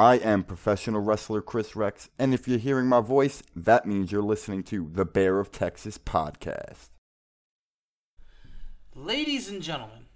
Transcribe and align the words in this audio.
I 0.00 0.14
am 0.14 0.44
professional 0.44 1.02
wrestler 1.02 1.42
Chris 1.42 1.76
Rex, 1.76 2.08
and 2.18 2.32
if 2.32 2.48
you're 2.48 2.56
hearing 2.56 2.86
my 2.86 3.02
voice, 3.02 3.42
that 3.54 3.84
means 3.84 4.10
you're 4.10 4.22
listening 4.22 4.62
to 4.62 4.88
the 4.90 5.04
Bear 5.04 5.38
of 5.38 5.52
Texas 5.52 5.98
podcast. 5.98 6.88
Ladies 8.94 9.50
and 9.50 9.60
gentlemen, 9.60 10.06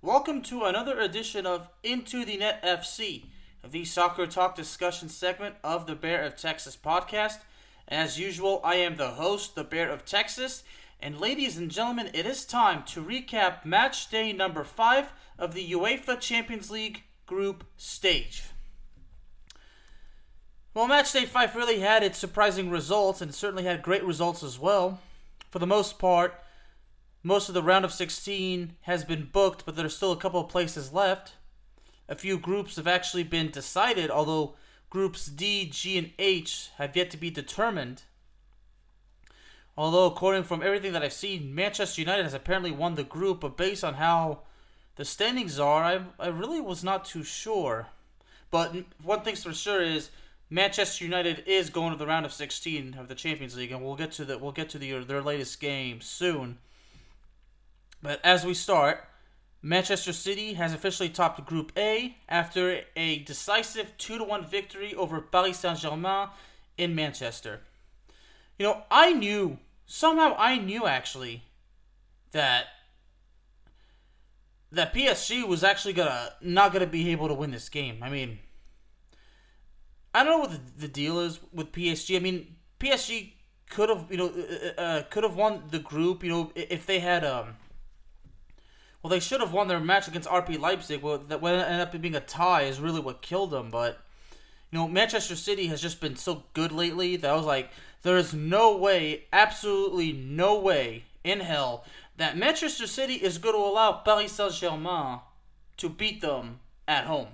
welcome 0.00 0.40
to 0.44 0.64
another 0.64 0.98
edition 0.98 1.44
of 1.44 1.68
Into 1.82 2.24
the 2.24 2.38
Net 2.38 2.64
FC, 2.64 3.26
the 3.70 3.84
soccer 3.84 4.26
talk 4.26 4.54
discussion 4.56 5.10
segment 5.10 5.56
of 5.62 5.86
the 5.86 5.94
Bear 5.94 6.22
of 6.22 6.34
Texas 6.34 6.74
podcast. 6.74 7.40
As 7.86 8.18
usual, 8.18 8.62
I 8.64 8.76
am 8.76 8.96
the 8.96 9.10
host, 9.10 9.54
the 9.54 9.62
Bear 9.62 9.90
of 9.90 10.06
Texas, 10.06 10.64
and 11.00 11.20
ladies 11.20 11.58
and 11.58 11.70
gentlemen, 11.70 12.08
it 12.14 12.24
is 12.24 12.46
time 12.46 12.82
to 12.84 13.04
recap 13.04 13.66
match 13.66 14.08
day 14.08 14.32
number 14.32 14.64
five 14.64 15.12
of 15.38 15.52
the 15.52 15.70
UEFA 15.72 16.18
Champions 16.18 16.70
League 16.70 17.02
group 17.26 17.64
stage. 17.76 18.44
Well, 20.78 20.86
match 20.86 21.12
day 21.12 21.26
five 21.26 21.56
really 21.56 21.80
had 21.80 22.04
its 22.04 22.18
surprising 22.18 22.70
results 22.70 23.20
and 23.20 23.34
certainly 23.34 23.64
had 23.64 23.82
great 23.82 24.04
results 24.04 24.44
as 24.44 24.60
well. 24.60 25.00
For 25.50 25.58
the 25.58 25.66
most 25.66 25.98
part, 25.98 26.40
most 27.24 27.48
of 27.48 27.54
the 27.56 27.64
round 27.64 27.84
of 27.84 27.92
16 27.92 28.76
has 28.82 29.04
been 29.04 29.28
booked, 29.32 29.66
but 29.66 29.74
there's 29.74 29.96
still 29.96 30.12
a 30.12 30.16
couple 30.16 30.40
of 30.40 30.48
places 30.48 30.92
left. 30.92 31.32
A 32.08 32.14
few 32.14 32.38
groups 32.38 32.76
have 32.76 32.86
actually 32.86 33.24
been 33.24 33.50
decided, 33.50 34.08
although 34.08 34.54
groups 34.88 35.26
D, 35.26 35.68
G, 35.68 35.98
and 35.98 36.12
H 36.16 36.70
have 36.78 36.94
yet 36.94 37.10
to 37.10 37.16
be 37.16 37.28
determined. 37.28 38.02
Although, 39.76 40.06
according 40.06 40.44
from 40.44 40.62
everything 40.62 40.92
that 40.92 41.02
I've 41.02 41.12
seen, 41.12 41.56
Manchester 41.56 42.00
United 42.00 42.22
has 42.22 42.34
apparently 42.34 42.70
won 42.70 42.94
the 42.94 43.02
group, 43.02 43.40
but 43.40 43.56
based 43.56 43.82
on 43.82 43.94
how 43.94 44.42
the 44.94 45.04
standings 45.04 45.58
are, 45.58 45.82
I, 45.82 46.02
I 46.20 46.28
really 46.28 46.60
was 46.60 46.84
not 46.84 47.04
too 47.04 47.24
sure. 47.24 47.88
But 48.52 48.76
one 49.02 49.22
thing's 49.22 49.42
for 49.42 49.52
sure 49.52 49.82
is 49.82 50.10
Manchester 50.50 51.04
United 51.04 51.44
is 51.46 51.68
going 51.68 51.92
to 51.92 51.98
the 51.98 52.06
round 52.06 52.24
of 52.24 52.32
16 52.32 52.96
of 52.98 53.08
the 53.08 53.14
Champions 53.14 53.56
League, 53.56 53.70
and 53.70 53.84
we'll 53.84 53.96
get 53.96 54.12
to 54.12 54.24
the 54.24 54.38
we'll 54.38 54.52
get 54.52 54.70
to 54.70 54.78
the, 54.78 55.04
their 55.04 55.22
latest 55.22 55.60
game 55.60 56.00
soon. 56.00 56.58
But 58.02 58.20
as 58.24 58.46
we 58.46 58.54
start, 58.54 59.04
Manchester 59.60 60.12
City 60.12 60.54
has 60.54 60.72
officially 60.72 61.08
topped 61.10 61.44
Group 61.44 61.72
A 61.76 62.16
after 62.28 62.82
a 62.96 63.18
decisive 63.18 63.92
two 63.98 64.16
to 64.16 64.24
one 64.24 64.46
victory 64.46 64.94
over 64.94 65.20
Paris 65.20 65.58
Saint 65.58 65.78
Germain 65.78 66.28
in 66.78 66.94
Manchester. 66.94 67.60
You 68.58 68.66
know, 68.66 68.82
I 68.90 69.12
knew 69.12 69.58
somehow 69.86 70.34
I 70.38 70.58
knew 70.58 70.86
actually 70.86 71.42
that 72.32 72.66
that 74.70 74.94
PSG 74.94 75.46
was 75.46 75.62
actually 75.64 75.94
gonna 75.94 76.32
not 76.40 76.72
gonna 76.72 76.86
be 76.86 77.10
able 77.10 77.28
to 77.28 77.34
win 77.34 77.50
this 77.50 77.68
game. 77.68 78.02
I 78.02 78.08
mean 78.08 78.38
I 80.18 80.24
don't 80.24 80.32
know 80.32 80.48
what 80.48 80.50
the, 80.50 80.86
the 80.86 80.88
deal 80.88 81.20
is 81.20 81.38
with 81.52 81.70
PSG. 81.70 82.16
I 82.16 82.18
mean, 82.18 82.56
PSG 82.80 83.34
could 83.70 83.88
have, 83.88 84.06
you 84.10 84.16
know, 84.16 84.32
uh, 84.76 84.80
uh, 84.80 85.02
could 85.04 85.22
have 85.22 85.36
won 85.36 85.62
the 85.70 85.78
group. 85.78 86.24
You 86.24 86.30
know, 86.30 86.52
if 86.56 86.86
they 86.86 86.98
had, 86.98 87.24
um, 87.24 87.54
well, 89.00 89.10
they 89.10 89.20
should 89.20 89.40
have 89.40 89.52
won 89.52 89.68
their 89.68 89.78
match 89.78 90.08
against 90.08 90.28
RB 90.28 90.58
Leipzig. 90.58 91.02
Well, 91.02 91.18
that 91.18 91.40
ended 91.42 91.80
up 91.80 92.00
being 92.00 92.16
a 92.16 92.20
tie 92.20 92.62
is 92.62 92.80
really 92.80 93.00
what 93.00 93.22
killed 93.22 93.52
them. 93.52 93.70
But 93.70 94.00
you 94.72 94.78
know, 94.80 94.88
Manchester 94.88 95.36
City 95.36 95.68
has 95.68 95.80
just 95.80 96.00
been 96.00 96.16
so 96.16 96.42
good 96.52 96.72
lately 96.72 97.14
that 97.14 97.30
I 97.30 97.36
was 97.36 97.46
like, 97.46 97.70
there 98.02 98.16
is 98.16 98.34
no 98.34 98.76
way, 98.76 99.26
absolutely 99.32 100.12
no 100.12 100.58
way 100.58 101.04
in 101.22 101.40
hell 101.40 101.84
that 102.16 102.36
Manchester 102.36 102.88
City 102.88 103.14
is 103.14 103.38
going 103.38 103.54
to 103.54 103.60
allow 103.60 103.92
Paris 103.92 104.32
Saint 104.32 104.52
Germain 104.52 105.20
to 105.76 105.88
beat 105.88 106.20
them 106.20 106.58
at 106.88 107.04
home. 107.04 107.28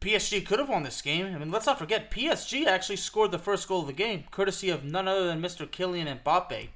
PSG 0.00 0.46
could 0.46 0.58
have 0.58 0.68
won 0.68 0.82
this 0.82 1.02
game. 1.02 1.26
I 1.26 1.38
mean, 1.38 1.50
let's 1.50 1.66
not 1.66 1.78
forget, 1.78 2.10
PSG 2.10 2.66
actually 2.66 2.96
scored 2.96 3.30
the 3.30 3.38
first 3.38 3.68
goal 3.68 3.82
of 3.82 3.86
the 3.86 3.92
game, 3.92 4.24
courtesy 4.30 4.70
of 4.70 4.84
none 4.84 5.06
other 5.06 5.26
than 5.26 5.42
Mr. 5.42 5.66
Kylian 5.66 6.22
Mbappe. 6.22 6.68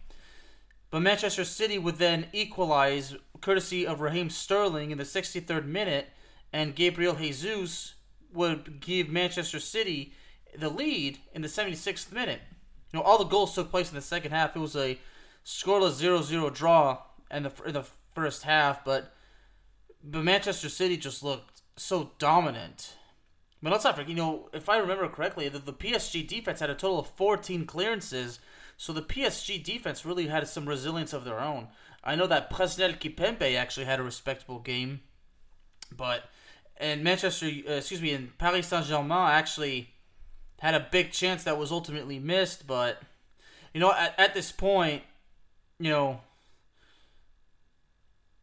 But 0.91 1.01
Manchester 1.01 1.45
City 1.45 1.79
would 1.79 1.97
then 1.97 2.27
equalize, 2.33 3.17
courtesy 3.41 3.87
of 3.87 4.01
Raheem 4.01 4.29
Sterling 4.31 4.91
in 4.91 4.99
the 4.99 5.05
63rd 5.05 5.65
minute, 5.65 6.09
and 6.53 6.75
Gabriel 6.75 7.17
Jesus 7.17 7.95
would 8.33 8.81
give 8.81 9.09
Manchester 9.09 9.59
City 9.59 10.13
the 10.57 10.69
lead 10.69 11.19
in 11.33 11.43
the 11.43 11.49
76th 11.49 12.13
minute. 12.13 12.41
You 12.93 12.99
know, 12.99 13.05
all 13.05 13.19
the 13.19 13.25
goals 13.25 13.55
took 13.55 13.71
place 13.71 13.89
in 13.89 13.97
the 13.97 14.03
second 14.03 14.33
half. 14.33 14.55
It 14.55 14.61
was 14.61 14.77
a 14.77 14.99
scoreless 15.45 16.01
0-0 16.01 16.55
draw 16.55 16.99
in 17.31 17.45
the 17.45 17.53
in 17.67 17.75
the 17.75 17.85
first 18.15 18.45
half, 18.45 18.85
but 18.85 19.13
but 20.03 20.23
Manchester 20.23 20.69
City 20.69 20.97
just 20.97 21.23
looked 21.23 21.63
so 21.77 22.13
dominant 22.19 22.95
but 23.65 23.73
let's 23.73 23.85
not 23.85 23.97
forget, 23.97 24.11
you 24.11 24.15
know, 24.15 24.51
if 24.53 24.69
I 24.69 24.77
remember 24.77 25.09
correctly, 25.09 25.49
the, 25.49 25.59
the 25.59 25.73
PSG 25.73 26.29
defense 26.29 26.61
had 26.61 26.69
a 26.69 26.75
total 26.75 26.99
of 26.99 27.07
14 27.09 27.65
clearances, 27.65 28.39
so 28.77 28.93
the 28.93 29.01
PSG 29.01 29.65
defense 29.65 30.05
really 30.05 30.27
had 30.27 30.47
some 30.47 30.69
resilience 30.69 31.15
of 31.15 31.25
their 31.25 31.41
own. 31.41 31.69
I 32.05 32.15
know 32.15 32.27
that 32.27 32.51
Presnel 32.51 33.01
Kimpembe 33.01 33.57
actually 33.57 33.87
had 33.87 34.01
a 34.01 34.03
respectable 34.03 34.59
game, 34.59 35.01
but 35.97 36.25
and 36.77 37.03
Manchester, 37.03 37.47
uh, 37.47 37.73
excuse 37.73 38.03
me, 38.03 38.13
and 38.13 38.37
Paris 38.37 38.67
Saint 38.67 38.85
Germain 38.85 39.31
actually 39.31 39.89
had 40.61 40.75
a 40.75 40.87
big 40.93 41.13
chance 41.13 41.45
that 41.45 41.59
was 41.59 41.73
ultimately 41.73 42.19
missed. 42.19 42.67
But 42.67 43.01
you 43.73 43.81
know, 43.81 43.93
at, 43.93 44.15
at 44.21 44.35
this 44.35 44.53
point, 44.53 45.05
you 45.79 45.89
know, 45.89 46.21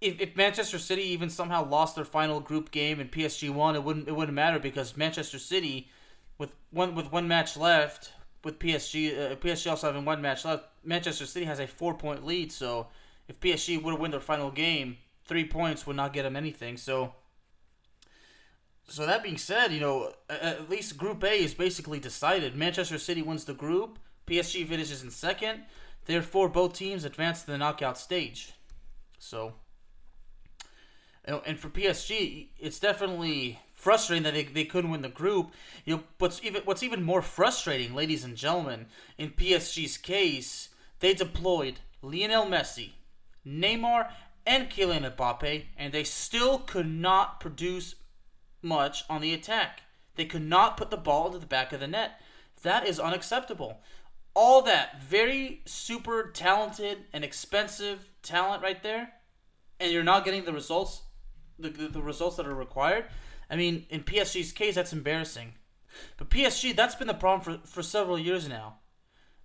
if, 0.01 0.19
if 0.19 0.35
Manchester 0.35 0.79
City 0.79 1.03
even 1.03 1.29
somehow 1.29 1.63
lost 1.63 1.95
their 1.95 2.06
final 2.06 2.39
group 2.39 2.72
game 2.72 3.00
and 3.00 3.12
PSG 3.12 3.53
won, 3.53 3.75
it 3.75 3.84
wouldn't 3.84 4.07
it 4.07 4.16
wouldn't 4.16 4.35
matter 4.35 4.59
because 4.59 4.97
Manchester 4.97 5.38
City, 5.38 5.89
with 6.39 6.56
one 6.72 6.95
with 6.95 7.12
one 7.12 7.28
match 7.28 7.56
left, 7.56 8.11
with 8.44 8.57
PSG 8.57 9.34
uh, 9.34 9.35
PSG 9.35 9.69
also 9.69 9.88
having 9.88 10.03
one 10.03 10.22
match 10.22 10.44
left, 10.44 10.66
Manchester 10.84 11.28
City 11.28 11.45
has 11.45 11.59
a 11.59 11.67
four 11.67 11.94
point 11.94 12.25
lead. 12.25 12.51
So 12.51 12.88
if 13.28 13.40
PSG 13.40 13.81
would 13.81 14.00
won 14.00 14.11
their 14.11 14.19
final 14.19 14.50
game, 14.50 14.97
three 15.25 15.45
points 15.45 15.85
would 15.85 15.95
not 15.95 16.13
get 16.13 16.23
them 16.23 16.35
anything. 16.35 16.78
So. 16.78 17.13
So 18.87 19.05
that 19.05 19.23
being 19.23 19.37
said, 19.37 19.72
you 19.72 19.79
know, 19.79 20.11
at 20.29 20.70
least 20.70 20.97
Group 20.97 21.23
A 21.23 21.31
is 21.31 21.53
basically 21.53 21.99
decided. 21.99 22.58
Manchester 22.58 22.97
City 22.97 23.22
wins 23.22 23.46
the 23.46 23.53
group. 23.53 23.99
PSG 24.28 24.67
finishes 24.67 25.02
in 25.02 25.09
second. 25.11 25.61
Therefore, 26.05 26.49
both 26.49 26.73
teams 26.73 27.05
advance 27.05 27.41
to 27.41 27.52
the 27.52 27.58
knockout 27.58 27.97
stage. 27.97 28.52
So 29.17 29.53
and 31.26 31.59
for 31.59 31.70
PSG, 31.70 32.47
it's 32.59 32.79
definitely 32.79 33.59
frustrating 33.73 34.23
that 34.23 34.34
they, 34.34 34.44
they 34.44 34.66
couldn't 34.66 34.91
win 34.91 35.02
the 35.02 35.09
group. 35.09 35.52
You 35.85 35.97
know, 35.97 36.03
what's 36.18 36.44
even 36.44 36.62
what's 36.66 36.84
even 36.84 37.03
more 37.03 37.22
frustrating, 37.22 37.94
ladies 37.94 38.23
and 38.23 38.35
gentlemen, 38.35 38.88
in 39.18 39.32
PSG's 39.32 39.97
case, 39.97 40.70
they 41.00 41.14
deployed 41.14 41.79
Lionel 42.02 42.46
Messi, 42.46 42.91
Neymar, 43.46 44.09
and 44.46 44.70
Kylian 44.70 45.16
Mbappe, 45.16 45.66
and 45.78 45.94
they 45.94 46.03
still 46.03 46.59
could 46.59 46.88
not 46.88 47.40
produce 47.40 47.96
much 48.62 49.03
on 49.09 49.22
the 49.22 49.34
attack. 49.34 49.82
They 50.16 50.26
could 50.26 50.44
not 50.44 50.78
put 50.78 50.90
the 50.90 50.97
ball 50.97 51.28
into 51.28 51.40
the 51.40 51.46
back 51.46 51.72
of 51.73 51.79
the 51.79 51.88
net. 51.88 52.20
That 52.64 52.85
is 52.85 53.00
unacceptable. 53.00 53.79
All 54.34 54.62
that 54.64 55.02
very 55.02 55.62
super 55.66 56.29
talented 56.34 57.06
and 57.14 57.23
expensive 57.23 58.12
talent 58.22 58.64
right 58.64 58.82
there, 58.82 59.14
and 59.79 59.91
you're 59.91 60.03
not 60.03 60.26
getting 60.26 60.46
the 60.46 60.53
results 60.53 61.02
the, 61.69 61.87
the, 61.87 62.02
results 62.02 62.37
that 62.37 62.47
are 62.47 62.55
required. 62.55 63.05
I 63.49 63.55
mean, 63.55 63.85
in 63.90 64.03
PSG's 64.03 64.52
case, 64.52 64.75
that's 64.75 64.93
embarrassing. 64.93 65.53
But 66.17 66.29
PSG, 66.29 66.75
that's 66.75 66.96
been 66.96 67.08
the 67.08 67.13
problem 67.13 67.41
for, 67.41 67.67
for 67.67 67.84
several 67.84 68.17
years 68.17 68.47
now. 68.47 68.78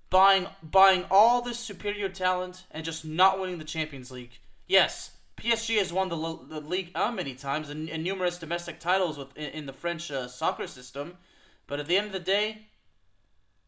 Buying 0.08 0.46
buying 0.62 1.04
all 1.10 1.42
this 1.42 1.58
superior 1.58 2.08
talent 2.08 2.64
and 2.70 2.84
just 2.84 3.04
not 3.04 3.40
winning 3.40 3.58
the 3.58 3.64
Champions 3.64 4.10
League. 4.10 4.38
Yes, 4.68 5.16
PSG 5.36 5.78
has 5.78 5.92
won 5.92 6.08
the, 6.08 6.16
the 6.48 6.60
league 6.60 6.92
how 6.94 7.10
many 7.10 7.34
times 7.34 7.68
and, 7.68 7.88
and, 7.90 8.02
numerous 8.02 8.38
domestic 8.38 8.78
titles 8.80 9.18
with 9.18 9.36
in, 9.36 9.50
in 9.50 9.66
the 9.66 9.72
French 9.72 10.10
uh, 10.10 10.28
soccer 10.28 10.66
system. 10.66 11.18
But 11.66 11.80
at 11.80 11.86
the 11.86 11.96
end 11.96 12.06
of 12.06 12.12
the 12.12 12.20
day, 12.20 12.68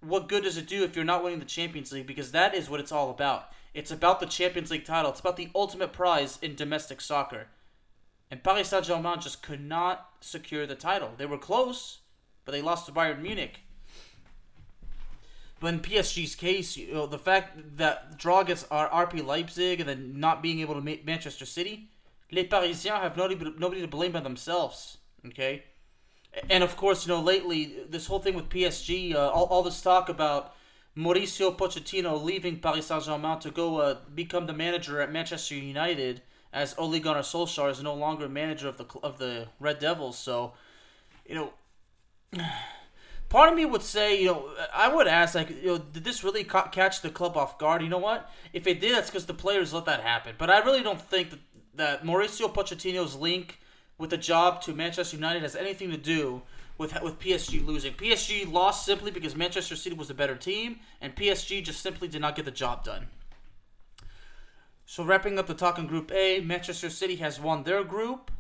what 0.01 0.29
good 0.29 0.45
does 0.45 0.57
it 0.57 0.69
do 0.69 0.85
if 0.85 0.95
you're 0.95 1.05
not 1.05 1.23
winning 1.23 1.41
the 1.41 1.45
Champions 1.45 1.93
League? 1.93 2.07
Because 2.07 2.33
that 2.33 2.55
is 2.55 2.71
what 2.71 2.81
it's 2.81 2.93
all 2.93 3.11
about. 3.11 3.51
It's 3.75 3.91
about 3.91 4.21
the 4.21 4.27
Champions 4.27 4.71
League 4.71 4.85
title. 4.85 5.11
It's 5.11 5.21
about 5.21 5.37
the 5.37 5.51
ultimate 5.55 5.93
prize 5.93 6.39
in 6.41 6.55
domestic 6.55 7.01
soccer. 7.01 7.49
And 8.31 8.43
Paris 8.43 8.69
Saint 8.69 8.85
Germain 8.85 9.21
just 9.21 9.43
could 9.43 9.65
not 9.65 10.11
secure 10.21 10.67
the 10.67 10.75
title. 10.75 11.13
They 11.17 11.27
were 11.27 11.39
close, 11.39 11.99
but 12.45 12.53
they 12.53 12.61
lost 12.61 12.87
to 12.87 12.93
Bayern 12.93 13.23
Munich. 13.23 13.61
But 15.61 15.75
in 15.75 15.81
PSG's 15.81 16.35
case, 16.35 16.77
you 16.77 16.93
know, 16.93 17.07
the 17.07 17.19
fact 17.19 17.79
that 17.79 18.17
draw 18.17 18.41
against 18.41 18.69
RB 18.69 19.25
Leipzig 19.25 19.81
and 19.81 19.89
then 19.89 20.21
not 20.21 20.43
being 20.43 20.61
able 20.61 20.75
to 20.75 20.81
meet 20.81 21.05
Manchester 21.05 21.47
City, 21.47 21.89
Les 22.31 22.45
Parisiens 22.45 23.01
have 23.01 23.17
nobody, 23.17 23.53
nobody 23.59 23.81
to 23.81 23.89
blame 23.89 24.13
but 24.13 24.23
themselves. 24.23 24.99
Okay? 25.27 25.65
And 26.49 26.63
of 26.63 26.77
course, 26.77 27.07
you 27.07 27.13
know, 27.13 27.21
lately, 27.21 27.75
this 27.89 28.07
whole 28.07 28.21
thing 28.21 28.35
with 28.35 28.49
PSG, 28.49 29.15
uh, 29.15 29.31
all, 29.31 29.47
all 29.47 29.63
this 29.63 29.81
talk 29.81 30.09
about 30.09 30.55
Mauricio 30.97 31.57
Pochettino 31.57 32.23
leaving 32.23 32.61
Paris 32.61 32.87
Saint 32.87 33.05
Germain 33.05 33.39
to 33.41 33.51
go 33.51 33.79
uh, 33.79 33.97
become 34.15 34.47
the 34.47 34.53
manager 34.53 35.01
at 35.01 35.11
Manchester 35.11 35.55
United 35.55 36.23
as 36.53 36.75
Ole 36.79 36.99
Gunnar 36.99 37.21
Solskjaer 37.21 37.71
is 37.71 37.83
no 37.83 37.95
longer 37.95 38.29
manager 38.29 38.69
of 38.69 38.79
the 38.79 38.87
of 39.03 39.19
the 39.19 39.49
Red 39.61 39.79
Devils. 39.79 40.19
So, 40.19 40.53
you 41.27 41.35
know, 41.35 41.53
part 43.29 43.51
of 43.51 43.57
me 43.57 43.65
would 43.65 43.83
say, 43.83 44.21
you 44.21 44.27
know, 44.27 44.51
I 44.73 44.93
would 44.93 45.07
ask, 45.07 45.35
like, 45.35 45.51
you 45.51 45.67
know, 45.67 45.79
did 45.79 46.05
this 46.05 46.25
really 46.25 46.45
ca- 46.45 46.69
catch 46.69 47.03
the 47.03 47.11
club 47.11 47.37
off 47.37 47.59
guard? 47.59 47.83
You 47.83 47.89
know 47.89 47.99
what? 47.99 48.31
If 48.53 48.67
it 48.67 48.81
did, 48.81 48.95
that's 48.95 49.11
because 49.11 49.27
the 49.27 49.35
players 49.35 49.73
let 49.73 49.85
that 49.87 50.01
happen. 50.01 50.35
But 50.39 50.51
I 50.51 50.59
really 50.61 50.83
don't 50.83 51.01
think 51.01 51.31
that, 51.31 51.41
that 51.75 52.05
Mauricio 52.05 52.53
Pochettino's 52.53 53.15
link 53.15 53.61
with 53.99 54.11
the 54.11 54.17
job 54.17 54.63
to 54.63 54.73
Manchester 54.73 55.17
United 55.17 55.43
has 55.43 55.57
anything 55.57 55.91
to 55.91 55.97
do 55.97 56.43
with 56.79 57.01
with 57.03 57.19
PSG 57.19 57.67
losing. 57.67 57.93
PSG 57.93 58.51
lost 58.51 58.87
simply 58.87 59.11
because 59.11 59.37
Manchester 59.37 59.77
City 59.77 59.97
was 59.97 60.09
a 60.09 60.15
better 60.15 60.37
team, 60.37 60.79
and 61.01 61.15
PSG 61.15 61.63
just 61.63 61.81
simply 61.83 62.09
did 62.09 62.21
not 62.21 62.37
get 62.37 62.45
the 62.45 62.51
job 62.51 62.85
done. 62.85 63.09
So 64.91 65.05
wrapping 65.05 65.39
up 65.39 65.47
the 65.47 65.53
talk 65.53 65.79
in 65.79 65.87
Group 65.87 66.11
A, 66.13 66.41
Manchester 66.41 66.89
City 66.89 67.17
has 67.17 67.39
won 67.39 67.63
their 67.63 67.85
group, 67.85 68.31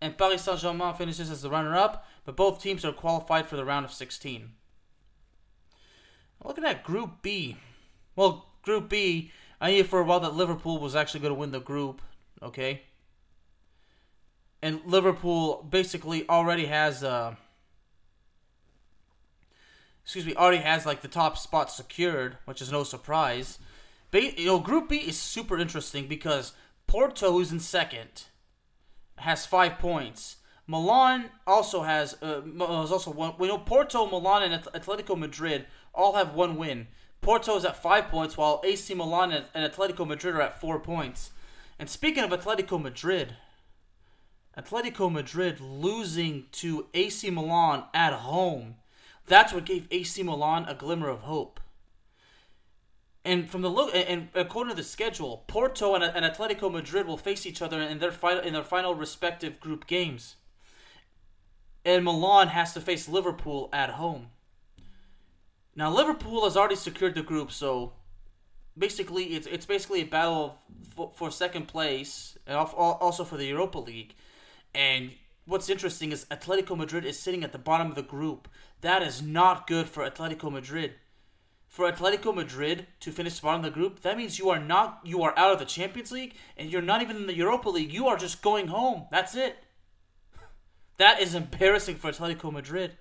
and 0.00 0.16
Paris 0.16 0.42
Saint 0.42 0.60
Germain 0.60 0.94
finishes 0.94 1.28
as 1.28 1.42
the 1.42 1.50
runner-up. 1.50 2.06
But 2.24 2.36
both 2.36 2.62
teams 2.62 2.84
are 2.84 2.92
qualified 2.92 3.48
for 3.48 3.56
the 3.56 3.64
round 3.64 3.84
of 3.84 3.92
16. 3.92 4.52
Looking 6.44 6.64
at 6.64 6.84
Group 6.84 7.20
B, 7.20 7.56
well, 8.14 8.46
Group 8.62 8.90
B, 8.90 9.32
I 9.60 9.72
knew 9.72 9.82
for 9.82 9.98
a 9.98 10.04
while 10.04 10.20
that 10.20 10.36
Liverpool 10.36 10.78
was 10.78 10.94
actually 10.94 11.18
going 11.18 11.34
to 11.34 11.40
win 11.40 11.50
the 11.50 11.58
group. 11.58 12.00
Okay, 12.40 12.82
and 14.62 14.80
Liverpool 14.86 15.66
basically 15.68 16.28
already 16.28 16.66
has 16.66 17.02
uh 17.02 17.34
excuse 20.04 20.26
me 20.26 20.36
already 20.36 20.62
has 20.62 20.86
like 20.86 21.02
the 21.02 21.08
top 21.08 21.36
spot 21.36 21.72
secured, 21.72 22.38
which 22.44 22.62
is 22.62 22.70
no 22.70 22.84
surprise. 22.84 23.58
You 24.12 24.44
know, 24.44 24.58
Group 24.58 24.90
B 24.90 24.96
is 24.96 25.18
super 25.18 25.58
interesting 25.58 26.06
because 26.06 26.52
Porto, 26.86 27.32
who's 27.32 27.50
in 27.50 27.60
second, 27.60 28.24
has 29.16 29.46
five 29.46 29.78
points. 29.78 30.36
Milan 30.66 31.30
also 31.46 31.82
has 31.82 32.16
uh, 32.22 32.42
has 32.42 32.92
also 32.92 33.10
one. 33.10 33.34
We 33.38 33.48
know 33.48 33.58
Porto, 33.58 34.06
Milan, 34.06 34.42
and 34.42 34.62
Atletico 34.64 35.18
Madrid 35.18 35.66
all 35.94 36.14
have 36.14 36.34
one 36.34 36.56
win. 36.56 36.88
Porto 37.22 37.56
is 37.56 37.64
at 37.64 37.82
five 37.82 38.08
points, 38.08 38.36
while 38.36 38.60
AC 38.64 38.92
Milan 38.94 39.32
and 39.32 39.72
Atletico 39.72 40.06
Madrid 40.06 40.34
are 40.34 40.42
at 40.42 40.60
four 40.60 40.78
points. 40.78 41.30
And 41.78 41.88
speaking 41.88 42.22
of 42.22 42.30
Atletico 42.30 42.80
Madrid, 42.80 43.36
Atletico 44.56 45.10
Madrid 45.10 45.58
losing 45.58 46.44
to 46.52 46.86
AC 46.92 47.30
Milan 47.30 47.84
at 47.94 48.12
home. 48.12 48.76
That's 49.26 49.52
what 49.52 49.64
gave 49.64 49.88
AC 49.90 50.22
Milan 50.22 50.66
a 50.68 50.74
glimmer 50.74 51.08
of 51.08 51.20
hope. 51.20 51.60
And 53.24 53.48
from 53.48 53.62
the 53.62 53.70
look, 53.70 53.94
and 53.94 54.28
according 54.34 54.72
to 54.72 54.76
the 54.76 54.82
schedule, 54.82 55.44
Porto 55.46 55.94
and, 55.94 56.02
and 56.02 56.24
Atletico 56.24 56.72
Madrid 56.72 57.06
will 57.06 57.16
face 57.16 57.46
each 57.46 57.62
other 57.62 57.80
in 57.80 57.98
their 58.00 58.10
final 58.10 58.42
in 58.42 58.52
their 58.52 58.64
final 58.64 58.94
respective 58.94 59.60
group 59.60 59.86
games. 59.86 60.36
And 61.84 62.04
Milan 62.04 62.48
has 62.48 62.74
to 62.74 62.80
face 62.80 63.08
Liverpool 63.08 63.68
at 63.72 63.90
home. 63.90 64.28
Now 65.76 65.90
Liverpool 65.90 66.44
has 66.44 66.56
already 66.56 66.76
secured 66.76 67.14
the 67.14 67.22
group, 67.22 67.52
so 67.52 67.92
basically 68.76 69.34
it's 69.36 69.46
it's 69.46 69.66
basically 69.66 70.00
a 70.00 70.06
battle 70.06 70.58
for, 70.94 71.12
for 71.14 71.30
second 71.30 71.68
place 71.68 72.36
and 72.46 72.56
also 72.56 73.24
for 73.24 73.36
the 73.36 73.46
Europa 73.46 73.78
League. 73.78 74.14
And 74.74 75.12
what's 75.44 75.70
interesting 75.70 76.10
is 76.10 76.26
Atletico 76.26 76.76
Madrid 76.76 77.04
is 77.04 77.18
sitting 77.18 77.44
at 77.44 77.52
the 77.52 77.58
bottom 77.58 77.88
of 77.88 77.94
the 77.94 78.02
group. 78.02 78.48
That 78.80 79.02
is 79.02 79.22
not 79.22 79.66
good 79.68 79.88
for 79.88 80.08
Atletico 80.08 80.50
Madrid. 80.50 80.94
For 81.72 81.90
Atletico 81.90 82.34
Madrid 82.34 82.86
to 83.00 83.10
finish 83.10 83.40
bottom 83.40 83.64
of 83.64 83.64
the 83.64 83.70
group, 83.70 84.02
that 84.02 84.18
means 84.18 84.38
you 84.38 84.50
are 84.50 84.58
not 84.58 85.00
you 85.04 85.22
are 85.22 85.32
out 85.38 85.54
of 85.54 85.58
the 85.58 85.64
Champions 85.64 86.12
League 86.12 86.34
and 86.54 86.70
you're 86.70 86.82
not 86.82 87.00
even 87.00 87.16
in 87.16 87.26
the 87.26 87.34
Europa 87.34 87.70
League. 87.70 87.94
You 87.94 88.08
are 88.08 88.18
just 88.18 88.42
going 88.42 88.68
home. 88.68 89.06
That's 89.10 89.34
it. 89.34 89.56
That 90.98 91.18
is 91.18 91.34
embarrassing 91.34 91.96
for 91.96 92.10
Atletico 92.10 92.52
Madrid. 92.52 92.98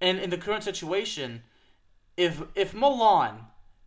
And 0.00 0.20
in 0.20 0.30
the 0.30 0.38
current 0.38 0.62
situation, 0.62 1.42
if 2.16 2.42
if 2.54 2.72
Milan 2.72 3.46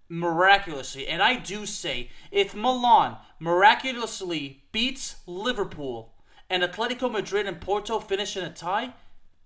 miraculously, 0.09 1.07
and 1.07 1.23
I 1.23 1.37
do 1.37 1.65
say, 1.65 2.09
if 2.31 2.53
Milan 2.53 3.15
miraculously 3.39 4.63
beats 4.73 5.15
Liverpool 5.25 6.13
and 6.49 6.63
Atletico 6.63 7.09
Madrid 7.09 7.47
and 7.47 7.61
Porto 7.61 8.01
finish 8.01 8.35
in 8.35 8.43
a 8.43 8.49
tie, 8.49 8.93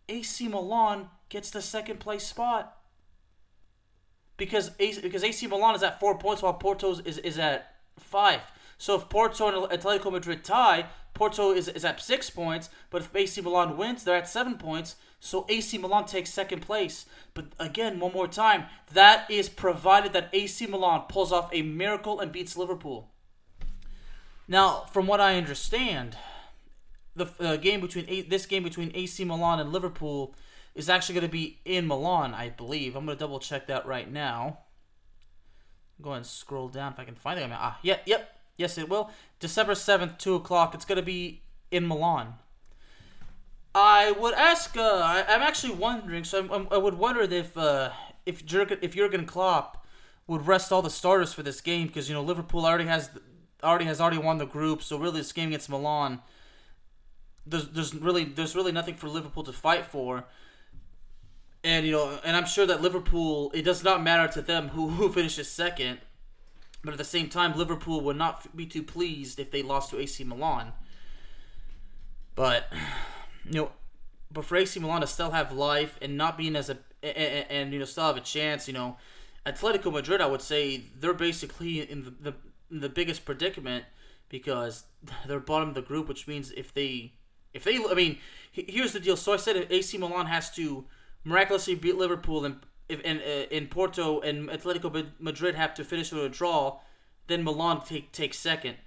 AC 0.09 0.47
Milan 0.47 1.09
gets 1.29 1.51
the 1.51 1.61
second 1.61 1.99
place 1.99 2.25
spot. 2.25 2.75
Because 4.37 4.71
AC, 4.79 5.01
because 5.01 5.23
AC 5.23 5.47
Milan 5.47 5.75
is 5.75 5.83
at 5.83 5.99
four 5.99 6.17
points 6.17 6.41
while 6.41 6.53
Porto 6.53 6.91
is, 6.91 7.17
is 7.19 7.39
at 7.39 7.75
five. 7.97 8.41
So 8.77 8.95
if 8.95 9.07
Porto 9.09 9.69
and 9.69 9.81
Atletico 9.81 10.11
Madrid 10.11 10.43
tie, 10.43 10.87
Porto 11.13 11.53
is, 11.53 11.69
is 11.69 11.85
at 11.85 12.01
six 12.01 12.29
points, 12.29 12.69
but 12.89 13.01
if 13.01 13.15
AC 13.15 13.39
Milan 13.41 13.77
wins, 13.77 14.03
they're 14.03 14.17
at 14.17 14.27
seven 14.27 14.57
points. 14.57 14.97
So 15.21 15.45
AC 15.47 15.77
Milan 15.77 16.05
takes 16.05 16.29
second 16.29 16.61
place. 16.61 17.05
But 17.33 17.45
again, 17.57 17.99
one 17.99 18.11
more 18.11 18.27
time, 18.27 18.65
that 18.93 19.29
is 19.31 19.47
provided 19.47 20.11
that 20.13 20.29
AC 20.33 20.67
Milan 20.67 21.03
pulls 21.07 21.31
off 21.31 21.49
a 21.53 21.61
miracle 21.61 22.19
and 22.19 22.31
beats 22.31 22.57
Liverpool. 22.57 23.09
Now, 24.47 24.85
from 24.91 25.07
what 25.07 25.21
I 25.21 25.37
understand, 25.37 26.17
the 27.15 27.27
uh, 27.39 27.55
game 27.55 27.79
between 27.79 28.29
this 28.29 28.45
game 28.45 28.63
between 28.63 28.91
AC 28.93 29.23
Milan 29.23 29.59
and 29.59 29.71
Liverpool 29.71 30.35
is 30.75 30.89
actually 30.89 31.15
going 31.15 31.27
to 31.27 31.31
be 31.31 31.59
in 31.65 31.87
Milan, 31.87 32.33
I 32.33 32.49
believe. 32.49 32.95
I'm 32.95 33.05
going 33.05 33.17
to 33.17 33.19
double 33.19 33.39
check 33.39 33.67
that 33.67 33.85
right 33.85 34.11
now. 34.11 34.59
Go 36.01 36.09
ahead 36.09 36.17
and 36.17 36.25
scroll 36.25 36.67
down 36.67 36.93
if 36.93 36.99
I 36.99 37.05
can 37.05 37.15
find 37.15 37.39
it. 37.39 37.49
Ah, 37.51 37.79
yep, 37.81 38.03
yep, 38.05 38.37
yes, 38.57 38.77
it 38.77 38.89
will. 38.89 39.09
December 39.39 39.73
7th, 39.73 40.17
2 40.17 40.35
o'clock. 40.35 40.75
It's 40.75 40.85
going 40.85 40.97
to 40.97 41.01
be 41.01 41.41
in 41.71 41.87
Milan. 41.87 42.33
I 43.73 44.11
would 44.11 44.33
ask. 44.33 44.77
Uh, 44.77 45.01
I, 45.03 45.25
am 45.27 45.41
actually 45.41 45.73
wondering. 45.73 46.23
So 46.23 46.39
I'm, 46.39 46.51
I'm, 46.51 46.67
i 46.71 46.77
would 46.77 46.93
wonder 46.93 47.21
if 47.21 47.57
uh, 47.57 47.91
if 48.25 48.45
Jurgen 48.45 48.79
if 48.81 48.95
Jurgen 48.95 49.25
Klopp 49.25 49.85
would 50.27 50.47
rest 50.47 50.71
all 50.71 50.81
the 50.81 50.89
starters 50.89 51.33
for 51.33 51.43
this 51.43 51.59
game 51.59 51.87
because 51.87 52.07
you 52.07 52.15
know 52.15 52.23
Liverpool 52.23 52.65
already 52.65 52.85
has 52.85 53.09
already 53.61 53.83
has 53.83 53.99
already 53.99 54.17
won 54.17 54.37
the 54.37 54.45
group. 54.45 54.81
So 54.81 54.97
really, 54.97 55.19
this 55.19 55.33
game 55.33 55.49
against 55.49 55.69
Milan, 55.69 56.21
there's 57.45 57.67
there's 57.67 57.93
really 57.93 58.23
there's 58.23 58.55
really 58.55 58.71
nothing 58.71 58.95
for 58.95 59.09
Liverpool 59.09 59.43
to 59.43 59.51
fight 59.51 59.85
for. 59.85 60.23
And 61.65 61.83
you 61.83 61.93
know, 61.93 62.19
and 62.23 62.37
I'm 62.37 62.45
sure 62.45 62.67
that 62.67 62.83
Liverpool, 62.83 63.49
it 63.55 63.63
does 63.63 63.83
not 63.83 64.03
matter 64.03 64.31
to 64.33 64.41
them 64.43 64.69
who 64.69 64.89
who 64.89 65.11
finishes 65.11 65.51
second. 65.51 65.97
But 66.83 66.91
at 66.91 66.99
the 66.99 67.03
same 67.03 67.27
time, 67.27 67.57
Liverpool 67.57 68.01
would 68.01 68.17
not 68.17 68.55
be 68.55 68.67
too 68.67 68.83
pleased 68.83 69.39
if 69.39 69.49
they 69.49 69.63
lost 69.63 69.89
to 69.89 69.99
AC 69.99 70.23
Milan. 70.23 70.73
But 72.35 72.71
you 73.45 73.53
know, 73.53 73.71
but 74.31 74.45
for 74.45 74.57
AC 74.57 74.79
Milan 74.79 75.01
to 75.01 75.07
still 75.07 75.31
have 75.31 75.51
life 75.51 75.97
and 76.03 76.15
not 76.15 76.37
being 76.37 76.55
as 76.55 76.69
a 76.69 76.77
and, 77.01 77.45
and 77.49 77.73
you 77.73 77.79
know 77.79 77.85
still 77.85 78.05
have 78.05 78.17
a 78.17 78.21
chance, 78.21 78.67
you 78.67 78.73
know, 78.75 78.97
Atletico 79.43 79.91
Madrid, 79.91 80.21
I 80.21 80.27
would 80.27 80.43
say 80.43 80.83
they're 80.99 81.15
basically 81.15 81.79
in 81.79 82.03
the, 82.03 82.11
the 82.11 82.35
in 82.69 82.81
the 82.81 82.89
biggest 82.89 83.25
predicament 83.25 83.85
because 84.29 84.83
they're 85.27 85.39
bottom 85.39 85.69
of 85.69 85.75
the 85.75 85.81
group, 85.81 86.07
which 86.07 86.27
means 86.27 86.51
if 86.51 86.71
they 86.71 87.13
if 87.55 87.63
they 87.63 87.77
I 87.77 87.95
mean 87.95 88.19
here's 88.51 88.93
the 88.93 88.99
deal. 88.99 89.17
So 89.17 89.33
I 89.33 89.37
said 89.37 89.65
AC 89.71 89.97
Milan 89.97 90.27
has 90.27 90.51
to 90.57 90.85
miraculously 91.25 91.75
beat 91.75 91.97
Liverpool 91.97 92.45
and 92.45 92.57
and 92.87 93.19
uh, 93.19 93.47
in 93.49 93.67
Porto 93.67 94.21
and 94.21 94.47
Atletico 94.47 95.11
Madrid 95.19 95.55
have 95.55 95.73
to 95.73 95.83
finish 95.83 96.11
with 96.11 96.23
a 96.23 96.29
draw, 96.29 96.79
then 97.27 97.43
Milan 97.43 97.81
take 97.83 98.11
take 98.11 98.33
second. 98.33 98.77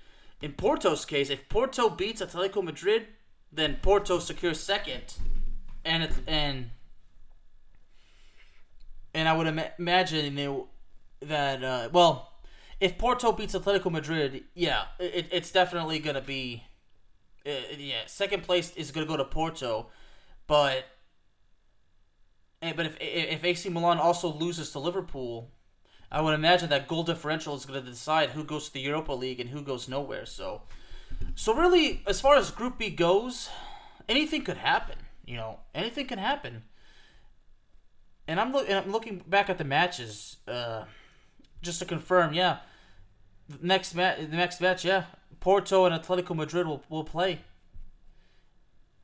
in 0.40 0.52
Porto's 0.52 1.04
case, 1.04 1.30
if 1.30 1.48
Porto 1.48 1.90
beats 1.90 2.22
Atletico 2.22 2.62
Madrid, 2.62 3.08
then 3.52 3.78
Porto 3.82 4.20
secures 4.20 4.60
second, 4.60 5.14
and 5.84 6.08
and 6.28 6.70
and 9.12 9.28
I 9.28 9.32
would 9.36 9.48
Im- 9.48 9.60
imagine 9.78 10.64
that 11.20 11.64
uh, 11.64 11.88
well, 11.92 12.34
if 12.78 12.96
Porto 12.98 13.32
beats 13.32 13.54
Atletico 13.54 13.90
Madrid, 13.90 14.44
yeah, 14.54 14.84
it, 15.00 15.26
it's 15.32 15.50
definitely 15.50 15.98
gonna 15.98 16.20
be, 16.20 16.62
uh, 17.44 17.50
yeah, 17.76 18.02
second 18.06 18.44
place 18.44 18.72
is 18.76 18.92
gonna 18.92 19.06
go 19.06 19.16
to 19.16 19.24
Porto, 19.24 19.88
but. 20.46 20.84
And, 22.60 22.76
but 22.76 22.86
if 22.86 22.96
if 23.00 23.44
AC 23.44 23.68
Milan 23.68 23.98
also 23.98 24.32
loses 24.32 24.72
to 24.72 24.78
Liverpool, 24.78 25.50
I 26.10 26.20
would 26.20 26.34
imagine 26.34 26.70
that 26.70 26.88
goal 26.88 27.04
differential 27.04 27.54
is 27.54 27.66
going 27.66 27.82
to 27.82 27.90
decide 27.90 28.30
who 28.30 28.44
goes 28.44 28.66
to 28.66 28.72
the 28.72 28.80
Europa 28.80 29.12
League 29.12 29.40
and 29.40 29.50
who 29.50 29.62
goes 29.62 29.88
nowhere. 29.88 30.26
So, 30.26 30.62
so 31.34 31.54
really, 31.54 32.02
as 32.06 32.20
far 32.20 32.36
as 32.36 32.50
Group 32.50 32.78
B 32.78 32.90
goes, 32.90 33.48
anything 34.08 34.42
could 34.42 34.56
happen. 34.56 34.96
You 35.26 35.36
know, 35.36 35.60
anything 35.74 36.06
can 36.06 36.18
happen. 36.18 36.64
And 38.26 38.40
I'm, 38.40 38.52
lo- 38.52 38.64
and 38.66 38.78
I'm 38.78 38.90
looking 38.92 39.22
back 39.26 39.48
at 39.48 39.58
the 39.58 39.64
matches, 39.64 40.36
uh, 40.46 40.84
just 41.62 41.78
to 41.78 41.84
confirm. 41.84 42.32
Yeah, 42.34 42.58
the 43.48 43.66
next 43.66 43.94
match, 43.94 44.18
the 44.18 44.36
next 44.36 44.60
match, 44.60 44.84
yeah, 44.84 45.04
Porto 45.40 45.84
and 45.84 45.94
Atletico 45.94 46.34
Madrid 46.34 46.66
will 46.66 46.82
will 46.88 47.04
play. 47.04 47.40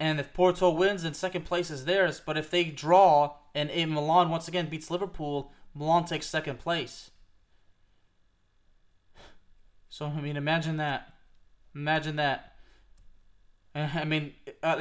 And 0.01 0.19
if 0.19 0.33
Porto 0.35 0.71
wins, 0.71 1.03
then 1.05 1.15
second 1.15 1.45
place 1.45 1.71
is 1.71 1.85
theirs. 1.85 2.21
But 2.25 2.37
if 2.37 2.51
they 2.51 2.65
draw 2.65 3.37
and 3.55 3.71
if 3.71 3.89
Milan 3.89 4.31
once 4.31 4.49
again 4.49 4.69
beats 4.69 4.91
Liverpool, 4.91 5.53
Milan 5.75 6.05
takes 6.05 6.27
second 6.27 6.59
place. 6.59 7.11
So 9.89 10.07
I 10.07 10.21
mean, 10.21 10.37
imagine 10.37 10.77
that. 10.79 11.13
Imagine 11.75 12.17
that. 12.17 12.55
I 13.75 14.05
mean, 14.05 14.35
uh, 14.63 14.77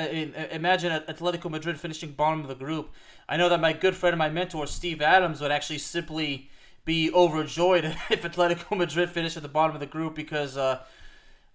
imagine 0.52 0.92
Atletico 0.92 1.50
Madrid 1.50 1.80
finishing 1.80 2.12
bottom 2.12 2.42
of 2.42 2.48
the 2.48 2.56
group. 2.56 2.92
I 3.28 3.38
know 3.38 3.50
that 3.50 3.60
my 3.60 3.74
good 3.74 3.96
friend 3.96 4.14
and 4.14 4.20
my 4.20 4.30
mentor 4.30 4.68
Steve 4.68 5.02
Adams 5.02 5.42
would 5.42 5.52
actually 5.52 5.80
simply 5.80 6.50
be 6.86 7.12
overjoyed 7.12 7.86
if 8.10 8.22
Atletico 8.22 8.78
Madrid 8.78 9.10
finished 9.10 9.38
at 9.38 9.44
the 9.44 9.50
bottom 9.50 9.76
of 9.76 9.80
the 9.80 9.88
group 9.88 10.16
because, 10.16 10.58
uh, 10.58 10.80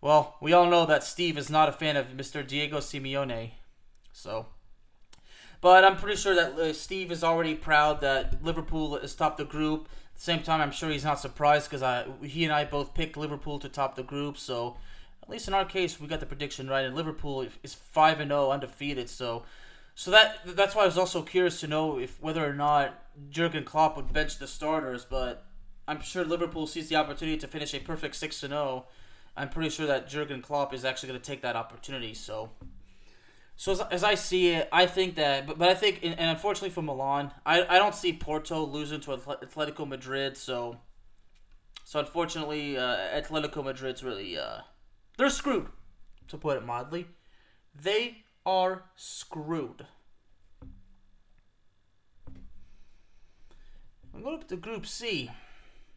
well, 0.00 0.36
we 0.40 0.52
all 0.52 0.68
know 0.68 0.86
that 0.86 1.04
Steve 1.04 1.38
is 1.38 1.50
not 1.50 1.68
a 1.68 1.72
fan 1.72 1.96
of 1.96 2.08
Mr. 2.08 2.46
Diego 2.46 2.78
Simeone. 2.78 3.52
So, 4.12 4.46
but 5.60 5.84
I'm 5.84 5.96
pretty 5.96 6.16
sure 6.16 6.34
that 6.34 6.52
uh, 6.52 6.72
Steve 6.72 7.10
is 7.10 7.24
already 7.24 7.54
proud 7.54 8.00
that 8.00 8.42
Liverpool 8.44 8.98
has 8.98 9.14
topped 9.14 9.38
the 9.38 9.44
group. 9.44 9.88
At 10.12 10.14
the 10.16 10.22
same 10.22 10.42
time, 10.42 10.60
I'm 10.60 10.70
sure 10.70 10.90
he's 10.90 11.04
not 11.04 11.20
surprised 11.20 11.68
because 11.68 11.82
I 11.82 12.06
he 12.22 12.44
and 12.44 12.52
I 12.52 12.64
both 12.64 12.94
picked 12.94 13.16
Liverpool 13.16 13.58
to 13.58 13.68
top 13.68 13.96
the 13.96 14.02
group. 14.02 14.36
So 14.38 14.76
at 15.22 15.28
least 15.28 15.48
in 15.48 15.54
our 15.54 15.64
case, 15.64 16.00
we 16.00 16.06
got 16.06 16.20
the 16.20 16.26
prediction 16.26 16.68
right. 16.68 16.84
And 16.84 16.94
Liverpool 16.94 17.46
is 17.62 17.74
five 17.74 18.20
and 18.20 18.30
zero, 18.30 18.46
oh, 18.46 18.50
undefeated. 18.50 19.10
So, 19.10 19.44
so 19.94 20.10
that 20.12 20.40
that's 20.44 20.74
why 20.74 20.82
I 20.82 20.86
was 20.86 20.98
also 20.98 21.22
curious 21.22 21.60
to 21.60 21.66
know 21.66 21.98
if 21.98 22.20
whether 22.22 22.48
or 22.48 22.54
not 22.54 23.02
Jurgen 23.30 23.64
Klopp 23.64 23.96
would 23.96 24.12
bench 24.12 24.38
the 24.38 24.46
starters. 24.46 25.04
But 25.04 25.44
I'm 25.88 26.00
sure 26.00 26.24
Liverpool 26.24 26.66
sees 26.68 26.88
the 26.88 26.96
opportunity 26.96 27.36
to 27.38 27.48
finish 27.48 27.74
a 27.74 27.80
perfect 27.80 28.14
six 28.14 28.42
and 28.42 28.52
zero. 28.52 28.62
Oh. 28.62 28.86
I'm 29.36 29.48
pretty 29.48 29.70
sure 29.70 29.86
that 29.86 30.08
Jurgen 30.08 30.42
Klopp 30.42 30.74
is 30.74 30.84
actually 30.84 31.10
going 31.10 31.20
to 31.20 31.26
take 31.26 31.42
that 31.42 31.56
opportunity. 31.56 32.14
So. 32.14 32.50
So 33.58 33.72
as, 33.72 33.80
as, 33.80 34.04
I 34.04 34.14
see 34.14 34.50
it, 34.50 34.68
I 34.70 34.86
think 34.86 35.16
that, 35.16 35.44
but, 35.44 35.58
but 35.58 35.68
I 35.68 35.74
think, 35.74 35.98
and 36.04 36.14
unfortunately 36.16 36.70
for 36.70 36.80
Milan, 36.80 37.32
I, 37.44 37.64
I 37.64 37.78
don't 37.80 37.94
see 37.94 38.12
Porto 38.12 38.64
losing 38.64 39.00
to 39.00 39.16
Atletico 39.16 39.86
Madrid. 39.86 40.36
So, 40.36 40.78
so 41.84 41.98
unfortunately, 41.98 42.78
uh, 42.78 42.96
Atletico 43.20 43.64
Madrid's 43.64 44.04
really, 44.04 44.38
uh, 44.38 44.60
they're 45.16 45.28
screwed, 45.28 45.66
to 46.28 46.38
put 46.38 46.56
it 46.56 46.64
mildly. 46.64 47.08
They 47.74 48.18
are 48.46 48.84
screwed. 48.94 49.86
I'm 54.14 54.22
going 54.22 54.36
up 54.36 54.46
to 54.46 54.56
Group 54.56 54.86
C. 54.86 55.32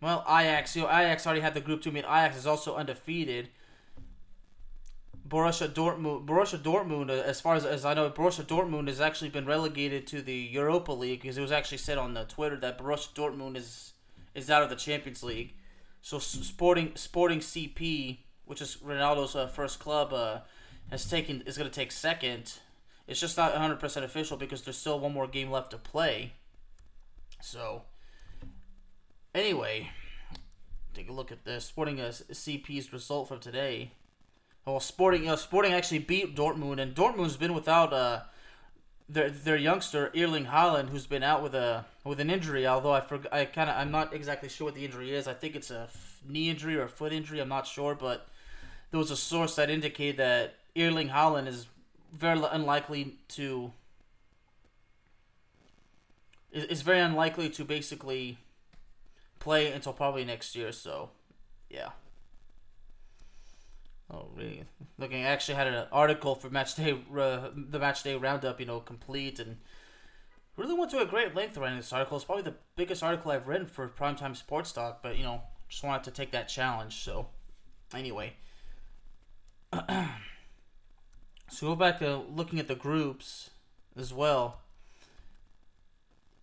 Well, 0.01 0.25
Ajax, 0.27 0.75
you 0.75 0.81
know, 0.81 0.87
Ajax 0.87 1.27
already 1.27 1.41
had 1.41 1.53
the 1.53 1.61
Group 1.61 1.83
Two. 1.83 1.91
I 1.91 1.93
mean, 1.93 2.05
Ajax 2.05 2.37
is 2.37 2.47
also 2.47 2.75
undefeated. 2.75 3.49
Borussia 5.31 5.69
Dortmund, 5.69 6.25
Borussia 6.25 6.61
Dortmund, 6.61 7.09
uh, 7.09 7.13
as 7.13 7.39
far 7.39 7.55
as, 7.55 7.63
as 7.63 7.85
I 7.85 7.93
know, 7.93 8.09
Borussia 8.09 8.43
Dortmund 8.43 8.89
has 8.89 8.99
actually 8.99 9.29
been 9.29 9.45
relegated 9.45 10.05
to 10.07 10.21
the 10.21 10.35
Europa 10.35 10.91
League 10.91 11.21
because 11.21 11.37
it 11.37 11.41
was 11.41 11.53
actually 11.53 11.77
said 11.77 11.97
on 11.97 12.13
the 12.13 12.25
Twitter 12.25 12.57
that 12.57 12.77
Borussia 12.77 13.13
Dortmund 13.13 13.55
is 13.55 13.93
is 14.35 14.49
out 14.49 14.61
of 14.61 14.69
the 14.69 14.75
Champions 14.75 15.23
League. 15.23 15.53
So 16.01 16.19
Sporting 16.19 16.91
Sporting 16.95 17.39
CP, 17.39 18.17
which 18.43 18.61
is 18.61 18.77
Ronaldo's 18.85 19.33
uh, 19.33 19.47
first 19.47 19.79
club, 19.79 20.11
uh, 20.11 20.39
has 20.89 21.09
taken 21.09 21.43
is 21.45 21.57
going 21.57 21.69
to 21.69 21.73
take 21.73 21.93
second. 21.93 22.55
It's 23.07 23.19
just 23.19 23.37
not 23.37 23.53
100% 23.53 24.03
official 24.03 24.35
because 24.35 24.63
there's 24.63 24.77
still 24.77 24.99
one 24.99 25.13
more 25.13 25.27
game 25.27 25.49
left 25.49 25.71
to 25.71 25.77
play. 25.77 26.33
So, 27.41 27.83
anyway, 29.33 29.91
take 30.93 31.09
a 31.09 31.13
look 31.13 31.31
at 31.31 31.45
this. 31.45 31.65
Sporting 31.65 32.01
uh, 32.01 32.09
CP's 32.09 32.91
result 32.91 33.29
from 33.29 33.39
today. 33.39 33.91
Well, 34.65 34.79
Sporting, 34.79 35.23
you 35.23 35.29
know, 35.29 35.35
Sporting 35.35 35.73
actually 35.73 35.99
beat 35.99 36.35
Dortmund, 36.35 36.79
and 36.79 36.95
Dortmund's 36.95 37.37
been 37.37 37.53
without 37.53 37.91
uh, 37.93 38.21
their 39.09 39.29
their 39.29 39.57
youngster 39.57 40.11
Erling 40.15 40.45
Haaland, 40.45 40.89
who's 40.89 41.07
been 41.07 41.23
out 41.23 41.41
with 41.41 41.55
a 41.55 41.85
with 42.03 42.19
an 42.19 42.29
injury. 42.29 42.67
Although 42.67 42.93
I 42.93 43.01
forgot, 43.01 43.33
I 43.33 43.45
kind 43.45 43.69
of 43.69 43.75
I'm 43.75 43.91
not 43.91 44.13
exactly 44.13 44.49
sure 44.49 44.65
what 44.65 44.75
the 44.75 44.85
injury 44.85 45.13
is. 45.13 45.27
I 45.27 45.33
think 45.33 45.55
it's 45.55 45.71
a 45.71 45.89
knee 46.27 46.49
injury 46.49 46.75
or 46.75 46.83
a 46.83 46.89
foot 46.89 47.11
injury. 47.11 47.39
I'm 47.39 47.49
not 47.49 47.65
sure, 47.65 47.95
but 47.95 48.27
there 48.91 48.99
was 48.99 49.09
a 49.09 49.17
source 49.17 49.55
that 49.55 49.69
indicated 49.69 50.17
that 50.17 50.55
Erling 50.77 51.09
Haaland 51.09 51.47
is 51.47 51.67
very 52.13 52.39
unlikely 52.51 53.15
to 53.29 53.71
is 56.51 56.81
very 56.81 56.99
unlikely 56.99 57.49
to 57.49 57.63
basically 57.63 58.37
play 59.39 59.71
until 59.71 59.93
probably 59.93 60.23
next 60.25 60.55
year. 60.55 60.71
So, 60.71 61.09
yeah. 61.69 61.89
Oh, 64.13 64.27
really? 64.35 64.65
Looking, 64.97 65.23
I 65.23 65.29
actually 65.29 65.55
had 65.55 65.67
an 65.67 65.85
article 65.91 66.35
for 66.35 66.49
match 66.49 66.75
day, 66.75 66.99
uh, 67.17 67.49
the 67.55 67.79
match 67.79 68.03
day 68.03 68.15
roundup, 68.15 68.59
you 68.59 68.65
know, 68.65 68.79
complete, 68.79 69.39
and 69.39 69.57
really 70.57 70.73
went 70.73 70.91
to 70.91 70.99
a 70.99 71.05
great 71.05 71.33
length 71.33 71.57
writing 71.57 71.77
this 71.77 71.93
article. 71.93 72.17
It's 72.17 72.25
probably 72.25 72.43
the 72.43 72.55
biggest 72.75 73.03
article 73.03 73.31
I've 73.31 73.47
written 73.47 73.67
for 73.67 73.87
primetime 73.87 74.35
sports 74.35 74.71
talk, 74.73 75.01
but 75.01 75.17
you 75.17 75.23
know, 75.23 75.41
just 75.69 75.83
wanted 75.83 76.03
to 76.05 76.11
take 76.11 76.31
that 76.31 76.49
challenge. 76.49 76.95
So, 77.03 77.27
anyway, 77.93 78.33
so 79.73 80.07
go 81.61 81.75
back 81.75 81.99
to 81.99 82.17
looking 82.17 82.59
at 82.59 82.67
the 82.67 82.75
groups 82.75 83.51
as 83.97 84.13
well. 84.13 84.59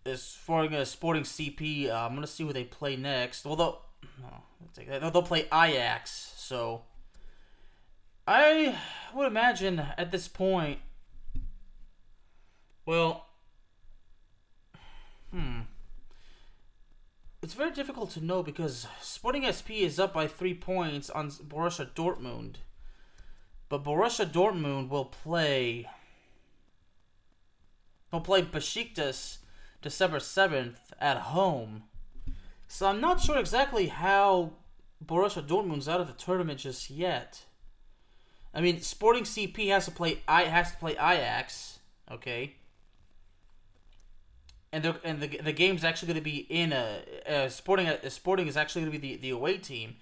As 0.05 0.33
far 0.33 0.63
as 0.63 0.89
Sporting 0.89 1.23
CP, 1.23 1.89
uh, 1.89 1.93
I'm 1.93 2.15
gonna 2.15 2.25
see 2.25 2.43
who 2.43 2.51
they 2.51 2.63
play 2.63 2.95
next. 2.95 3.45
Although, 3.45 3.79
no, 4.19 5.09
they'll 5.11 5.21
play 5.21 5.41
Ajax, 5.53 6.33
so 6.35 6.81
I 8.31 8.77
would 9.15 9.25
imagine 9.25 9.79
at 9.97 10.11
this 10.11 10.27
point. 10.27 10.77
Well, 12.85 13.25
hmm. 15.31 15.61
It's 17.41 17.55
very 17.55 17.71
difficult 17.71 18.11
to 18.11 18.23
know 18.23 18.43
because 18.43 18.85
Sporting 19.01 19.41
CP 19.41 19.79
is 19.79 19.99
up 19.99 20.13
by 20.13 20.27
three 20.27 20.53
points 20.53 21.09
on 21.09 21.31
Borussia 21.31 21.89
Dortmund. 21.95 22.57
But 23.67 23.83
Borussia 23.83 24.31
Dortmund 24.31 24.89
will 24.89 25.05
play. 25.05 25.89
Will 28.11 28.21
play 28.21 28.43
Besiktas 28.43 29.39
December 29.81 30.19
7th 30.19 30.77
at 31.01 31.17
home. 31.17 31.85
So 32.67 32.85
I'm 32.85 33.01
not 33.01 33.21
sure 33.21 33.39
exactly 33.39 33.87
how 33.87 34.51
Borussia 35.03 35.41
Dortmund's 35.41 35.89
out 35.89 35.99
of 35.99 36.05
the 36.05 36.13
tournament 36.13 36.59
just 36.59 36.91
yet. 36.91 37.45
I 38.53 38.61
mean, 38.61 38.81
Sporting 38.81 39.25
CP 39.25 39.69
has 39.69 39.85
to 39.85 39.91
play 39.91 40.21
I 40.27 40.43
has 40.43 40.71
to 40.71 40.77
play 40.77 40.93
Ajax, 40.93 41.79
okay? 42.11 42.55
And 44.71 44.83
the 44.83 44.99
and 45.03 45.19
the 45.19 45.27
the 45.43 45.51
game's 45.53 45.83
actually 45.83 46.07
going 46.07 46.23
to 46.23 46.29
be 46.29 46.45
in 46.49 46.71
a, 46.73 46.99
a 47.25 47.49
Sporting 47.49 47.87
a, 47.87 48.09
Sporting 48.09 48.47
is 48.47 48.55
actually 48.55 48.83
going 48.83 48.91
to 48.91 48.99
be 48.99 49.15
the, 49.15 49.21
the 49.21 49.29
away 49.31 49.57
team. 49.57 49.95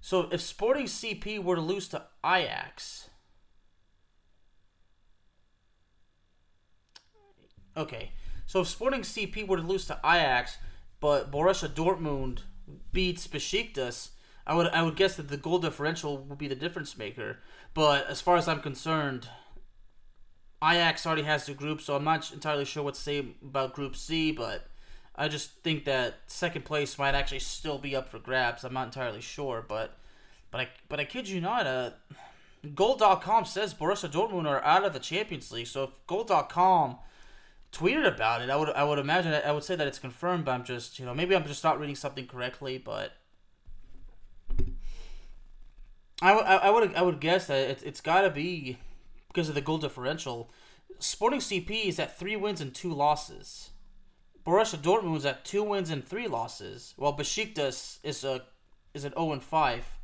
So 0.00 0.28
if 0.32 0.40
Sporting 0.42 0.86
CP 0.86 1.38
were 1.38 1.56
to 1.56 1.62
lose 1.62 1.88
to 1.88 2.04
Ajax, 2.24 3.10
okay. 7.76 8.12
So 8.46 8.60
if 8.60 8.68
Sporting 8.68 9.02
CP 9.02 9.44
were 9.44 9.56
to 9.56 9.62
lose 9.62 9.86
to 9.86 9.98
Ajax, 10.04 10.58
but 11.00 11.30
Borussia 11.30 11.68
Dortmund 11.68 12.40
beats 12.92 13.26
Besiktas, 13.26 14.10
I 14.46 14.54
would 14.54 14.68
I 14.68 14.82
would 14.82 14.96
guess 14.96 15.16
that 15.16 15.28
the 15.28 15.36
goal 15.36 15.58
differential 15.58 16.18
would 16.18 16.38
be 16.38 16.48
the 16.48 16.54
difference 16.54 16.96
maker. 16.98 17.38
But 17.74 18.06
as 18.08 18.20
far 18.20 18.36
as 18.36 18.48
I'm 18.48 18.60
concerned, 18.60 19.28
Ajax 20.62 21.06
already 21.06 21.22
has 21.22 21.46
the 21.46 21.54
group, 21.54 21.80
so 21.80 21.96
I'm 21.96 22.04
not 22.04 22.30
entirely 22.32 22.64
sure 22.64 22.82
what 22.82 22.94
to 22.94 23.00
say 23.00 23.26
about 23.42 23.74
Group 23.74 23.96
C. 23.96 24.30
But 24.30 24.66
I 25.16 25.28
just 25.28 25.62
think 25.62 25.84
that 25.84 26.20
second 26.26 26.64
place 26.64 26.98
might 26.98 27.14
actually 27.14 27.40
still 27.40 27.78
be 27.78 27.96
up 27.96 28.08
for 28.08 28.18
grabs. 28.18 28.64
I'm 28.64 28.74
not 28.74 28.86
entirely 28.86 29.20
sure, 29.20 29.64
but 29.66 29.96
But 30.50 30.60
I 30.60 30.68
but 30.88 31.00
I 31.00 31.04
kid 31.04 31.28
you 31.28 31.40
not, 31.40 31.66
uh, 31.66 31.90
Goal.com 32.74 33.44
says 33.44 33.74
Borussia 33.74 34.08
Dortmund 34.08 34.46
are 34.46 34.62
out 34.62 34.84
of 34.84 34.92
the 34.92 35.00
Champions 35.00 35.50
League. 35.50 35.66
So 35.66 35.84
if 35.84 36.06
Goal.com 36.06 36.98
tweeted 37.72 38.06
about 38.06 38.42
it, 38.42 38.50
I 38.50 38.56
would 38.56 38.68
I 38.68 38.84
would 38.84 38.98
imagine 38.98 39.32
I 39.32 39.50
would 39.50 39.64
say 39.64 39.74
that 39.74 39.86
it's 39.88 39.98
confirmed. 39.98 40.44
But 40.44 40.52
I'm 40.52 40.64
just 40.64 40.98
you 40.98 41.06
know 41.06 41.14
maybe 41.14 41.34
I'm 41.34 41.46
just 41.46 41.64
not 41.64 41.80
reading 41.80 41.96
something 41.96 42.26
correctly, 42.26 42.78
but 42.78 43.12
I, 46.30 46.70
would 46.70 46.94
I 46.94 47.02
would 47.02 47.20
guess 47.20 47.48
that 47.48 47.58
it, 47.58 47.82
it's 47.84 48.00
got 48.00 48.22
to 48.22 48.30
be 48.30 48.78
because 49.28 49.48
of 49.48 49.54
the 49.54 49.60
goal 49.60 49.78
differential. 49.78 50.50
Sporting 50.98 51.40
CP 51.40 51.86
is 51.86 51.98
at 51.98 52.16
three 52.16 52.36
wins 52.36 52.60
and 52.60 52.74
two 52.74 52.92
losses. 52.92 53.70
Borussia 54.46 54.76
Dortmund 54.76 55.16
is 55.16 55.26
at 55.26 55.44
two 55.44 55.62
wins 55.62 55.90
and 55.90 56.04
three 56.06 56.28
losses, 56.28 56.94
while 56.96 57.16
Besiktas 57.16 57.98
is 58.02 58.24
a 58.24 58.42
is 58.94 59.04
an 59.04 59.12
zero 59.12 59.32
and 59.32 59.42
five 59.42 59.98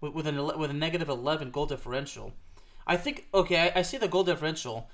with 0.00 0.12
with, 0.12 0.26
an, 0.26 0.36
with 0.58 0.70
a 0.70 0.74
negative 0.74 1.08
eleven 1.08 1.50
goal 1.50 1.66
differential. 1.66 2.32
I 2.86 2.96
think 2.96 3.26
okay, 3.32 3.70
I, 3.74 3.80
I 3.80 3.82
see 3.82 3.98
the 3.98 4.08
goal 4.08 4.24
differential. 4.24 4.88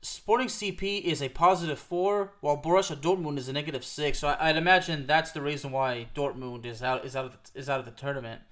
Sporting 0.00 0.46
CP 0.46 1.02
is 1.02 1.20
a 1.20 1.28
positive 1.28 1.78
four, 1.78 2.34
while 2.40 2.56
Borussia 2.56 2.94
Dortmund 2.94 3.36
is 3.36 3.48
a 3.48 3.52
negative 3.52 3.84
six. 3.84 4.20
So 4.20 4.28
I, 4.28 4.52
would 4.52 4.56
imagine 4.56 5.06
that's 5.06 5.32
the 5.32 5.42
reason 5.42 5.72
why 5.72 6.06
Dortmund 6.14 6.64
is 6.66 6.82
out 6.82 7.04
is 7.04 7.16
out 7.16 7.24
of 7.24 7.32
the, 7.32 7.58
is 7.58 7.68
out 7.68 7.80
of 7.80 7.84
the 7.84 7.90
tournament. 7.90 8.42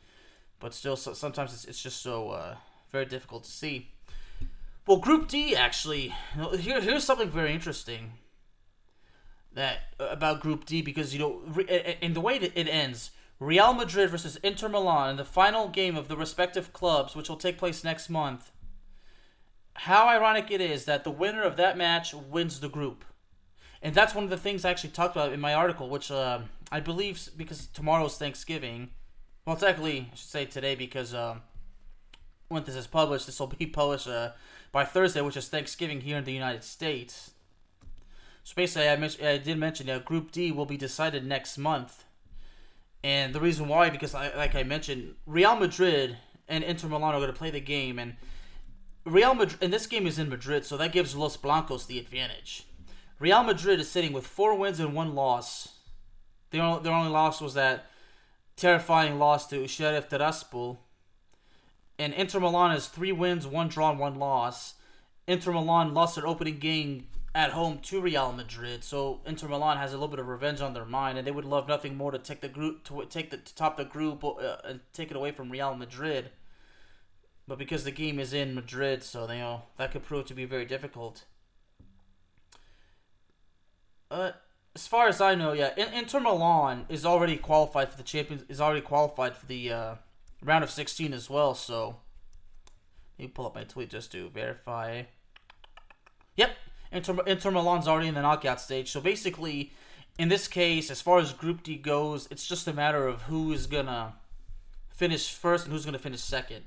But 0.59 0.75
still, 0.75 0.97
so, 0.97 1.13
sometimes 1.13 1.53
it's, 1.53 1.65
it's 1.65 1.83
just 1.83 2.03
so 2.03 2.31
uh, 2.31 2.57
very 2.91 3.05
difficult 3.05 3.45
to 3.45 3.51
see. 3.51 3.91
Well, 4.87 4.99
Group 4.99 5.29
D 5.29 5.55
actually. 5.55 6.15
Here, 6.59 6.81
here's 6.81 7.05
something 7.05 7.31
very 7.31 7.53
interesting 7.53 8.13
that 9.53 9.79
uh, 9.99 10.07
about 10.07 10.41
Group 10.41 10.65
D 10.65 10.83
because 10.83 11.13
you 11.13 11.19
know, 11.19 11.43
in 12.01 12.15
the 12.15 12.21
way 12.21 12.39
that 12.39 12.59
it 12.59 12.69
ends, 12.69 13.11
Real 13.39 13.75
Madrid 13.75 14.11
versus 14.11 14.37
Inter 14.37 14.69
Milan 14.69 15.11
in 15.11 15.17
the 15.17 15.25
final 15.25 15.69
game 15.69 15.97
of 15.97 16.09
the 16.09 16.17
respective 16.17 16.73
clubs, 16.73 17.15
which 17.15 17.29
will 17.29 17.37
take 17.37 17.59
place 17.59 17.85
next 17.85 18.09
month 18.09 18.51
how 19.81 20.09
ironic 20.09 20.51
it 20.51 20.61
is 20.61 20.85
that 20.87 21.05
the 21.05 21.11
winner 21.11 21.43
of 21.43 21.57
that 21.57 21.77
match 21.77 22.15
wins 22.15 22.61
the 22.61 22.69
group. 22.69 23.05
And 23.83 23.95
that's 23.95 24.15
one 24.15 24.25
of 24.25 24.31
the 24.31 24.37
things 24.37 24.65
I 24.65 24.71
actually 24.71 24.91
talked 24.91 25.15
about 25.15 25.33
in 25.33 25.41
my 25.41 25.55
article, 25.55 25.89
which 25.89 26.11
uh, 26.11 26.41
I 26.73 26.81
believe 26.81 27.29
because 27.37 27.67
tomorrow's 27.69 28.19
Thanksgiving. 28.19 28.91
Well, 29.47 29.55
technically, 29.55 30.11
I 30.13 30.17
should 30.17 30.29
say 30.29 30.45
today 30.45 30.75
because 30.75 31.15
uh, 31.15 31.37
when 32.49 32.65
this 32.65 32.75
is 32.75 32.89
published, 32.89 33.27
this 33.27 33.39
will 33.39 33.47
be 33.47 33.67
published 33.67 34.09
uh, 34.09 34.33
by 34.73 34.85
Thursday, 34.85 35.21
which 35.21 35.37
is 35.37 35.49
Thanksgiving 35.49 36.01
here 36.01 36.19
in 36.19 36.25
the 36.25 36.33
United 36.33 36.65
States. 36.65 37.31
So 38.43 38.55
basically, 38.57 38.89
I, 38.89 38.97
mentioned, 38.97 39.27
I 39.27 39.39
did 39.39 39.57
mention 39.57 39.87
that 39.87 40.05
Group 40.05 40.33
D 40.33 40.51
will 40.51 40.67
be 40.67 40.77
decided 40.77 41.25
next 41.25 41.59
month. 41.59 42.05
And 43.05 43.33
the 43.33 43.41
reason 43.41 43.69
why, 43.69 43.89
because 43.89 44.17
I, 44.17 44.35
like 44.37 44.57
I 44.57 44.65
mentioned, 44.65 45.15
Real 45.27 45.55
Madrid 45.55 46.17
and 46.49 46.65
Inter 46.65 46.89
Milan 46.89 47.15
are 47.15 47.21
going 47.21 47.33
to 47.33 47.39
play 47.39 47.51
the 47.51 47.61
game, 47.61 48.01
and 48.01 48.17
Real 49.05 49.35
Madrid, 49.35 49.63
and 49.63 49.73
this 49.73 49.87
game 49.87 50.09
is 50.09 50.19
in 50.19 50.29
Madrid, 50.29 50.65
so 50.65 50.77
that 50.77 50.91
gives 50.91 51.15
Los 51.15 51.37
Blancos 51.37 51.87
the 51.87 52.01
advantage. 52.01 52.67
Real 53.21 53.45
Madrid 53.45 53.79
is 53.79 53.89
sitting 53.89 54.13
with 54.13 54.27
four 54.27 54.57
wins 54.57 54.81
and 54.81 54.93
one 54.93 55.15
loss. 55.15 55.69
Their 56.51 56.63
only, 56.63 56.83
their 56.83 56.93
only 56.93 57.11
loss 57.11 57.41
was 57.41 57.55
that 57.55 57.87
terrifying 58.57 59.19
loss 59.19 59.47
to 59.49 59.69
Sheriff 59.69 60.09
Tiraspol. 60.09 60.79
And 61.99 62.13
Inter 62.13 62.41
Milan 62.41 62.73
has 62.73 62.89
three 62.89 63.13
wins, 63.13 63.47
one 63.47 63.69
draw, 63.69 63.95
one 63.95 64.19
loss. 64.19 64.75
Inter 65.27 65.53
Milan 65.53 65.95
lost 65.95 66.17
their 66.17 66.27
opening 66.27 66.59
game 66.59 67.07
at 67.35 67.51
home 67.51 67.79
to 67.81 68.01
Real 68.01 68.33
Madrid, 68.33 68.83
so 68.83 69.21
Inter 69.27 69.49
Milan 69.49 69.77
has 69.77 69.93
a 69.93 69.97
little 69.97 70.09
bit 70.09 70.19
of 70.19 70.27
revenge 70.27 70.63
on 70.63 70.73
their 70.73 70.87
mind, 70.87 71.19
and 71.19 71.27
they 71.27 71.31
would 71.31 71.45
love 71.45 71.69
nothing 71.69 71.95
more 71.95 72.11
to 72.11 72.19
take 72.19 72.41
the 72.41 72.49
group 72.49 72.83
to 72.85 73.05
take 73.11 73.31
the 73.31 73.37
to 73.37 73.55
top 73.55 73.77
the 73.77 73.85
group 73.85 74.25
uh, 74.25 74.57
and 74.65 74.81
take 74.95 75.11
it 75.11 75.17
away 75.17 75.33
from 75.33 75.51
Real 75.51 75.75
Madrid. 75.75 76.31
But 77.47 77.59
because 77.59 77.85
the 77.85 77.91
game 77.91 78.19
is 78.19 78.33
in 78.33 78.55
Madrid, 78.55 79.03
so 79.03 79.31
you 79.31 79.39
know 79.39 79.63
that 79.77 79.93
could 79.93 80.03
prove 80.03 80.25
to 80.27 80.35
be 80.35 80.47
very 80.47 80.65
difficult. 80.65 81.25
Uh, 84.11 84.33
as 84.77 84.87
far 84.87 85.09
as 85.09 85.23
I 85.23 85.35
know, 85.35 85.55
yeah, 85.55 85.71
Inter 85.75 86.21
Milan 86.21 86.85
is 86.91 87.07
already 87.07 87.39
qualified 87.39 87.89
for 87.89 87.97
the 87.97 88.03
Champions. 88.03 88.45
Is 88.47 88.61
already 88.61 88.83
qualified 88.83 89.35
for 89.35 89.47
the 89.47 89.73
uh, 89.73 89.95
round 90.43 90.63
of 90.63 90.71
sixteen 90.71 91.15
as 91.15 91.31
well. 91.31 91.55
So, 91.55 91.97
let 93.19 93.25
me 93.25 93.29
pull 93.29 93.47
up 93.47 93.55
my 93.55 93.65
tweet 93.65 93.89
just 93.89 94.13
to 94.13 94.29
verify. 94.29 95.05
Yep, 96.37 96.51
Inter, 96.93 97.17
Inter 97.27 97.51
Milan's 97.51 97.89
already 97.89 98.09
in 98.09 98.15
the 98.15 98.21
knockout 98.21 98.61
stage. 98.61 98.93
So 98.93 99.01
basically, 99.01 99.73
in 100.19 100.29
this 100.29 100.47
case, 100.47 100.91
as 100.91 101.01
far 101.01 101.21
as 101.21 101.33
Group 101.33 101.63
D 101.63 101.77
goes, 101.77 102.29
it's 102.31 102.47
just 102.47 102.69
a 102.69 102.75
matter 102.75 103.09
of 103.09 103.23
who 103.23 103.55
is 103.55 103.67
gonna 103.67 104.17
finish 104.91 105.33
first 105.33 105.65
and 105.65 105.73
who's 105.73 105.87
gonna 105.87 105.99
finish 105.99 106.21
second. 106.21 106.65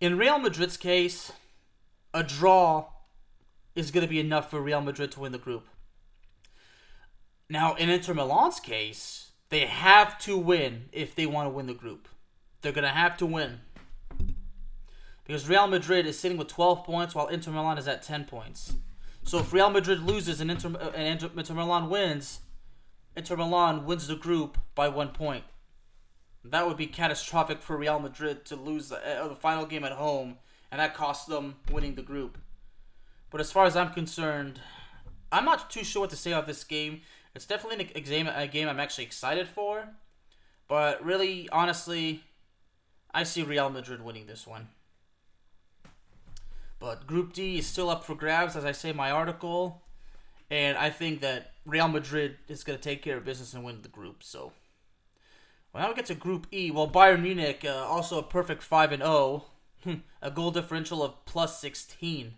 In 0.00 0.18
Real 0.18 0.40
Madrid's 0.40 0.76
case, 0.76 1.30
a 2.12 2.24
draw 2.24 2.86
is 3.76 3.92
to 3.92 4.08
be 4.08 4.18
enough 4.18 4.50
for 4.50 4.60
Real 4.60 4.80
Madrid 4.80 5.12
to 5.12 5.20
win 5.20 5.30
the 5.30 5.38
group. 5.38 5.68
Now, 7.52 7.74
in 7.74 7.90
Inter 7.90 8.14
Milan's 8.14 8.60
case, 8.60 9.32
they 9.50 9.66
have 9.66 10.18
to 10.20 10.38
win 10.38 10.86
if 10.90 11.14
they 11.14 11.26
want 11.26 11.44
to 11.44 11.50
win 11.50 11.66
the 11.66 11.74
group. 11.74 12.08
They're 12.62 12.72
going 12.72 12.88
to 12.88 12.88
have 12.88 13.18
to 13.18 13.26
win. 13.26 13.60
Because 15.26 15.46
Real 15.46 15.66
Madrid 15.66 16.06
is 16.06 16.18
sitting 16.18 16.38
with 16.38 16.48
12 16.48 16.82
points 16.82 17.14
while 17.14 17.26
Inter 17.26 17.50
Milan 17.50 17.76
is 17.76 17.86
at 17.86 18.02
10 18.02 18.24
points. 18.24 18.72
So 19.24 19.38
if 19.38 19.52
Real 19.52 19.68
Madrid 19.68 20.00
loses 20.00 20.40
and 20.40 20.50
Inter, 20.50 20.68
and 20.94 21.22
Inter 21.36 21.52
Milan 21.52 21.90
wins, 21.90 22.40
Inter 23.18 23.36
Milan 23.36 23.84
wins 23.84 24.08
the 24.08 24.16
group 24.16 24.56
by 24.74 24.88
one 24.88 25.08
point. 25.08 25.44
That 26.42 26.66
would 26.66 26.78
be 26.78 26.86
catastrophic 26.86 27.60
for 27.60 27.76
Real 27.76 27.98
Madrid 27.98 28.46
to 28.46 28.56
lose 28.56 28.88
the, 28.88 28.96
uh, 28.96 29.28
the 29.28 29.36
final 29.36 29.66
game 29.66 29.84
at 29.84 29.92
home, 29.92 30.38
and 30.70 30.80
that 30.80 30.94
costs 30.94 31.26
them 31.26 31.56
winning 31.70 31.96
the 31.96 32.02
group. 32.02 32.38
But 33.28 33.42
as 33.42 33.52
far 33.52 33.66
as 33.66 33.76
I'm 33.76 33.92
concerned, 33.92 34.58
I'm 35.30 35.44
not 35.44 35.68
too 35.68 35.84
sure 35.84 36.00
what 36.00 36.10
to 36.10 36.16
say 36.16 36.32
about 36.32 36.46
this 36.46 36.64
game. 36.64 37.02
It's 37.34 37.46
definitely 37.46 37.90
a 37.94 38.00
game, 38.00 38.26
a 38.26 38.46
game 38.46 38.68
I'm 38.68 38.80
actually 38.80 39.04
excited 39.04 39.48
for, 39.48 39.88
but 40.68 41.04
really, 41.04 41.48
honestly, 41.50 42.24
I 43.14 43.24
see 43.24 43.42
Real 43.42 43.70
Madrid 43.70 44.02
winning 44.02 44.26
this 44.26 44.46
one. 44.46 44.68
But 46.78 47.06
Group 47.06 47.32
D 47.32 47.58
is 47.58 47.66
still 47.66 47.88
up 47.88 48.04
for 48.04 48.14
grabs, 48.14 48.56
as 48.56 48.64
I 48.64 48.72
say 48.72 48.90
in 48.90 48.96
my 48.96 49.10
article, 49.10 49.82
and 50.50 50.76
I 50.76 50.90
think 50.90 51.20
that 51.20 51.52
Real 51.64 51.88
Madrid 51.88 52.36
is 52.48 52.64
going 52.64 52.78
to 52.78 52.82
take 52.82 53.02
care 53.02 53.16
of 53.16 53.24
business 53.24 53.54
and 53.54 53.64
win 53.64 53.82
the 53.82 53.88
group. 53.88 54.22
So. 54.22 54.52
Well, 55.72 55.82
now 55.82 55.88
we 55.88 55.94
get 55.94 56.06
to 56.06 56.14
Group 56.14 56.46
E. 56.52 56.70
Well, 56.70 56.88
Bayern 56.88 57.22
Munich, 57.22 57.64
uh, 57.64 57.86
also 57.86 58.18
a 58.18 58.22
perfect 58.22 58.62
5 58.62 58.92
and 58.92 59.02
0, 59.02 59.44
a 60.22 60.30
goal 60.30 60.50
differential 60.50 61.02
of 61.02 61.24
plus 61.24 61.58
16. 61.60 62.34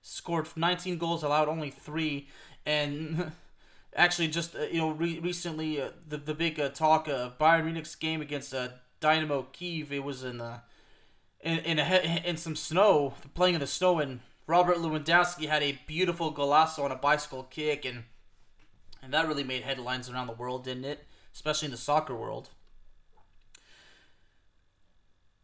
Scored 0.00 0.48
19 0.56 0.96
goals, 0.96 1.22
allowed 1.22 1.48
only 1.48 1.70
3, 1.70 2.26
and 2.64 3.32
actually 3.94 4.28
just, 4.28 4.56
uh, 4.56 4.62
you 4.62 4.78
know, 4.78 4.90
re- 4.90 5.20
recently 5.20 5.80
uh, 5.80 5.90
the, 6.08 6.16
the 6.16 6.34
big 6.34 6.58
uh, 6.60 6.68
talk 6.70 7.08
of 7.08 7.38
Bayern 7.38 7.64
Munich's 7.64 7.94
game 7.94 8.20
against 8.20 8.54
uh, 8.54 8.68
Dynamo 9.00 9.48
Kiev, 9.52 9.92
it 9.92 10.04
was 10.04 10.24
in 10.24 10.38
the 10.38 10.62
in 11.40 11.58
in, 11.58 11.78
a, 11.78 12.22
in 12.24 12.36
some 12.36 12.56
snow, 12.56 13.14
playing 13.34 13.54
in 13.54 13.60
the 13.60 13.66
snow, 13.66 13.98
and 13.98 14.20
Robert 14.46 14.76
Lewandowski 14.76 15.48
had 15.48 15.62
a 15.62 15.78
beautiful 15.86 16.32
golazo 16.32 16.84
on 16.84 16.90
a 16.90 16.96
bicycle 16.96 17.44
kick, 17.44 17.84
and 17.84 18.04
and 19.02 19.12
that 19.12 19.28
really 19.28 19.44
made 19.44 19.62
headlines 19.62 20.08
around 20.08 20.26
the 20.26 20.32
world, 20.32 20.64
didn't 20.64 20.84
it? 20.84 21.06
especially 21.34 21.66
in 21.66 21.72
the 21.72 21.76
soccer 21.76 22.14
world. 22.14 22.50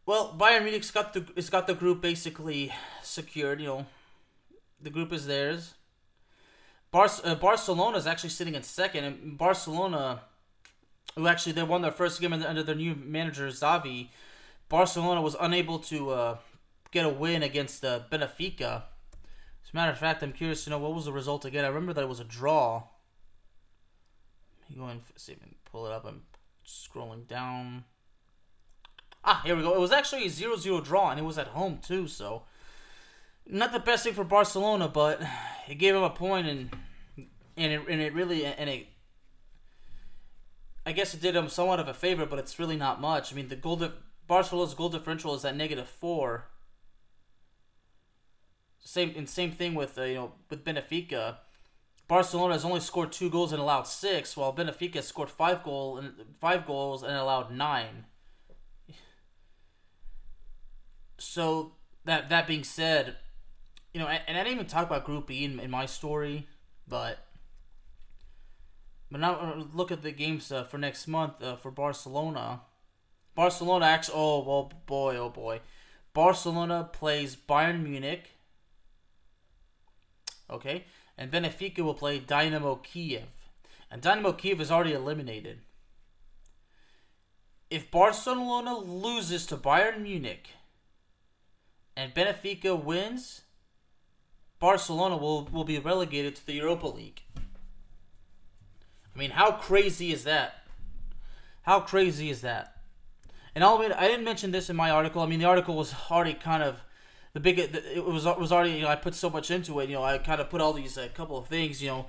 Well, 0.05 0.35
Bayern 0.37 0.63
Munich's 0.63 0.89
got 0.89 1.13
the 1.13 1.25
it's 1.35 1.49
got 1.49 1.67
the 1.67 1.75
group 1.75 2.01
basically 2.01 2.73
secured. 3.03 3.59
You 3.59 3.67
know, 3.67 3.85
the 4.81 4.89
group 4.89 5.13
is 5.13 5.27
theirs. 5.27 5.75
Bar- 6.91 7.09
uh, 7.23 7.35
Barcelona 7.35 7.97
is 7.97 8.05
actually 8.05 8.31
sitting 8.31 8.55
in 8.55 8.63
second, 8.63 9.03
and 9.05 9.37
Barcelona, 9.37 10.21
who 11.15 11.27
actually 11.27 11.53
they 11.53 11.63
won 11.63 11.81
their 11.81 11.91
first 11.91 12.19
game 12.19 12.33
under 12.33 12.63
their 12.63 12.75
new 12.75 12.95
manager 12.95 13.47
Xavi, 13.47 14.09
Barcelona 14.67 15.21
was 15.21 15.35
unable 15.39 15.79
to 15.79 16.11
uh, 16.11 16.37
get 16.91 17.05
a 17.05 17.09
win 17.09 17.43
against 17.43 17.83
uh, 17.83 18.01
Benfica. 18.11 18.83
As 19.63 19.73
a 19.73 19.75
matter 19.75 19.91
of 19.91 19.97
fact, 19.97 20.23
I'm 20.23 20.33
curious 20.33 20.63
to 20.65 20.69
know 20.69 20.79
what 20.79 20.93
was 20.93 21.05
the 21.05 21.13
result 21.13 21.45
again. 21.45 21.65
I 21.65 21.69
remember 21.69 21.93
that 21.93 22.03
it 22.03 22.09
was 22.09 22.19
a 22.19 22.25
draw. 22.25 22.83
Let 24.61 24.69
me 24.69 24.75
go 24.77 24.87
and 24.87 25.01
see 25.15 25.35
pull 25.71 25.85
it 25.85 25.91
up. 25.91 26.05
I'm 26.05 26.23
scrolling 26.65 27.27
down. 27.27 27.85
Ah, 29.23 29.41
here 29.45 29.55
we 29.55 29.61
go. 29.61 29.75
It 29.75 29.79
was 29.79 29.91
actually 29.91 30.25
a 30.25 30.29
0-0 30.29 30.83
draw, 30.83 31.11
and 31.11 31.19
it 31.19 31.23
was 31.23 31.37
at 31.37 31.47
home 31.47 31.79
too. 31.81 32.07
So, 32.07 32.43
not 33.47 33.71
the 33.71 33.79
best 33.79 34.03
thing 34.03 34.13
for 34.13 34.23
Barcelona, 34.23 34.87
but 34.87 35.21
it 35.67 35.75
gave 35.75 35.93
them 35.93 36.03
a 36.03 36.09
point, 36.09 36.47
and 36.47 36.69
and 37.57 37.71
it 37.71 37.81
and 37.89 38.01
it 38.01 38.13
really 38.13 38.45
and 38.45 38.69
it. 38.69 38.87
I 40.85 40.93
guess 40.93 41.13
it 41.13 41.21
did 41.21 41.35
them 41.35 41.47
somewhat 41.47 41.79
of 41.79 41.87
a 41.87 41.93
favor, 41.93 42.25
but 42.25 42.39
it's 42.39 42.57
really 42.57 42.75
not 42.75 42.99
much. 42.99 43.31
I 43.31 43.35
mean, 43.35 43.49
the 43.49 43.55
goal 43.55 43.81
Barcelona's 44.27 44.73
goal 44.73 44.89
differential 44.89 45.35
is 45.35 45.45
at 45.45 45.55
negative 45.55 45.87
four. 45.87 46.45
Same 48.79 49.13
and 49.15 49.29
same 49.29 49.51
thing 49.51 49.75
with 49.75 49.97
uh, 49.97 50.03
you 50.03 50.15
know 50.15 50.31
with 50.49 50.63
Benfica. 50.63 51.37
Barcelona 52.07 52.53
has 52.53 52.65
only 52.65 52.81
scored 52.81 53.11
two 53.11 53.29
goals 53.29 53.53
and 53.53 53.61
allowed 53.61 53.87
six, 53.87 54.35
while 54.35 54.53
Benfica 54.53 55.01
scored 55.01 55.29
five 55.29 55.63
goal 55.63 55.97
and 55.97 56.13
five 56.39 56.65
goals 56.65 57.03
and 57.03 57.13
allowed 57.13 57.51
nine. 57.51 58.05
so 61.17 61.73
that 62.05 62.29
that 62.29 62.47
being 62.47 62.63
said, 62.63 63.15
you 63.93 63.99
know, 63.99 64.07
and 64.07 64.37
I 64.37 64.43
didn't 64.43 64.53
even 64.55 64.67
talk 64.67 64.85
about 64.85 65.05
Group 65.05 65.29
E 65.31 65.43
in, 65.43 65.59
in 65.59 65.69
my 65.69 65.85
story, 65.85 66.47
but 66.87 67.27
but 69.09 69.19
now 69.19 69.35
uh, 69.35 69.63
look 69.73 69.91
at 69.91 70.01
the 70.01 70.11
games 70.11 70.51
uh, 70.51 70.63
for 70.63 70.77
next 70.77 71.07
month 71.07 71.41
uh, 71.43 71.57
for 71.57 71.71
Barcelona. 71.71 72.61
Barcelona 73.35 73.85
actually, 73.85 74.15
oh 74.17 74.43
well, 74.43 74.71
boy, 74.85 75.17
oh 75.17 75.29
boy, 75.29 75.59
Barcelona 76.13 76.89
plays 76.91 77.35
Bayern 77.35 77.83
Munich. 77.83 78.31
Okay, 80.49 80.85
and 81.17 81.31
Benfica 81.31 81.79
will 81.79 81.93
play 81.93 82.19
Dynamo 82.19 82.75
Kiev, 82.75 83.27
and 83.89 84.01
Dynamo 84.01 84.33
Kiev 84.33 84.61
is 84.61 84.71
already 84.71 84.93
eliminated. 84.93 85.59
If 87.69 87.89
Barcelona 87.89 88.77
loses 88.77 89.45
to 89.47 89.55
Bayern 89.55 90.01
Munich 90.01 90.49
and 91.95 92.13
Benfica 92.13 92.81
wins, 92.81 93.41
Barcelona 94.61 95.17
will, 95.17 95.45
will 95.51 95.63
be 95.63 95.79
relegated 95.79 96.35
to 96.35 96.45
the 96.45 96.53
Europa 96.53 96.87
League. 96.87 97.23
I 99.13 99.19
mean, 99.19 99.31
how 99.31 99.53
crazy 99.53 100.13
is 100.13 100.23
that? 100.23 100.53
How 101.63 101.79
crazy 101.81 102.29
is 102.29 102.41
that? 102.41 102.77
And 103.55 103.63
I'll 103.63 103.81
admit, 103.81 103.97
I 103.97 104.07
didn't 104.07 104.23
mention 104.23 104.51
this 104.51 104.69
in 104.69 104.75
my 104.75 104.91
article. 104.91 105.23
I 105.23 105.25
mean, 105.25 105.39
the 105.39 105.45
article 105.45 105.75
was 105.75 105.93
already 106.09 106.35
kind 106.35 106.61
of 106.63 106.79
the 107.33 107.39
big. 107.39 107.59
It 107.59 108.05
was 108.05 108.25
was 108.25 108.51
already. 108.51 108.73
You 108.73 108.83
know, 108.83 108.87
I 108.87 108.95
put 108.95 109.15
so 109.15 109.29
much 109.29 109.51
into 109.51 109.79
it. 109.79 109.89
You 109.89 109.95
know, 109.95 110.03
I 110.03 110.17
kind 110.19 110.39
of 110.39 110.49
put 110.49 110.61
all 110.61 110.73
these 110.73 110.97
a 110.97 111.05
uh, 111.05 111.07
couple 111.09 111.37
of 111.37 111.47
things. 111.47 111.81
You 111.81 111.89
know, 111.89 112.05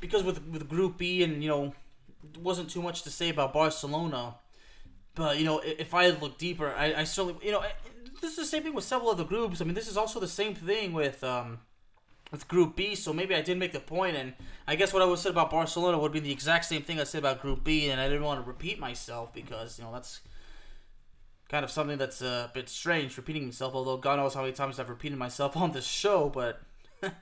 because 0.00 0.22
with 0.22 0.42
with 0.46 0.68
Group 0.68 0.96
B 0.96 1.22
and 1.22 1.42
you 1.42 1.48
know, 1.48 1.74
wasn't 2.40 2.70
too 2.70 2.82
much 2.82 3.02
to 3.02 3.10
say 3.10 3.28
about 3.30 3.52
Barcelona. 3.52 4.36
But 5.14 5.38
you 5.38 5.44
know, 5.44 5.60
if 5.64 5.92
I 5.92 6.10
look 6.10 6.38
deeper, 6.38 6.72
I, 6.76 6.94
I 6.94 7.04
certainly 7.04 7.44
you 7.44 7.52
know 7.52 7.62
this 8.20 8.32
is 8.32 8.36
the 8.36 8.44
same 8.44 8.62
thing 8.62 8.74
with 8.74 8.84
several 8.84 9.10
other 9.10 9.24
groups. 9.24 9.60
I 9.60 9.64
mean, 9.64 9.74
this 9.74 9.88
is 9.88 9.96
also 9.96 10.20
the 10.20 10.28
same 10.28 10.54
thing 10.54 10.92
with 10.92 11.22
um, 11.24 11.60
with 12.30 12.48
Group 12.48 12.76
B. 12.76 12.94
So 12.94 13.12
maybe 13.12 13.34
I 13.34 13.42
did 13.42 13.58
make 13.58 13.72
the 13.72 13.80
point, 13.80 14.16
and 14.16 14.34
I 14.66 14.76
guess 14.76 14.92
what 14.92 15.02
I 15.02 15.06
would 15.06 15.18
say 15.18 15.30
about 15.30 15.50
Barcelona 15.50 15.98
would 15.98 16.12
be 16.12 16.20
the 16.20 16.32
exact 16.32 16.64
same 16.64 16.82
thing 16.82 17.00
I 17.00 17.04
said 17.04 17.20
about 17.20 17.40
Group 17.40 17.64
B, 17.64 17.88
and 17.88 18.00
I 18.00 18.08
didn't 18.08 18.24
want 18.24 18.42
to 18.42 18.46
repeat 18.46 18.78
myself 18.78 19.32
because 19.32 19.78
you 19.78 19.84
know 19.84 19.92
that's 19.92 20.20
kind 21.48 21.64
of 21.64 21.70
something 21.70 21.98
that's 21.98 22.22
a 22.22 22.50
bit 22.54 22.68
strange, 22.68 23.16
repeating 23.16 23.46
myself. 23.46 23.74
Although 23.74 23.98
God 23.98 24.18
knows 24.18 24.34
how 24.34 24.40
many 24.40 24.52
times 24.52 24.80
I've 24.80 24.88
repeated 24.88 25.18
myself 25.18 25.56
on 25.64 25.72
this 25.72 25.86
show, 25.86 26.28
but 26.28 26.60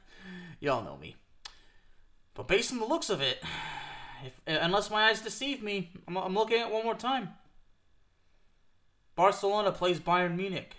y'all 0.61 0.85
know 0.85 0.97
me. 0.97 1.17
But 2.35 2.49
based 2.49 2.73
on 2.73 2.79
the 2.79 2.87
looks 2.87 3.11
of 3.11 3.21
it, 3.21 3.43
if, 4.25 4.41
unless 4.47 4.91
my 4.91 5.11
eyes 5.11 5.21
deceive 5.21 5.63
me, 5.63 5.91
I'm, 6.09 6.17
I'm 6.17 6.35
looking 6.35 6.59
at 6.59 6.69
it 6.69 6.73
one 6.73 6.85
more 6.85 6.95
time. 6.95 7.31
Barcelona 9.15 9.73
plays 9.73 10.01
Bayern 10.01 10.37
Munich. 10.37 10.77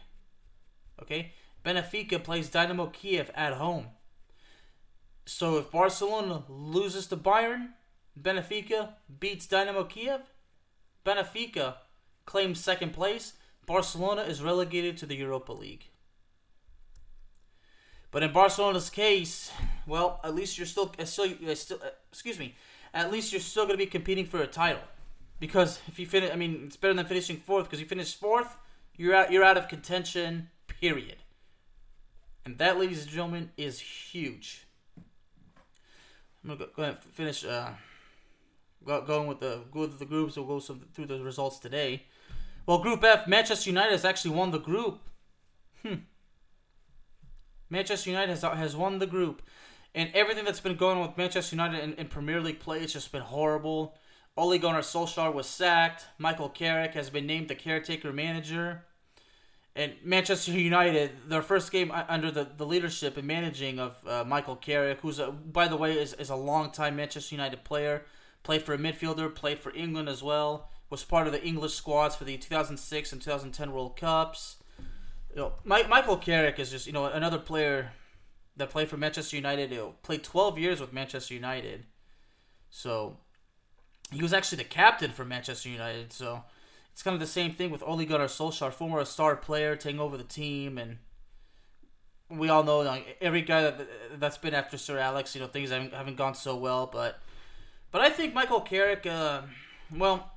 Okay? 1.03 1.31
Benfica 1.63 2.21
plays 2.21 2.49
Dynamo 2.49 2.87
Kiev 2.87 3.31
at 3.35 3.53
home. 3.53 3.87
So 5.25 5.57
if 5.57 5.71
Barcelona 5.71 6.43
loses 6.49 7.07
to 7.07 7.17
Bayern, 7.17 7.69
Benfica 8.19 8.89
beats 9.19 9.47
Dynamo 9.47 9.85
Kiev, 9.85 10.21
Benfica 11.05 11.75
claims 12.25 12.59
second 12.59 12.93
place, 12.93 13.33
Barcelona 13.65 14.23
is 14.23 14.41
relegated 14.41 14.97
to 14.97 15.05
the 15.05 15.15
Europa 15.15 15.53
League. 15.53 15.85
But 18.11 18.23
in 18.23 18.31
Barcelona's 18.31 18.89
case, 18.89 19.51
well, 19.87 20.19
at 20.23 20.35
least 20.35 20.57
you're 20.57 20.67
still, 20.67 20.93
uh, 20.99 21.05
still, 21.05 21.31
uh, 21.47 21.55
still 21.55 21.79
uh, 21.83 21.89
excuse 22.11 22.37
me, 22.37 22.55
at 22.93 23.11
least 23.11 23.31
you're 23.31 23.41
still 23.41 23.63
going 23.63 23.77
to 23.77 23.83
be 23.83 23.89
competing 23.89 24.25
for 24.25 24.41
a 24.41 24.47
title. 24.47 24.83
Because 25.39 25.79
if 25.87 25.97
you 25.97 26.05
finish, 26.05 26.31
I 26.31 26.35
mean, 26.35 26.63
it's 26.67 26.77
better 26.77 26.93
than 26.93 27.05
finishing 27.05 27.37
fourth. 27.37 27.65
Because 27.65 27.79
you 27.79 27.87
finish 27.87 28.15
fourth, 28.15 28.55
you're 28.95 29.15
out, 29.15 29.31
you're 29.31 29.43
out 29.43 29.57
of 29.57 29.67
contention. 29.67 30.49
Period. 30.83 31.15
And 32.43 32.57
that, 32.57 32.77
ladies 32.77 33.03
and 33.03 33.09
gentlemen, 33.09 33.51
is 33.55 33.79
huge. 33.79 34.67
I'm 34.97 36.49
gonna 36.49 36.59
go, 36.59 36.67
go 36.75 36.83
ahead 36.83 36.97
and 37.01 37.13
finish 37.13 37.45
uh, 37.45 37.69
go, 38.85 39.01
going 39.03 39.29
with 39.29 39.39
the 39.39 39.61
go 39.71 39.79
with 39.79 39.97
the 39.97 40.05
groups. 40.05 40.35
We'll 40.35 40.45
go 40.45 40.59
some, 40.59 40.81
through 40.93 41.05
the 41.05 41.23
results 41.23 41.59
today. 41.59 42.03
Well, 42.65 42.79
Group 42.79 43.01
F, 43.01 43.29
Manchester 43.29 43.69
United 43.69 43.93
has 43.93 44.03
actually 44.03 44.35
won 44.35 44.51
the 44.51 44.59
group. 44.59 44.99
Hmm. 45.83 46.03
Manchester 47.69 48.09
United 48.09 48.31
has 48.31 48.41
has 48.41 48.75
won 48.75 48.99
the 48.99 49.07
group, 49.07 49.41
and 49.95 50.09
everything 50.13 50.43
that's 50.43 50.59
been 50.59 50.75
going 50.75 50.97
on 50.97 51.07
with 51.07 51.17
Manchester 51.17 51.55
United 51.55 51.81
in, 51.81 51.93
in 51.93 52.07
Premier 52.07 52.41
League 52.41 52.59
play 52.59 52.81
has 52.81 52.91
just 52.91 53.09
been 53.13 53.21
horrible. 53.21 53.95
Ole 54.35 54.57
Gunnar 54.57 54.81
Solskjaer 54.81 55.33
was 55.33 55.47
sacked. 55.47 56.07
Michael 56.17 56.49
Carrick 56.49 56.93
has 56.93 57.09
been 57.09 57.25
named 57.25 57.47
the 57.47 57.55
caretaker 57.55 58.11
manager. 58.11 58.83
And 59.75 59.93
Manchester 60.03 60.51
United, 60.51 61.11
their 61.27 61.41
first 61.41 61.71
game 61.71 61.91
under 61.91 62.29
the, 62.29 62.47
the 62.57 62.65
leadership 62.65 63.17
and 63.17 63.25
managing 63.25 63.79
of 63.79 63.95
uh, 64.07 64.23
Michael 64.23 64.55
Carrick, 64.55 64.99
who's, 65.01 65.17
a, 65.17 65.31
by 65.31 65.67
the 65.67 65.75
way, 65.75 65.93
is, 65.93 66.13
is 66.13 66.29
a 66.29 66.35
long-time 66.35 66.95
Manchester 66.95 67.33
United 67.33 67.63
player, 67.63 68.03
played 68.43 68.61
for 68.61 68.73
a 68.73 68.77
midfielder, 68.77 69.33
played 69.33 69.59
for 69.59 69.73
England 69.75 70.09
as 70.09 70.21
well, 70.21 70.69
was 70.91 71.03
part 71.03 71.25
of 71.25 71.33
the 71.33 71.43
English 71.43 71.73
squads 71.73 72.15
for 72.15 72.23
the 72.23 72.37
2006 72.37 73.13
and 73.13 73.21
2010 73.21 73.71
World 73.71 73.97
Cups. 73.97 74.57
You 75.31 75.37
know, 75.37 75.53
Michael 75.63 76.17
Carrick 76.17 76.59
is 76.59 76.69
just, 76.69 76.85
you 76.85 76.93
know, 76.93 77.05
another 77.05 77.39
player 77.39 77.93
that 78.57 78.69
played 78.69 78.89
for 78.89 78.97
Manchester 78.97 79.35
United. 79.35 79.71
Know, 79.71 79.95
played 80.03 80.23
12 80.23 80.59
years 80.59 80.79
with 80.79 80.93
Manchester 80.93 81.33
United. 81.33 81.87
So, 82.69 83.17
he 84.11 84.21
was 84.21 84.33
actually 84.33 84.59
the 84.59 84.65
captain 84.65 85.11
for 85.11 85.25
Manchester 85.25 85.69
United, 85.69 86.13
so 86.13 86.43
it's 86.93 87.01
kind 87.01 87.13
of 87.15 87.19
the 87.19 87.27
same 87.27 87.53
thing 87.53 87.71
with 87.71 87.83
Ole 87.83 88.05
Gunnar 88.05 88.27
Solskjaer, 88.27 88.71
former 88.71 89.03
star 89.03 89.35
player, 89.35 89.75
taking 89.75 89.99
over 89.99 90.15
the 90.15 90.23
team, 90.23 90.77
and 90.77 90.99
we 92.29 92.49
all 92.49 92.63
know 92.63 92.79
like, 92.79 93.17
every 93.19 93.41
guy 93.41 93.61
that 93.63 94.19
that's 94.19 94.37
been 94.37 94.53
after 94.53 94.77
Sir 94.77 94.99
Alex, 94.99 95.35
you 95.35 95.41
know, 95.41 95.47
things 95.47 95.71
haven't, 95.71 95.93
haven't 95.93 96.17
gone 96.17 96.35
so 96.35 96.55
well, 96.55 96.87
but 96.87 97.19
but 97.91 98.01
I 98.01 98.09
think 98.09 98.33
Michael 98.33 98.61
Carrick, 98.61 99.05
uh, 99.05 99.41
well, 99.95 100.31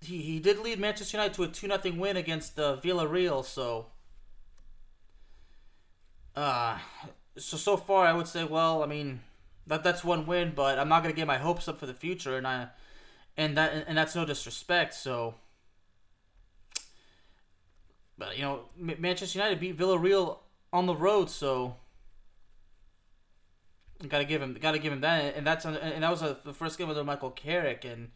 he, 0.00 0.18
he 0.18 0.38
did 0.38 0.58
lead 0.58 0.78
Manchester 0.78 1.16
United 1.16 1.34
to 1.34 1.44
a 1.44 1.48
two 1.48 1.68
nothing 1.68 1.98
win 1.98 2.16
against 2.16 2.58
uh, 2.58 2.76
Villarreal, 2.82 3.44
so 3.44 3.86
uh, 6.34 6.78
so 7.36 7.56
so 7.56 7.76
far 7.76 8.06
I 8.06 8.12
would 8.12 8.28
say, 8.28 8.44
well, 8.44 8.82
I 8.82 8.86
mean 8.86 9.20
that 9.66 9.84
that's 9.84 10.02
one 10.02 10.24
win, 10.26 10.52
but 10.56 10.78
I'm 10.78 10.88
not 10.88 11.02
gonna 11.02 11.14
get 11.14 11.26
my 11.26 11.38
hopes 11.38 11.68
up 11.68 11.78
for 11.78 11.86
the 11.86 11.94
future, 11.94 12.36
and 12.36 12.46
I 12.46 12.68
and 13.36 13.56
that 13.56 13.84
and 13.86 13.96
that's 13.96 14.14
no 14.14 14.24
disrespect. 14.24 14.94
So, 14.94 15.34
but 18.18 18.36
you 18.36 18.42
know, 18.42 18.60
Manchester 18.76 19.38
United 19.38 19.60
beat 19.60 19.78
Villarreal 19.78 20.38
on 20.72 20.86
the 20.86 20.94
road, 20.94 21.30
so 21.30 21.76
gotta 24.06 24.24
give 24.24 24.42
him 24.42 24.56
gotta 24.60 24.78
give 24.78 24.92
him 24.92 25.00
that, 25.00 25.36
and 25.36 25.46
that's 25.46 25.64
and 25.64 26.02
that 26.02 26.10
was 26.10 26.22
a, 26.22 26.38
the 26.44 26.52
first 26.52 26.78
game 26.78 26.88
under 26.88 27.04
Michael 27.04 27.30
Carrick, 27.30 27.84
and 27.84 28.10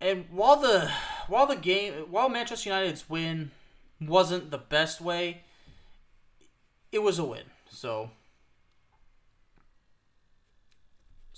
and 0.00 0.26
while 0.30 0.60
the 0.60 0.90
while 1.28 1.46
the 1.46 1.56
game 1.56 1.94
while 2.10 2.28
Manchester 2.28 2.70
United's 2.70 3.08
win 3.08 3.50
wasn't 4.00 4.50
the 4.50 4.58
best 4.58 5.00
way, 5.00 5.42
it 6.92 7.02
was 7.02 7.18
a 7.18 7.24
win. 7.24 7.44
So 7.70 8.10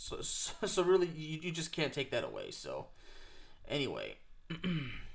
So, 0.06 0.20
so, 0.20 0.52
so 0.66 0.82
really, 0.84 1.08
you, 1.16 1.40
you 1.42 1.50
just 1.50 1.72
can't 1.72 1.92
take 1.92 2.12
that 2.12 2.22
away. 2.22 2.52
So, 2.52 2.86
anyway, 3.68 4.14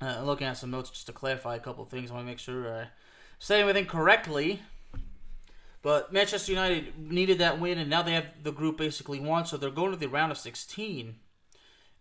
uh, 0.00 0.22
looking 0.22 0.46
at 0.46 0.56
some 0.56 0.70
notes 0.70 0.90
just 0.90 1.06
to 1.06 1.12
clarify 1.12 1.56
a 1.56 1.60
couple 1.60 1.84
things. 1.84 2.10
I 2.10 2.14
want 2.14 2.26
to 2.26 2.30
make 2.30 2.38
sure 2.38 2.72
I 2.72 2.88
say 3.38 3.60
everything 3.60 3.86
correctly. 3.86 4.60
But 5.82 6.12
Manchester 6.12 6.52
United 6.52 6.98
needed 7.10 7.38
that 7.38 7.58
win, 7.58 7.78
and 7.78 7.88
now 7.88 8.02
they 8.02 8.12
have 8.12 8.26
the 8.42 8.52
group 8.52 8.76
basically 8.76 9.18
won, 9.18 9.46
so 9.46 9.56
they're 9.56 9.70
going 9.70 9.92
to 9.92 9.96
the 9.96 10.08
round 10.08 10.30
of 10.30 10.36
16. 10.36 11.16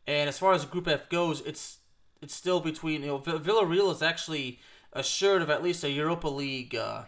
And 0.05 0.27
as 0.27 0.37
far 0.37 0.53
as 0.53 0.65
Group 0.65 0.87
F 0.87 1.09
goes, 1.09 1.41
it's 1.41 1.77
it's 2.21 2.35
still 2.35 2.59
between 2.59 3.01
you 3.01 3.07
know 3.07 3.19
Villarreal 3.19 3.93
is 3.93 4.01
actually 4.01 4.59
assured 4.91 5.41
of 5.41 5.49
at 5.49 5.63
least 5.63 5.83
a 5.83 5.89
Europa 5.89 6.27
League 6.27 6.75
uh, 6.75 7.03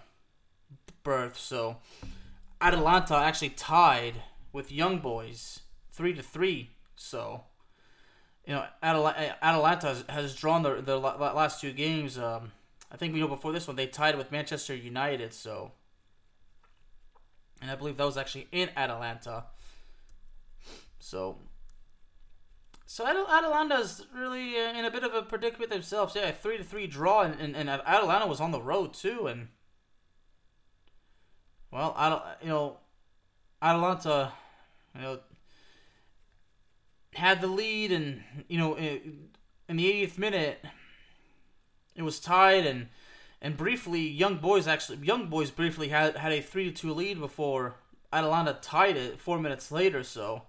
berth. 1.03 1.37
So 1.37 1.77
Atalanta 2.61 3.15
actually 3.15 3.49
tied 3.49 4.21
with 4.53 4.71
Young 4.71 4.99
Boys, 4.99 5.61
three 5.91 6.13
to 6.13 6.21
three. 6.21 6.69
So, 6.95 7.45
you 8.45 8.53
know, 8.53 8.65
Atalanta 8.81 10.03
has 10.09 10.35
drawn 10.35 10.63
the 10.63 10.81
the 10.81 10.97
last 10.97 11.61
two 11.61 11.71
games. 11.71 12.17
Um, 12.17 12.51
I 12.91 12.97
think 12.97 13.13
we 13.13 13.19
know 13.19 13.27
before 13.27 13.51
this 13.51 13.67
one 13.67 13.75
they 13.75 13.87
tied 13.87 14.17
with 14.17 14.31
Manchester 14.31 14.75
United. 14.75 15.33
So, 15.33 15.71
and 17.61 17.69
I 17.69 17.75
believe 17.75 17.97
that 17.97 18.05
was 18.05 18.17
actually 18.17 18.47
in 18.51 18.69
Atalanta. 18.75 19.45
So, 20.99 21.37
so 22.85 23.05
Atalanta's 23.07 24.05
really 24.15 24.57
uh, 24.57 24.73
in 24.73 24.85
a 24.85 24.91
bit 24.91 25.03
of 25.03 25.13
a 25.13 25.21
predicament 25.21 25.71
themselves. 25.71 26.15
Yeah, 26.15 26.31
three 26.31 26.57
to 26.57 26.63
three 26.63 26.87
draw, 26.87 27.21
and, 27.21 27.39
and, 27.39 27.55
and 27.55 27.69
Atalanta 27.69 28.27
was 28.27 28.41
on 28.41 28.51
the 28.51 28.61
road 28.61 28.93
too, 28.93 29.27
and 29.27 29.49
well, 31.71 31.93
I 31.95 32.09
don't, 32.09 32.23
you 32.41 32.49
know, 32.49 32.77
Atalanta 33.61 34.33
you 34.95 35.01
know, 35.01 35.19
had 37.13 37.41
the 37.41 37.47
lead, 37.47 37.91
and 37.91 38.23
you 38.47 38.57
know, 38.57 38.75
in 38.77 39.29
the 39.67 39.85
80th 39.85 40.17
minute, 40.17 40.63
it 41.95 42.03
was 42.03 42.19
tied, 42.19 42.65
and 42.65 42.87
And 43.41 43.57
briefly, 43.57 44.01
Young 44.01 44.37
Boys 44.37 44.67
actually 44.67 44.99
Young 44.99 45.27
Boys 45.27 45.51
briefly 45.51 45.89
had 45.89 46.15
had 46.15 46.31
a 46.31 46.41
three 46.41 46.65
to 46.65 46.71
two 46.71 46.93
lead 46.93 47.19
before 47.19 47.75
Atalanta 48.13 48.57
tied 48.61 48.97
it 48.97 49.19
four 49.19 49.39
minutes 49.39 49.71
later. 49.71 50.03
So, 50.03 50.43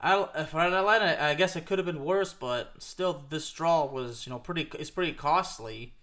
for 0.00 0.60
Atalanta, 0.60 1.22
I 1.22 1.34
guess 1.34 1.54
it 1.56 1.66
could 1.66 1.78
have 1.78 1.86
been 1.86 2.04
worse, 2.04 2.32
but 2.32 2.74
still, 2.78 3.24
this 3.28 3.50
draw 3.52 3.84
was 3.84 4.26
you 4.26 4.30
know 4.30 4.38
pretty 4.38 4.68
it's 4.78 4.90
pretty 4.90 5.12
costly 5.12 5.94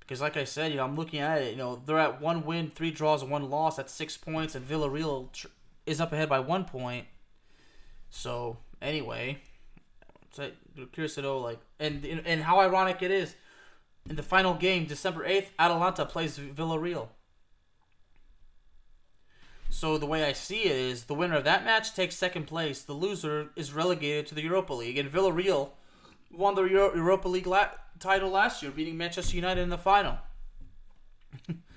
because, 0.00 0.20
like 0.20 0.36
I 0.36 0.44
said, 0.44 0.70
you 0.70 0.78
know 0.78 0.84
I'm 0.84 0.96
looking 0.96 1.20
at 1.20 1.42
it. 1.42 1.50
You 1.50 1.58
know 1.58 1.82
they're 1.84 1.98
at 1.98 2.20
one 2.20 2.44
win, 2.44 2.70
three 2.74 2.90
draws, 2.90 3.22
one 3.22 3.50
loss. 3.50 3.78
at 3.78 3.90
six 3.90 4.16
points, 4.16 4.54
and 4.54 4.66
Villarreal 4.66 5.28
is 5.86 6.00
up 6.00 6.12
ahead 6.12 6.28
by 6.28 6.40
one 6.40 6.64
point. 6.64 7.06
So 8.08 8.58
anyway, 8.82 9.38
so 10.32 10.50
curious 10.92 11.14
to 11.14 11.22
know 11.22 11.38
like 11.38 11.60
and 11.78 12.04
and 12.04 12.42
how 12.42 12.60
ironic 12.60 13.02
it 13.02 13.10
is. 13.10 13.34
In 14.08 14.16
the 14.16 14.22
final 14.22 14.54
game, 14.54 14.86
December 14.86 15.24
8th, 15.24 15.50
Atalanta 15.60 16.04
plays 16.04 16.36
Villarreal. 16.36 17.08
So 19.70 19.96
the 19.96 20.06
way 20.06 20.24
I 20.24 20.32
see 20.32 20.64
it 20.64 20.76
is 20.76 21.04
the 21.04 21.14
winner 21.14 21.36
of 21.36 21.44
that 21.44 21.64
match 21.64 21.94
takes 21.94 22.16
second 22.16 22.46
place. 22.46 22.82
The 22.82 22.92
loser 22.92 23.50
is 23.56 23.72
relegated 23.72 24.26
to 24.26 24.34
the 24.34 24.42
Europa 24.42 24.74
League. 24.74 24.98
And 24.98 25.10
Villarreal 25.10 25.70
won 26.30 26.54
the 26.56 26.64
Euro- 26.64 26.94
Europa 26.94 27.28
League 27.28 27.46
la- 27.46 27.70
title 27.98 28.30
last 28.30 28.62
year, 28.62 28.70
beating 28.72 28.98
Manchester 28.98 29.36
United 29.36 29.62
in 29.62 29.70
the 29.70 29.78
final. 29.78 30.18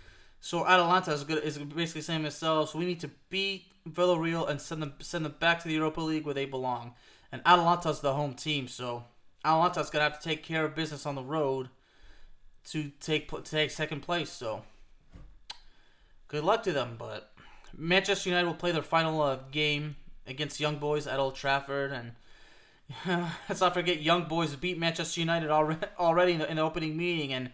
so 0.45 0.63
Atalanta 0.63 1.11
is 1.11 1.23
good 1.23 1.43
is 1.43 1.57
basically 1.57 2.03
saying 2.03 2.21
themselves, 2.21 2.75
we 2.75 2.85
need 2.85 2.99
to 2.99 3.09
beat 3.31 3.65
Villarreal 3.89 4.47
and 4.47 4.61
send 4.61 4.79
them 4.79 4.93
send 4.99 5.25
them 5.25 5.33
back 5.39 5.59
to 5.63 5.67
the 5.67 5.73
Europa 5.73 6.01
League 6.01 6.23
where 6.23 6.35
they 6.35 6.45
belong. 6.45 6.93
And 7.31 7.41
Atalanta's 7.47 8.01
the 8.01 8.13
home 8.13 8.35
team, 8.35 8.67
so 8.67 9.05
Atalanta's 9.43 9.89
gonna 9.89 10.03
have 10.03 10.19
to 10.19 10.23
take 10.23 10.43
care 10.43 10.63
of 10.63 10.75
business 10.75 11.07
on 11.07 11.15
the 11.15 11.23
road 11.23 11.69
to 12.65 12.91
take 12.99 13.27
to 13.31 13.41
take 13.41 13.71
second 13.71 14.01
place. 14.01 14.29
So 14.29 14.61
good 16.27 16.43
luck 16.43 16.61
to 16.65 16.73
them, 16.73 16.95
but 16.99 17.31
Manchester 17.75 18.29
United 18.29 18.45
will 18.45 18.53
play 18.53 18.71
their 18.71 18.83
final 18.83 19.23
uh, 19.23 19.39
game 19.51 19.95
against 20.27 20.59
Young 20.59 20.75
Boys 20.75 21.07
at 21.07 21.17
Old 21.17 21.33
Trafford, 21.33 21.91
and 21.91 22.11
let's 23.49 23.61
not 23.61 23.73
forget 23.73 23.99
Young 23.99 24.25
Boys 24.25 24.55
beat 24.55 24.77
Manchester 24.77 25.21
United 25.21 25.49
already, 25.49 25.87
already 25.99 26.33
in 26.33 26.37
the, 26.37 26.49
in 26.51 26.57
the 26.57 26.61
opening 26.61 26.95
meeting, 26.95 27.33
and 27.33 27.49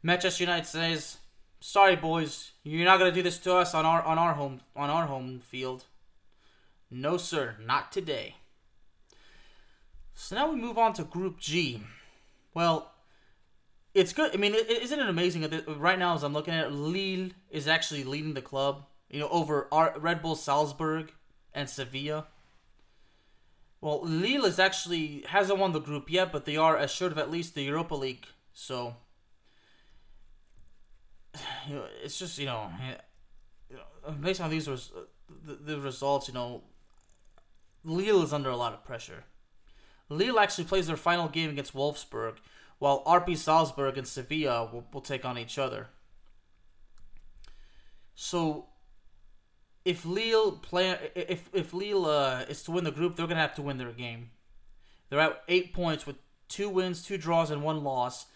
Manchester 0.00 0.44
United 0.44 0.68
says, 0.68 1.16
"Sorry, 1.60 1.96
boys, 1.96 2.52
you're 2.62 2.84
not 2.84 2.98
gonna 2.98 3.12
do 3.12 3.22
this 3.22 3.38
to 3.40 3.54
us 3.54 3.74
on 3.74 3.86
our 3.86 4.02
on 4.02 4.18
our 4.18 4.34
home 4.34 4.60
on 4.74 4.90
our 4.90 5.06
home 5.06 5.40
field." 5.40 5.84
No, 6.90 7.16
sir, 7.16 7.56
not 7.60 7.92
today. 7.92 8.36
So 10.14 10.34
now 10.34 10.50
we 10.50 10.56
move 10.56 10.76
on 10.76 10.92
to 10.94 11.04
Group 11.04 11.38
G. 11.38 11.82
Well, 12.52 12.92
it's 13.94 14.12
good. 14.12 14.34
I 14.34 14.36
mean, 14.36 14.54
isn't 14.54 14.98
it 14.98 15.08
amazing 15.08 15.62
right 15.66 15.98
now, 15.98 16.14
as 16.14 16.22
I'm 16.22 16.32
looking 16.32 16.54
at 16.54 16.66
it, 16.66 16.72
Lille 16.72 17.30
is 17.48 17.68
actually 17.68 18.04
leading 18.04 18.34
the 18.34 18.42
club 18.42 18.86
you 19.10 19.20
know, 19.20 19.28
over 19.28 19.68
Red 19.98 20.22
Bull 20.22 20.36
Salzburg 20.36 21.12
and 21.52 21.68
Sevilla. 21.68 22.28
Well, 23.80 24.02
Lille 24.02 24.44
is 24.44 24.58
actually 24.58 25.24
hasn't 25.28 25.58
won 25.58 25.72
the 25.72 25.80
group 25.80 26.10
yet, 26.10 26.32
but 26.32 26.44
they 26.44 26.56
are 26.56 26.76
assured 26.76 27.12
of 27.12 27.18
at 27.18 27.30
least 27.30 27.54
the 27.54 27.62
Europa 27.62 27.94
League. 27.94 28.26
So, 28.52 28.96
it's 32.02 32.18
just 32.18 32.38
you 32.38 32.46
know, 32.46 32.70
based 34.20 34.40
on 34.40 34.50
these 34.50 34.68
res- 34.68 34.92
the, 35.44 35.54
the 35.54 35.80
results, 35.80 36.28
you 36.28 36.34
know, 36.34 36.62
Lille 37.84 38.22
is 38.22 38.32
under 38.32 38.50
a 38.50 38.56
lot 38.56 38.72
of 38.72 38.84
pressure. 38.84 39.24
Lille 40.08 40.38
actually 40.38 40.64
plays 40.64 40.86
their 40.86 40.96
final 40.96 41.28
game 41.28 41.50
against 41.50 41.74
Wolfsburg, 41.74 42.36
while 42.78 43.04
RB 43.04 43.36
Salzburg 43.36 43.96
and 43.96 44.06
Sevilla 44.06 44.68
will, 44.72 44.84
will 44.92 45.00
take 45.00 45.24
on 45.24 45.38
each 45.38 45.58
other. 45.58 45.88
So 48.14 48.66
if 49.84 50.04
Lille 50.04 50.52
play 50.52 51.10
if 51.14 51.48
if 51.52 51.72
Lille 51.72 52.06
uh, 52.06 52.44
is 52.48 52.62
to 52.64 52.72
win 52.72 52.84
the 52.84 52.90
group, 52.90 53.16
they're 53.16 53.26
gonna 53.26 53.40
have 53.40 53.54
to 53.54 53.62
win 53.62 53.78
their 53.78 53.92
game. 53.92 54.30
They're 55.08 55.20
at 55.20 55.42
eight 55.48 55.72
points 55.72 56.06
with 56.06 56.16
two 56.48 56.68
wins, 56.68 57.02
two 57.02 57.16
draws, 57.16 57.50
and 57.50 57.62
one 57.62 57.82
loss. 57.82 58.26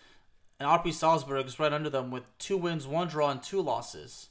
And 0.59 0.69
RB 0.69 0.93
Salzburg 0.93 1.47
is 1.47 1.59
right 1.59 1.73
under 1.73 1.91
them 1.91 2.11
with 2.11 2.25
two 2.39 2.57
wins, 2.57 2.87
one 2.87 3.09
draw, 3.09 3.31
and 3.31 3.43
two 3.43 3.61
losses. 3.61 4.29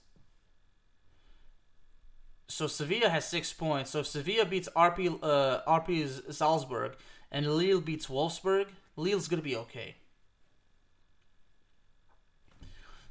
So 2.48 2.68
Sevilla 2.68 3.10
has 3.10 3.28
six 3.28 3.52
points. 3.52 3.92
So 3.92 4.00
if 4.00 4.08
Sevilla 4.08 4.46
beats 4.46 4.70
RP 4.76 5.20
uh, 5.22 5.62
RB 5.68 6.34
Salzburg 6.34 6.96
and 7.32 7.56
Lille 7.56 7.82
beats 7.82 8.08
Wolfsburg, 8.08 8.68
Lille's 8.96 9.28
gonna 9.28 9.42
be 9.42 9.56
okay. 9.56 9.96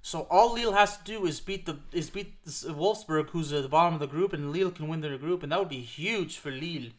So 0.01 0.27
all 0.31 0.55
Lille 0.55 0.73
has 0.73 0.97
to 0.99 1.05
do 1.05 1.27
is 1.27 1.41
beat 1.41 1.67
the 1.67 1.79
is 1.93 2.11
beat 2.11 2.45
Wolfsburg, 2.45 3.31
who's 3.31 3.53
at 3.53 3.63
the 3.63 3.69
bottom 3.69 3.95
of 3.95 4.01
the 4.01 4.07
group, 4.07 4.33
and 4.33 4.53
Lille 4.53 4.71
can 4.71 4.89
win 4.89 5.01
their 5.01 5.19
group, 5.19 5.43
and 5.43 5.53
that 5.53 5.59
would 5.59 5.69
be 5.69 5.81
huge 5.81 6.39
for 6.39 6.51
Lille. 6.51 6.91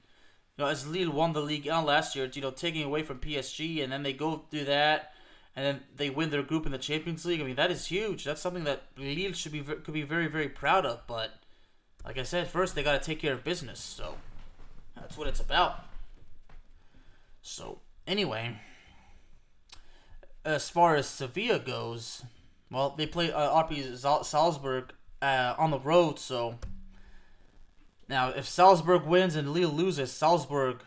You 0.56 0.60
know, 0.60 0.68
as 0.68 0.88
Lille 0.88 1.12
won 1.12 1.34
the 1.34 1.42
league 1.42 1.66
last 1.66 2.16
year, 2.16 2.30
you 2.32 2.42
know, 2.42 2.52
taking 2.52 2.84
away 2.84 3.04
from 3.04 3.20
PSG, 3.20 3.84
and 3.84 3.92
then 3.92 4.04
they 4.04 4.14
go 4.14 4.44
through 4.52 4.66
that, 4.66 5.13
and 5.56 5.66
then 5.66 5.82
they 5.96 6.10
win 6.10 6.30
their 6.30 6.44
group 6.44 6.66
in 6.66 6.72
the 6.72 6.78
Champions 6.78 7.26
League. 7.26 7.42
I 7.42 7.44
mean, 7.44 7.56
that 7.56 7.72
is 7.72 7.88
huge. 7.88 8.24
That's 8.24 8.42
something 8.42 8.64
that 8.64 8.84
Lille 8.98 9.34
should 9.34 9.52
be 9.52 9.62
could 9.62 9.94
be 9.94 10.02
very 10.02 10.28
very 10.28 10.50
proud 10.50 10.86
of. 10.86 11.06
But 11.08 11.32
like 12.06 12.18
I 12.18 12.24
said, 12.24 12.48
first 12.48 12.76
they 12.76 12.84
got 12.84 13.00
to 13.00 13.06
take 13.06 13.20
care 13.20 13.34
of 13.34 13.44
business. 13.44 13.80
So 13.80 14.16
that's 14.96 15.18
what 15.18 15.28
it's 15.28 15.40
about. 15.40 15.84
So 17.42 17.80
anyway, 18.08 18.58
as 20.44 20.70
far 20.70 20.96
as 20.96 21.08
Sevilla 21.08 21.60
goes, 21.60 22.24
well, 22.72 22.96
they 22.98 23.06
play 23.06 23.32
uh, 23.32 23.64
RB 23.64 23.98
Salzburg 24.26 24.94
uh, 25.22 25.56
on 25.58 25.72
the 25.72 25.80
road, 25.80 26.20
so 26.20 26.56
now 28.10 28.30
if 28.30 28.48
Salzburg 28.48 29.04
wins 29.06 29.36
and 29.36 29.52
Lille 29.52 29.70
loses, 29.70 30.12
Salzburg 30.12 30.84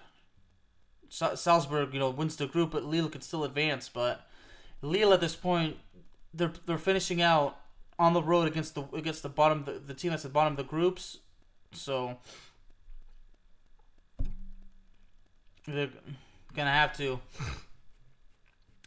Salzburg, 1.09 1.95
you 1.95 2.01
know, 2.01 2.11
wins 2.11 2.37
the 2.37 2.47
group, 2.47 2.73
but 2.73 2.85
Lille 2.85 3.09
can 3.09 3.21
still 3.21 3.45
advance. 3.45 3.89
But 3.89 4.26
Lille 4.83 5.13
at 5.13 5.21
this 5.21 5.37
point, 5.37 5.77
they're 6.35 6.53
they're 6.67 6.79
finishing 6.79 7.23
out 7.23 7.57
on 7.99 8.13
the 8.13 8.23
road 8.23 8.47
against 8.47 8.75
the 8.75 8.85
against 8.93 9.23
the 9.23 9.29
bottom 9.29 9.65
the, 9.65 9.73
the 9.73 9.95
team 9.95 10.11
that's 10.11 10.25
at 10.25 10.31
the 10.31 10.35
bottom 10.35 10.53
of 10.53 10.57
the 10.57 10.65
groups. 10.65 11.19
So 11.73 12.19
they're 15.67 15.91
gonna 16.55 16.71
have 16.71 16.97
to 16.97 17.21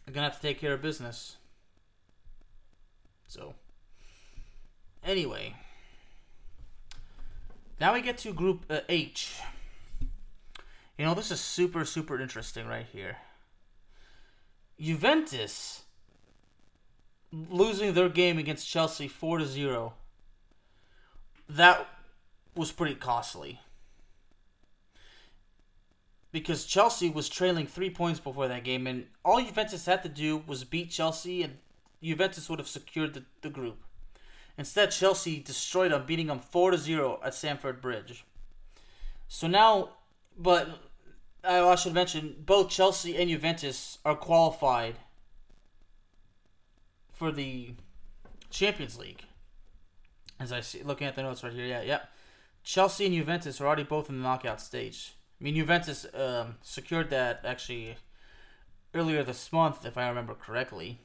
they're 0.05 0.13
gonna 0.13 0.27
have 0.29 0.35
to 0.35 0.41
take 0.41 0.59
care 0.59 0.73
of 0.73 0.81
business. 0.81 1.37
So, 3.27 3.53
anyway, 5.03 5.53
now 7.79 7.93
we 7.93 8.01
get 8.01 8.17
to 8.19 8.33
Group 8.33 8.65
uh, 8.71 8.79
H. 8.89 9.35
You 10.97 11.05
know, 11.05 11.13
this 11.13 11.29
is 11.29 11.39
super, 11.39 11.85
super 11.85 12.19
interesting 12.19 12.65
right 12.65 12.87
here. 12.91 13.17
Juventus 14.79 15.83
losing 17.31 17.93
their 17.93 18.09
game 18.09 18.37
against 18.37 18.67
Chelsea 18.67 19.07
4 19.07 19.39
to 19.39 19.45
0. 19.45 19.93
That 21.47 21.87
was 22.55 22.71
pretty 22.71 22.95
costly. 22.95 23.59
Because 26.31 26.65
Chelsea 26.65 27.09
was 27.09 27.27
trailing 27.27 27.65
3 27.67 27.89
points 27.89 28.19
before 28.19 28.47
that 28.47 28.63
game 28.63 28.87
and 28.87 29.07
all 29.25 29.41
Juventus 29.41 29.85
had 29.85 30.03
to 30.03 30.09
do 30.09 30.43
was 30.45 30.63
beat 30.63 30.91
Chelsea 30.91 31.43
and 31.43 31.57
Juventus 32.01 32.49
would 32.49 32.59
have 32.59 32.67
secured 32.67 33.13
the, 33.13 33.23
the 33.41 33.49
group. 33.49 33.77
Instead, 34.57 34.91
Chelsea 34.91 35.39
destroyed 35.39 35.91
them, 35.91 36.05
beating 36.05 36.27
them 36.27 36.39
4 36.39 36.71
to 36.71 36.77
0 36.77 37.19
at 37.23 37.33
Stamford 37.33 37.81
Bridge. 37.81 38.25
So 39.27 39.47
now, 39.47 39.91
but 40.37 40.88
I 41.43 41.75
should 41.75 41.93
mention 41.93 42.35
both 42.45 42.69
Chelsea 42.69 43.17
and 43.17 43.29
Juventus 43.29 43.97
are 44.03 44.15
qualified 44.15 44.95
for 47.13 47.31
the 47.31 47.73
Champions 48.49 48.97
League. 48.97 49.23
As 50.39 50.51
I 50.51 50.61
see, 50.61 50.83
looking 50.83 51.07
at 51.07 51.15
the 51.15 51.23
notes 51.23 51.43
right 51.43 51.53
here, 51.53 51.65
yeah, 51.65 51.81
yeah. 51.81 51.99
Chelsea 52.63 53.05
and 53.05 53.15
Juventus 53.15 53.59
are 53.59 53.67
already 53.67 53.83
both 53.83 54.09
in 54.09 54.17
the 54.17 54.23
knockout 54.23 54.61
stage. 54.61 55.13
I 55.39 55.43
mean, 55.43 55.55
Juventus 55.55 56.05
um, 56.13 56.55
secured 56.61 57.09
that 57.09 57.41
actually 57.45 57.95
earlier 58.93 59.23
this 59.23 59.51
month, 59.51 59.85
if 59.85 59.97
I 59.97 60.07
remember 60.07 60.33
correctly. 60.33 60.99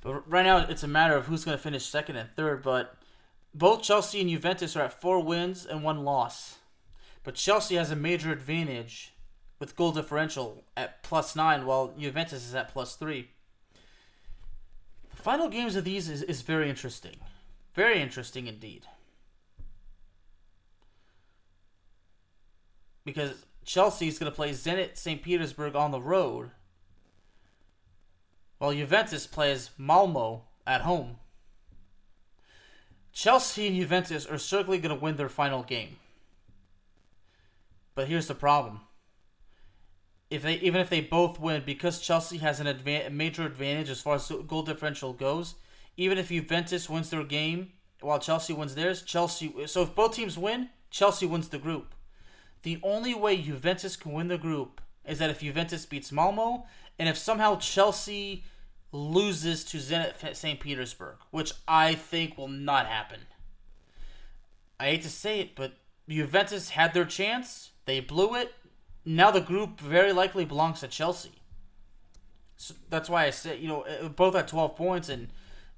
But 0.00 0.30
right 0.30 0.44
now, 0.44 0.58
it's 0.58 0.82
a 0.82 0.88
matter 0.88 1.16
of 1.16 1.26
who's 1.26 1.44
going 1.44 1.56
to 1.56 1.62
finish 1.62 1.84
second 1.84 2.16
and 2.16 2.30
third. 2.36 2.62
But 2.62 2.96
both 3.54 3.82
Chelsea 3.82 4.20
and 4.20 4.30
Juventus 4.30 4.76
are 4.76 4.82
at 4.82 5.00
four 5.00 5.20
wins 5.20 5.66
and 5.66 5.82
one 5.82 6.04
loss. 6.04 6.58
But 7.26 7.34
Chelsea 7.34 7.74
has 7.74 7.90
a 7.90 7.96
major 7.96 8.30
advantage 8.30 9.12
with 9.58 9.74
goal 9.74 9.90
differential 9.90 10.62
at 10.76 11.02
plus 11.02 11.34
nine, 11.34 11.66
while 11.66 11.92
Juventus 11.98 12.46
is 12.46 12.54
at 12.54 12.68
plus 12.68 12.94
three. 12.94 13.30
The 15.10 15.20
final 15.22 15.48
games 15.48 15.74
of 15.74 15.82
these 15.82 16.08
is, 16.08 16.22
is 16.22 16.42
very 16.42 16.70
interesting. 16.70 17.16
Very 17.74 18.00
interesting 18.00 18.46
indeed. 18.46 18.84
Because 23.04 23.44
Chelsea 23.64 24.06
is 24.06 24.20
going 24.20 24.30
to 24.30 24.36
play 24.36 24.50
Zenit 24.50 24.96
St. 24.96 25.20
Petersburg 25.20 25.74
on 25.74 25.90
the 25.90 26.00
road 26.00 26.52
while 28.58 28.72
Juventus 28.72 29.26
plays 29.26 29.70
Malmo 29.76 30.44
at 30.64 30.82
home. 30.82 31.16
Chelsea 33.12 33.66
and 33.66 33.74
Juventus 33.74 34.26
are 34.26 34.38
certainly 34.38 34.78
going 34.78 34.96
to 34.96 35.02
win 35.02 35.16
their 35.16 35.28
final 35.28 35.64
game. 35.64 35.96
But 37.96 38.06
here's 38.06 38.28
the 38.28 38.34
problem. 38.34 38.82
If 40.30 40.42
they 40.42 40.54
even 40.56 40.80
if 40.80 40.90
they 40.90 41.00
both 41.00 41.40
win, 41.40 41.62
because 41.66 41.98
Chelsea 41.98 42.38
has 42.38 42.60
an 42.60 42.66
adva- 42.68 43.10
major 43.10 43.44
advantage 43.44 43.90
as 43.90 44.00
far 44.00 44.16
as 44.16 44.30
goal 44.46 44.62
differential 44.62 45.12
goes, 45.12 45.56
even 45.96 46.18
if 46.18 46.28
Juventus 46.28 46.88
wins 46.88 47.10
their 47.10 47.24
game 47.24 47.72
while 48.00 48.18
Chelsea 48.18 48.52
wins 48.52 48.74
theirs, 48.74 49.02
Chelsea. 49.02 49.52
So 49.66 49.82
if 49.82 49.94
both 49.94 50.14
teams 50.14 50.38
win, 50.38 50.68
Chelsea 50.90 51.26
wins 51.26 51.48
the 51.48 51.58
group. 51.58 51.94
The 52.62 52.78
only 52.82 53.14
way 53.14 53.40
Juventus 53.40 53.96
can 53.96 54.12
win 54.12 54.28
the 54.28 54.38
group 54.38 54.80
is 55.06 55.18
that 55.18 55.30
if 55.30 55.40
Juventus 55.40 55.86
beats 55.86 56.12
Malmo, 56.12 56.66
and 56.98 57.08
if 57.08 57.16
somehow 57.16 57.58
Chelsea 57.58 58.44
loses 58.92 59.64
to 59.64 59.78
Zenit 59.78 60.36
St. 60.36 60.60
Petersburg, 60.60 61.16
which 61.30 61.52
I 61.66 61.94
think 61.94 62.36
will 62.36 62.48
not 62.48 62.86
happen. 62.86 63.20
I 64.78 64.86
hate 64.86 65.02
to 65.02 65.08
say 65.08 65.40
it, 65.40 65.54
but 65.54 65.74
Juventus 66.08 66.70
had 66.70 66.94
their 66.94 67.04
chance. 67.04 67.72
They 67.84 68.00
blew 68.00 68.34
it. 68.34 68.54
Now 69.04 69.30
the 69.30 69.40
group 69.40 69.80
very 69.80 70.12
likely 70.12 70.44
belongs 70.44 70.80
to 70.80 70.88
Chelsea. 70.88 71.42
So 72.56 72.74
that's 72.88 73.10
why 73.10 73.26
I 73.26 73.30
say, 73.30 73.58
you 73.58 73.68
know, 73.68 73.82
uh, 73.82 74.08
both 74.08 74.34
at 74.34 74.48
12 74.48 74.76
points, 74.76 75.08
and 75.08 75.28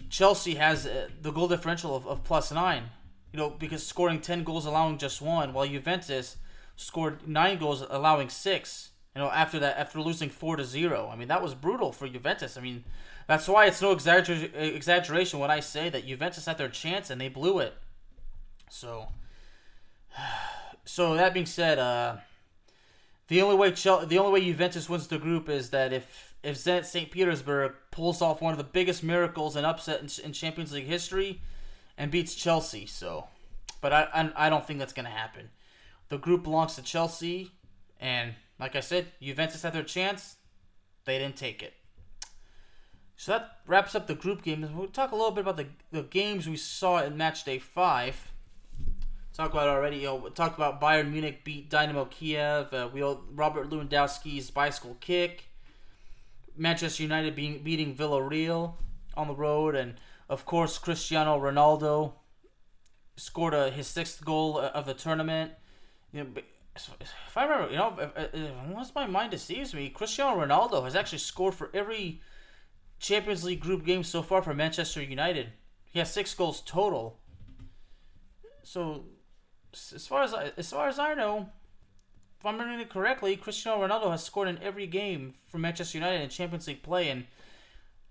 Chelsea 0.09 0.55
has 0.55 0.87
uh, 0.87 1.09
the 1.21 1.33
goal 1.33 1.49
differential 1.49 1.95
of, 1.95 2.07
of 2.07 2.25
plus 2.25 2.53
nine. 2.53 2.85
You 3.33 3.39
know, 3.39 3.51
because 3.51 3.87
scoring 3.87 4.21
10 4.21 4.45
goals, 4.45 4.65
allowing 4.65 4.97
just 4.97 5.21
one, 5.21 5.53
while 5.53 5.67
Juventus 5.67 6.37
scored 6.77 7.29
nine 7.29 7.59
goals, 7.59 7.85
allowing 7.89 8.31
six. 8.31 8.91
You 9.15 9.23
know, 9.23 9.31
after 9.31 9.59
that, 9.59 9.77
after 9.77 10.01
losing 10.01 10.31
four 10.31 10.57
to 10.57 10.65
zero, 10.65 11.11
I 11.13 11.17
mean 11.17 11.29
that 11.29 11.43
was 11.43 11.55
brutal 11.55 11.93
for 11.93 12.09
Juventus. 12.09 12.57
I 12.57 12.61
mean, 12.61 12.85
that's 13.27 13.49
why 13.49 13.67
it's 13.67 13.83
no 13.83 13.95
exagger- 13.95 14.55
exaggeration 14.55 15.41
when 15.41 15.51
I 15.51 15.61
say 15.61 15.91
that 15.91 16.07
Juventus 16.07 16.47
had 16.47 16.57
their 16.57 16.69
chance 16.69 17.11
and 17.11 17.21
they 17.21 17.29
blew 17.29 17.59
it. 17.59 17.75
So, 18.71 19.09
so 20.85 21.15
that 21.15 21.35
being 21.35 21.47
said, 21.47 21.79
uh, 21.79 22.17
the 23.29 23.43
only 23.43 23.57
way 23.57 23.73
Chelsea, 23.73 24.07
the 24.07 24.19
only 24.19 24.41
way 24.41 24.47
Juventus 24.47 24.89
wins 24.89 25.07
the 25.07 25.19
group 25.19 25.49
is 25.49 25.71
that 25.71 25.93
if 25.93 26.35
if 26.43 26.57
Zenit 26.57 26.85
St. 26.85 27.11
Petersburg 27.11 27.73
pulls 27.91 28.23
off 28.23 28.41
one 28.41 28.53
of 28.53 28.59
the 28.59 28.65
biggest 28.65 29.03
miracles 29.03 29.57
and 29.57 29.67
upset 29.67 30.01
in, 30.01 30.25
in 30.25 30.33
Champions 30.33 30.73
League 30.73 30.87
history 30.87 31.41
and 31.97 32.11
beats 32.11 32.35
Chelsea. 32.35 32.87
So, 32.87 33.27
but 33.81 33.93
I 33.93 34.09
I, 34.15 34.47
I 34.47 34.51
don't 34.51 34.67
think 34.67 34.79
that's 34.79 34.93
gonna 34.93 35.11
happen. 35.11 35.51
The 36.09 36.19
group 36.19 36.45
belongs 36.45 36.75
to 36.77 36.83
Chelsea, 36.83 37.53
and 38.01 38.35
like 38.59 38.75
I 38.75 38.81
said, 38.81 39.09
Juventus 39.21 39.63
had 39.63 39.75
their 39.75 39.83
chance. 39.83 40.37
They 41.05 41.19
didn't 41.19 41.37
take 41.37 41.63
it. 41.63 41.75
So 43.17 43.33
that 43.33 43.59
wraps 43.67 43.95
up 43.95 44.07
the 44.07 44.15
group 44.15 44.43
games. 44.43 44.71
We'll 44.71 44.87
talk 44.87 45.11
a 45.11 45.17
little 45.17 45.33
bit 45.33 45.41
about 45.41 45.57
the, 45.57 45.67
the 45.91 46.03
games 46.03 46.49
we 46.49 46.57
saw 46.57 47.03
in 47.03 47.17
match 47.17 47.45
day 47.45 47.59
five. 47.59 48.33
Talk 49.39 49.53
about 49.53 49.69
already. 49.69 49.99
You 49.99 50.07
know, 50.07 50.29
talked 50.31 50.57
about 50.57 50.81
Bayern 50.81 51.13
Munich 51.13 51.45
beat 51.45 51.71
Dynamo 51.71 52.07
Kiev. 52.07 52.75
Uh, 52.75 52.89
we 52.93 53.03
Robert 53.03 53.71
Lewandowski's 53.71 54.51
bicycle 54.51 54.97
kick. 54.99 55.45
Manchester 56.57 57.05
United 57.05 57.37
being 57.37 57.63
beating 57.63 57.95
Villarreal 57.95 58.75
on 59.17 59.29
the 59.29 59.37
road, 59.37 59.77
and 59.77 59.95
of 60.29 60.45
course 60.45 60.77
Cristiano 60.77 61.39
Ronaldo 61.39 62.15
scored 63.15 63.55
a, 63.55 63.71
his 63.71 63.87
sixth 63.87 64.25
goal 64.25 64.59
of 64.59 64.87
the 64.87 64.95
tournament. 64.95 65.53
You 66.13 66.25
know, 66.25 66.31
if 66.75 67.37
I 67.37 67.45
remember, 67.45 67.71
you 67.71 67.79
know, 67.79 68.11
unless 68.67 68.93
my 68.93 69.07
mind 69.07 69.31
deceives 69.31 69.73
me, 69.73 69.89
Cristiano 69.89 70.45
Ronaldo 70.45 70.83
has 70.83 70.97
actually 70.97 71.19
scored 71.19 71.55
for 71.55 71.71
every 71.73 72.21
Champions 72.99 73.45
League 73.45 73.61
group 73.61 73.85
game 73.85 74.03
so 74.03 74.21
far 74.21 74.43
for 74.43 74.53
Manchester 74.53 75.01
United. 75.01 75.53
He 75.85 76.01
has 76.01 76.13
six 76.13 76.35
goals 76.35 76.61
total. 76.61 77.21
So, 78.65 79.05
as 79.95 80.07
far 80.07 80.23
as 80.23 80.35
I, 80.35 80.53
as 80.57 80.71
far 80.71 80.89
as 80.89 80.99
I 80.99 81.15
know, 81.15 81.49
if 82.39 82.47
I'm 82.47 82.55
remembering 82.55 82.81
it 82.81 82.91
correctly, 82.91 83.37
Cristiano 83.37 83.87
Ronaldo 83.87 84.11
has 84.11 84.23
scored 84.23 84.49
in 84.49 84.63
every 84.63 84.87
game 84.87 85.35
for 85.49 85.59
Manchester 85.59 85.99
United 85.99 86.23
in 86.23 86.29
Champions 86.29 86.69
League 86.69 86.83
play, 86.83 87.09
and 87.09 87.25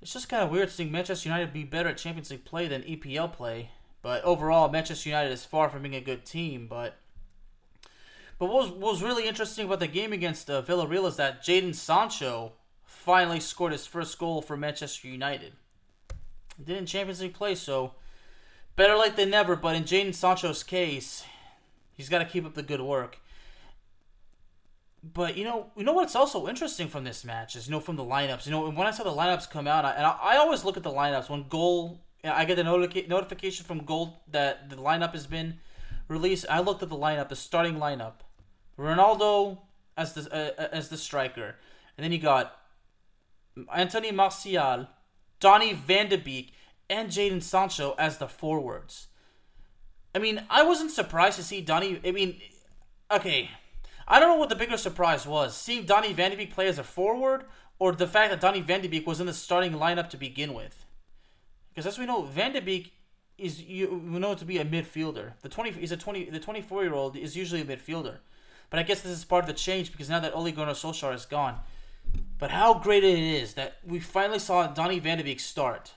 it's 0.02 0.14
just 0.14 0.30
kind 0.30 0.44
of 0.44 0.52
weird 0.52 0.70
seeing 0.70 0.92
Manchester 0.92 1.30
United 1.30 1.54
be 1.54 1.64
better 1.64 1.90
at 1.90 1.98
Champions 1.98 2.30
League 2.30 2.46
play 2.46 2.68
than 2.68 2.84
EPL 2.84 3.32
play. 3.32 3.72
But 4.02 4.24
overall, 4.24 4.70
Manchester 4.70 5.10
United 5.10 5.32
is 5.32 5.46
far 5.46 5.70
from 5.70 5.84
being 5.84 5.96
a 5.96 6.02
good 6.02 6.26
team. 6.26 6.68
But 6.68 6.98
but 8.40 8.48
what 8.48 8.64
was, 8.64 8.70
what 8.70 8.92
was 8.92 9.04
really 9.04 9.28
interesting 9.28 9.66
about 9.66 9.80
the 9.80 9.88
game 9.88 10.14
against 10.14 10.50
uh, 10.50 10.62
Villarreal 10.62 11.08
is 11.08 11.16
that 11.16 11.44
Jadon 11.44 11.74
Sancho 11.74 12.54
finally 12.86 13.40
scored 13.40 13.72
his 13.72 13.88
first 13.88 14.20
goal 14.20 14.42
for 14.42 14.56
Manchester 14.56 15.08
United. 15.08 15.54
Did 16.64 16.78
in 16.78 16.86
Champions 16.86 17.22
League 17.22 17.34
play, 17.34 17.56
so 17.56 17.94
better 18.76 18.96
late 18.96 19.16
than 19.16 19.30
never. 19.30 19.56
But 19.56 19.76
in 19.76 19.84
Jadon 19.84 20.14
Sancho's 20.14 20.64
case, 20.64 21.24
he's 21.98 22.08
got 22.08 22.20
to 22.20 22.26
keep 22.26 22.46
up 22.46 22.54
the 22.54 22.64
good 22.64 22.82
work. 22.82 23.20
But 25.04 25.38
you 25.38 25.44
know, 25.44 25.68
you 25.76 25.84
know 25.84 25.94
what's 25.94 26.16
also 26.16 26.48
interesting 26.48 26.88
from 26.88 27.04
this 27.04 27.26
match 27.26 27.56
is 27.56 27.68
you 27.68 27.72
know 27.72 27.80
from 27.80 27.98
the 27.98 28.04
lineups. 28.04 28.46
You 28.46 28.52
know, 28.52 28.70
when 28.70 28.88
I 28.88 28.92
saw 28.92 29.04
the 29.04 29.10
lineups 29.10 29.50
come 29.50 29.68
out, 29.68 29.84
I, 29.84 29.92
and 29.92 30.06
I, 30.06 30.18
I 30.22 30.38
always 30.38 30.64
look 30.64 30.78
at 30.78 30.84
the 30.84 30.92
lineups 30.92 31.30
when 31.30 31.48
goal. 31.48 32.02
I 32.24 32.46
get 32.46 32.56
the 32.56 32.64
notica- 32.64 33.08
notification 33.08 33.66
from 33.66 33.86
goal 33.86 34.22
that 34.32 34.70
the 34.70 34.76
lineup 34.76 35.14
has 35.14 35.28
been 35.28 35.60
released. 36.08 36.46
I 36.50 36.60
looked 36.60 36.84
at 36.84 36.90
the 36.90 36.98
lineup, 36.98 37.30
the 37.30 37.36
starting 37.36 37.76
lineup. 37.76 38.14
Ronaldo 38.78 39.60
as 39.96 40.14
the 40.14 40.32
uh, 40.34 40.68
as 40.72 40.90
the 40.90 40.98
striker, 40.98 41.56
and 41.98 42.04
then 42.04 42.12
you 42.12 42.20
got 42.20 42.60
Anthony 43.74 44.12
Martial, 44.12 44.88
Donny 45.40 45.74
Van 45.74 46.10
de 46.10 46.18
Beek, 46.18 46.54
and 46.90 47.10
Jadon 47.10 47.42
Sancho 47.42 47.96
as 47.98 48.18
the 48.18 48.28
forwards. 48.28 49.08
I 50.18 50.20
mean, 50.20 50.42
I 50.50 50.64
wasn't 50.64 50.90
surprised 50.90 51.36
to 51.36 51.44
see 51.44 51.62
Donny. 51.62 52.02
I 52.04 52.10
mean, 52.10 52.42
okay, 53.12 53.52
I 54.08 54.20
don't 54.20 54.30
know 54.30 54.38
what 54.38 54.50
the 54.50 54.56
bigger 54.56 54.76
surprise 54.76 55.28
was: 55.28 55.56
seeing 55.56 55.86
Donny 55.86 56.12
Van 56.12 56.32
de 56.32 56.38
Beek 56.38 56.52
play 56.52 56.68
as 56.68 56.80
a 56.80 56.84
forward, 56.84 57.44
or 57.78 57.92
the 57.92 58.08
fact 58.08 58.32
that 58.32 58.42
Donny 58.42 58.62
Van 58.62 58.82
de 58.82 58.88
Beek 58.88 59.06
was 59.06 59.20
in 59.20 59.28
the 59.28 59.34
starting 59.34 59.74
lineup 59.74 60.10
to 60.10 60.18
begin 60.18 60.56
with. 60.56 60.86
Because 61.70 61.86
as 61.86 62.00
we 62.00 62.08
know, 62.08 62.24
Van 62.24 62.52
de 62.52 62.62
Beek 62.62 62.94
is 63.38 63.62
you 63.62 63.92
know 63.92 64.34
to 64.34 64.44
be 64.44 64.58
a 64.58 64.66
midfielder. 64.66 65.34
The 65.44 65.50
twenty 65.50 65.70
is 65.80 65.92
a 65.92 65.98
twenty 65.98 66.28
the 66.28 66.40
twenty 66.40 66.62
four 66.64 66.82
year 66.82 66.96
old 66.96 67.16
is 67.16 67.38
usually 67.38 67.62
a 67.62 67.66
midfielder. 67.66 68.18
But 68.72 68.80
I 68.80 68.84
guess 68.84 69.02
this 69.02 69.12
is 69.12 69.24
part 69.24 69.44
of 69.44 69.48
the 69.48 69.54
change 69.54 69.92
because 69.92 70.10
now 70.10 70.20
that 70.20 70.34
Ole 70.34 70.52
Gunnar 70.52 70.74
Solskjaer 70.74 71.14
is 71.14 71.28
gone. 71.28 71.60
But 72.40 72.50
how 72.50 72.80
great 72.80 73.04
it 73.04 73.20
is 73.20 73.54
that 73.54 73.78
we 73.86 74.00
finally 74.00 74.40
saw 74.40 74.66
Donny 74.66 74.98
Van 74.98 75.20
de 75.20 75.24
Beek 75.24 75.40
start. 75.40 75.92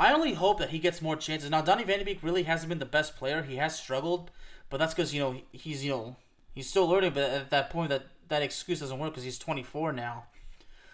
I 0.00 0.14
only 0.14 0.32
hope 0.32 0.58
that 0.58 0.70
he 0.70 0.78
gets 0.78 1.02
more 1.02 1.14
chances. 1.14 1.50
Now, 1.50 1.60
Donny 1.60 1.84
Van 1.84 1.98
de 1.98 2.06
Beek 2.06 2.22
really 2.22 2.44
hasn't 2.44 2.70
been 2.70 2.78
the 2.78 2.86
best 2.86 3.16
player. 3.16 3.42
He 3.42 3.56
has 3.56 3.78
struggled, 3.78 4.30
but 4.70 4.78
that's 4.78 4.94
because 4.94 5.12
you 5.12 5.20
know 5.20 5.36
he's 5.52 5.84
you 5.84 5.90
know 5.90 6.16
he's 6.54 6.70
still 6.70 6.88
learning. 6.88 7.12
But 7.12 7.24
at 7.24 7.50
that 7.50 7.68
point, 7.68 7.90
that 7.90 8.06
that 8.28 8.40
excuse 8.40 8.80
doesn't 8.80 8.98
work 8.98 9.12
because 9.12 9.24
he's 9.24 9.38
24 9.38 9.92
now. 9.92 10.24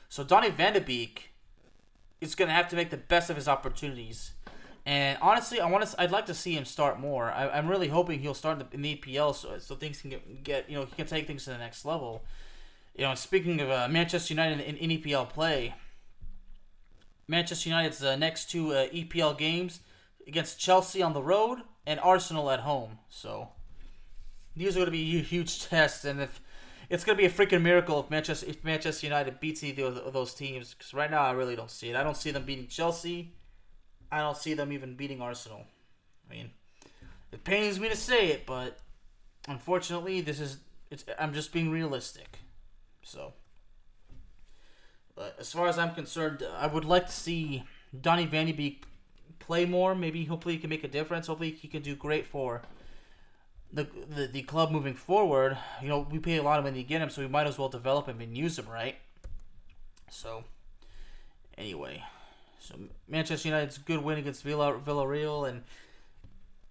So 0.08 0.24
Donny 0.24 0.50
Van 0.50 0.72
de 0.72 0.80
Beek 0.80 1.30
is 2.20 2.34
going 2.34 2.48
to 2.48 2.54
have 2.54 2.68
to 2.68 2.76
make 2.76 2.90
the 2.90 2.96
best 2.96 3.30
of 3.30 3.36
his 3.36 3.46
opportunities. 3.46 4.32
And 4.84 5.18
honestly, 5.22 5.60
I 5.60 5.68
want 5.70 5.86
to. 5.86 6.02
I'd 6.02 6.10
like 6.10 6.26
to 6.26 6.34
see 6.34 6.56
him 6.56 6.64
start 6.64 6.98
more. 6.98 7.30
I, 7.30 7.58
am 7.58 7.68
really 7.68 7.88
hoping 7.88 8.18
he'll 8.18 8.34
start 8.34 8.60
in 8.72 8.82
the, 8.82 8.96
EPL 8.96 9.36
so 9.36 9.58
so 9.58 9.76
things 9.76 10.00
can 10.00 10.10
get, 10.10 10.42
get 10.42 10.68
you 10.68 10.76
know 10.76 10.84
he 10.84 10.92
can 10.96 11.06
take 11.06 11.28
things 11.28 11.44
to 11.44 11.50
the 11.50 11.58
next 11.58 11.84
level. 11.84 12.24
You 12.96 13.04
know, 13.04 13.14
speaking 13.14 13.60
of 13.60 13.70
uh, 13.70 13.86
Manchester 13.88 14.34
United 14.34 14.60
in, 14.60 14.76
in, 14.76 14.90
EPL 14.98 15.28
play, 15.28 15.74
Manchester 17.28 17.68
United's 17.70 18.02
uh, 18.02 18.16
next 18.16 18.50
two 18.50 18.72
uh, 18.72 18.88
EPL 18.88 19.36
games 19.36 19.80
against 20.26 20.58
Chelsea 20.58 21.02
on 21.02 21.12
the 21.12 21.22
road 21.22 21.60
and 21.86 21.98
Arsenal 22.00 22.50
at 22.50 22.60
home. 22.60 22.98
So 23.08 23.48
these 24.54 24.76
are 24.76 24.80
going 24.80 24.86
to 24.86 24.92
be 24.92 25.22
huge 25.22 25.64
tests, 25.68 26.04
and 26.04 26.20
if 26.20 26.40
it's 26.88 27.04
going 27.04 27.16
to 27.16 27.20
be 27.20 27.26
a 27.26 27.30
freaking 27.30 27.62
miracle 27.62 28.00
if 28.00 28.10
Manchester 28.10 28.46
if 28.48 28.64
Manchester 28.64 29.06
United 29.06 29.40
beats 29.40 29.64
either 29.64 29.84
of 29.84 30.12
those 30.12 30.34
teams, 30.34 30.74
because 30.74 30.94
right 30.94 31.10
now 31.10 31.22
I 31.22 31.32
really 31.32 31.56
don't 31.56 31.70
see 31.70 31.90
it. 31.90 31.96
I 31.96 32.02
don't 32.02 32.16
see 32.16 32.30
them 32.30 32.44
beating 32.44 32.68
Chelsea. 32.68 33.32
I 34.10 34.20
don't 34.20 34.36
see 34.36 34.54
them 34.54 34.72
even 34.72 34.94
beating 34.94 35.20
Arsenal. 35.20 35.64
I 36.28 36.34
mean, 36.34 36.50
it 37.32 37.42
pains 37.44 37.80
me 37.80 37.88
to 37.88 37.96
say 37.96 38.28
it, 38.28 38.46
but 38.46 38.78
unfortunately, 39.48 40.20
this 40.20 40.40
is 40.40 40.58
it's. 40.90 41.04
I'm 41.18 41.34
just 41.34 41.52
being 41.52 41.70
realistic. 41.70 42.38
So, 43.02 43.34
Uh, 45.18 45.30
as 45.38 45.52
far 45.52 45.68
as 45.68 45.78
I'm 45.78 45.94
concerned, 45.94 46.42
uh, 46.42 46.50
I 46.58 46.66
would 46.66 46.84
like 46.84 47.06
to 47.06 47.12
see 47.12 47.64
Donny 47.98 48.26
Van 48.26 48.46
de 48.46 48.52
Beek 48.52 48.84
play 49.38 49.64
more. 49.64 49.94
Maybe 49.94 50.24
hopefully 50.24 50.54
he 50.54 50.60
can 50.60 50.70
make 50.70 50.84
a 50.84 50.88
difference. 50.88 51.26
Hopefully 51.26 51.50
he 51.50 51.68
can 51.68 51.82
do 51.82 51.94
great 51.94 52.26
for 52.26 52.62
the, 53.72 53.86
the 54.08 54.26
the 54.26 54.42
club 54.42 54.70
moving 54.70 54.94
forward. 54.94 55.56
You 55.82 55.88
know, 55.88 56.06
we 56.10 56.18
pay 56.18 56.36
a 56.36 56.42
lot 56.42 56.58
of 56.58 56.64
money 56.64 56.82
to 56.82 56.88
get 56.88 57.00
him, 57.00 57.10
so 57.10 57.22
we 57.22 57.28
might 57.28 57.46
as 57.46 57.58
well 57.58 57.68
develop 57.68 58.06
him 58.06 58.20
and 58.20 58.36
use 58.36 58.58
him, 58.58 58.68
right? 58.68 58.96
So, 60.10 60.44
anyway. 61.56 62.04
So 62.58 62.74
Manchester 63.08 63.48
United's 63.48 63.78
good 63.78 64.02
win 64.02 64.18
against 64.18 64.42
Villa 64.42 64.72
Villarreal, 64.72 65.48
and 65.48 65.62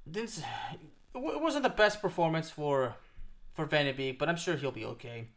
didn't 0.10 0.44
it 1.16 1.42
wasn't 1.42 1.64
the 1.64 1.70
best 1.70 2.02
performance 2.02 2.50
for 2.50 2.96
for 3.54 3.66
Van 3.66 3.86
de 3.86 3.94
Beek, 3.94 4.20
but 4.20 4.28
I'm 4.28 4.36
sure 4.36 4.58
he'll 4.58 4.72
be 4.72 4.86
okay. 4.86 5.28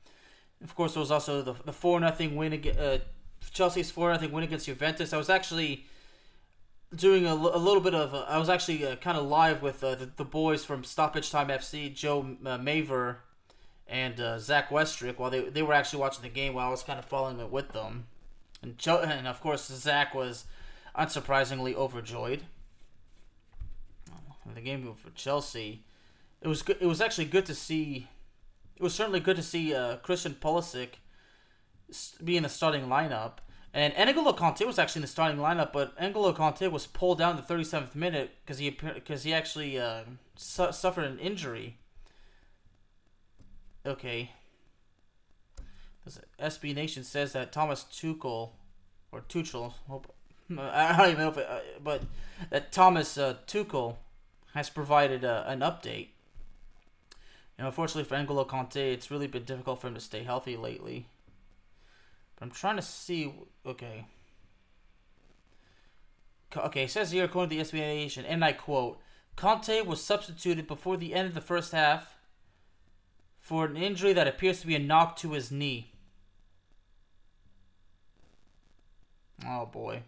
Of 0.63 0.75
course, 0.75 0.95
there 0.95 1.01
was 1.01 1.11
also 1.11 1.43
the 1.43 1.55
the 1.65 1.73
four 1.73 2.01
nothing 2.01 2.37
win 2.37 2.53
uh, 2.79 2.99
Chelsea's 3.53 3.91
four 3.91 4.11
nothing 4.11 4.33
win 4.33 4.45
against 4.45 4.67
Juventus. 4.67 5.13
I 5.13 5.17
was 5.17 5.31
actually 5.31 5.85
doing 6.95 7.27
a, 7.27 7.35
a 7.35 7.59
little 7.59 7.81
bit 7.81 7.95
of. 7.95 8.15
Uh, 8.15 8.25
I 8.29 8.39
was 8.39 8.49
actually 8.49 8.87
uh, 8.87 8.97
kind 8.97 9.17
of 9.17 9.27
live 9.27 9.63
with 9.63 9.83
uh, 9.85 9.95
the, 9.95 10.07
the 10.17 10.25
boys 10.25 10.65
from 10.65 10.85
Stoppage 10.85 11.31
Time 11.31 11.49
FC, 11.49 11.95
Joe 11.95 12.37
uh, 12.45 12.59
Maver 12.59 13.17
and 13.87 14.21
uh, 14.21 14.39
Zach 14.39 14.71
Westrick, 14.71 15.19
while 15.19 15.31
they 15.31 15.49
they 15.49 15.63
were 15.63 15.75
actually 15.75 16.01
watching 16.01 16.23
the 16.23 16.29
game, 16.29 16.55
while 16.55 16.69
I 16.69 16.71
was 16.71 16.83
kind 16.83 16.99
of 16.99 17.05
following 17.05 17.41
it 17.41 17.51
with 17.51 17.73
them. 17.73 18.07
And 18.63 18.77
Joe, 18.79 18.99
and 18.99 19.27
of 19.27 19.41
course 19.41 19.67
Zach 19.67 20.15
was 20.15 20.45
unsurprisingly 20.97 21.75
overjoyed. 21.75 22.43
The 24.55 24.63
game 24.63 24.95
for 24.95 25.11
Chelsea, 25.11 25.85
it 26.41 26.49
was 26.49 26.63
good. 26.63 26.79
It 26.81 26.87
was 26.87 27.01
actually 27.01 27.27
good 27.27 27.45
to 27.47 27.55
see. 27.55 28.09
It 28.79 28.83
was 28.83 28.95
certainly 28.95 29.19
good 29.19 29.37
to 29.37 29.43
see 29.43 29.75
uh, 29.75 29.97
Christian 29.97 30.37
Pulisic 30.41 31.01
be 32.23 32.37
in 32.37 32.45
the 32.45 32.49
starting 32.49 32.87
lineup. 32.87 33.39
And 33.75 33.93
N'Golo 33.95 34.37
Kanté 34.37 34.67
was 34.67 34.79
actually 34.79 35.01
in 35.01 35.03
the 35.03 35.09
starting 35.09 35.39
lineup, 35.39 35.73
but 35.73 35.99
N'Golo 35.99 36.35
Kanté 36.35 36.71
was 36.71 36.87
pulled 36.87 37.19
down 37.19 37.37
the 37.37 37.43
37th 37.43 37.95
minute 37.95 38.31
because 38.43 38.59
he 38.59 38.71
because 38.71 39.25
he 39.25 39.35
actually 39.35 39.79
uh, 39.79 40.03
su- 40.37 40.73
suffered 40.73 41.05
an 41.05 41.19
injury. 41.19 41.79
Okay. 43.85 44.33
SB 46.41 46.75
Nation 46.75 47.05
says 47.05 47.33
that 47.33 47.53
Thomas 47.53 47.85
Tuchel, 47.85 48.51
or 49.13 49.21
Tuchel, 49.21 49.75
hope, 49.89 50.15
I 50.59 50.97
don't 50.97 51.11
even 51.11 51.21
know 51.21 51.29
if 51.29 51.37
it, 51.37 51.47
uh, 51.49 51.59
but 51.83 52.03
that 52.51 52.73
Thomas 52.73 53.19
uh, 53.19 53.35
Tuchel 53.47 53.97
has 54.55 54.71
provided 54.71 55.25
uh, 55.25 55.45
an 55.47 55.61
update. 55.61 56.09
And 57.59 57.67
unfortunately 57.67 58.05
for 58.05 58.15
N'Golo 58.17 58.47
Kanté, 58.47 58.93
it's 58.93 59.11
really 59.11 59.27
been 59.27 59.43
difficult 59.43 59.81
for 59.81 59.89
him 59.89 59.95
to 59.95 60.01
stay 60.01 60.23
healthy 60.23 60.57
lately. 60.57 61.09
But 62.37 62.47
I'm 62.47 62.51
trying 62.53 62.77
to 62.77 62.83
see. 62.83 63.35
Okay. 63.67 64.07
Okay, 66.57 66.85
it 66.85 66.91
says 66.91 67.11
here, 67.11 67.25
according 67.25 67.59
to 67.59 67.71
the 67.71 67.79
SB 67.79 67.81
Nation, 67.81 68.25
and 68.25 68.45
I 68.45 68.53
quote, 68.53 69.01
Kanté 69.37 69.85
was 69.85 70.03
substituted 70.03 70.67
before 70.67 70.97
the 70.97 71.15
end 71.15 71.29
of 71.29 71.35
the 71.35 71.41
first 71.41 71.73
half 71.73 72.17
for 73.39 73.67
an 73.67 73.77
injury 73.77 74.13
that 74.13 74.29
appears 74.29 74.61
to 74.61 74.67
be 74.67 74.75
a 74.75 74.79
knock 74.79 75.17
to 75.17 75.33
his 75.33 75.51
knee. 75.51 75.93
Oh 79.47 79.67
boy. 79.67 80.03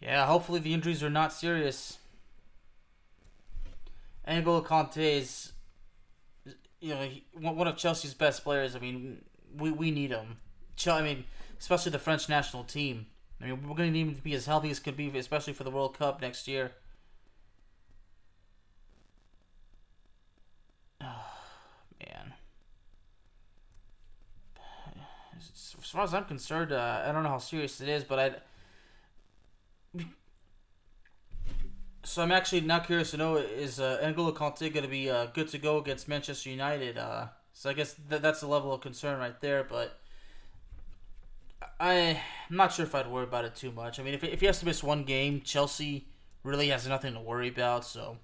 Yeah, 0.00 0.26
hopefully 0.26 0.60
the 0.60 0.74
injuries 0.74 1.02
are 1.02 1.10
not 1.10 1.32
serious. 1.32 1.97
N'Golo 4.28 4.64
Kanté 4.64 5.18
is, 5.18 5.52
you 6.80 6.94
know, 6.94 7.08
one 7.32 7.66
of 7.66 7.76
Chelsea's 7.76 8.14
best 8.14 8.44
players. 8.44 8.76
I 8.76 8.78
mean, 8.78 9.24
we, 9.56 9.70
we 9.70 9.90
need 9.90 10.10
him. 10.10 10.36
I 10.86 11.02
mean, 11.02 11.24
especially 11.58 11.92
the 11.92 11.98
French 11.98 12.28
national 12.28 12.64
team. 12.64 13.06
I 13.40 13.46
mean, 13.46 13.62
we're 13.66 13.74
going 13.74 13.92
to 13.92 13.98
need 13.98 14.08
him 14.08 14.14
to 14.14 14.22
be 14.22 14.34
as 14.34 14.46
healthy 14.46 14.70
as 14.70 14.80
could 14.80 14.96
be, 14.96 15.16
especially 15.16 15.54
for 15.54 15.64
the 15.64 15.70
World 15.70 15.98
Cup 15.98 16.20
next 16.20 16.46
year. 16.46 16.72
man. 21.00 22.34
As 25.36 25.90
far 25.90 26.02
as 26.02 26.12
I'm 26.12 26.24
concerned, 26.24 26.72
uh, 26.72 27.02
I 27.06 27.12
don't 27.12 27.22
know 27.22 27.30
how 27.30 27.38
serious 27.38 27.80
it 27.80 27.88
is, 27.88 28.04
but 28.04 28.18
I 28.18 28.32
So 32.08 32.22
I'm 32.22 32.32
actually 32.32 32.62
now 32.62 32.78
curious 32.78 33.10
to 33.10 33.18
know 33.18 33.36
is 33.36 33.78
uh, 33.78 33.98
N'Golo 34.02 34.34
Kanté 34.34 34.72
going 34.72 34.82
to 34.82 34.88
be 34.88 35.10
uh, 35.10 35.26
good 35.26 35.46
to 35.48 35.58
go 35.58 35.76
against 35.76 36.08
Manchester 36.08 36.48
United? 36.48 36.96
Uh, 36.96 37.26
so 37.52 37.68
I 37.68 37.74
guess 37.74 37.96
th- 38.08 38.22
that's 38.22 38.40
a 38.40 38.46
level 38.48 38.72
of 38.72 38.80
concern 38.80 39.20
right 39.20 39.38
there. 39.42 39.62
But 39.62 40.00
I, 41.78 42.18
I'm 42.48 42.56
not 42.56 42.72
sure 42.72 42.86
if 42.86 42.94
I'd 42.94 43.08
worry 43.08 43.24
about 43.24 43.44
it 43.44 43.54
too 43.54 43.70
much. 43.70 44.00
I 44.00 44.02
mean, 44.02 44.14
if 44.14 44.24
if 44.24 44.40
he 44.40 44.46
has 44.46 44.58
to 44.60 44.64
miss 44.64 44.82
one 44.82 45.04
game, 45.04 45.42
Chelsea 45.42 46.08
really 46.42 46.68
has 46.68 46.88
nothing 46.88 47.12
to 47.12 47.20
worry 47.20 47.48
about. 47.48 47.84
So 47.84 48.16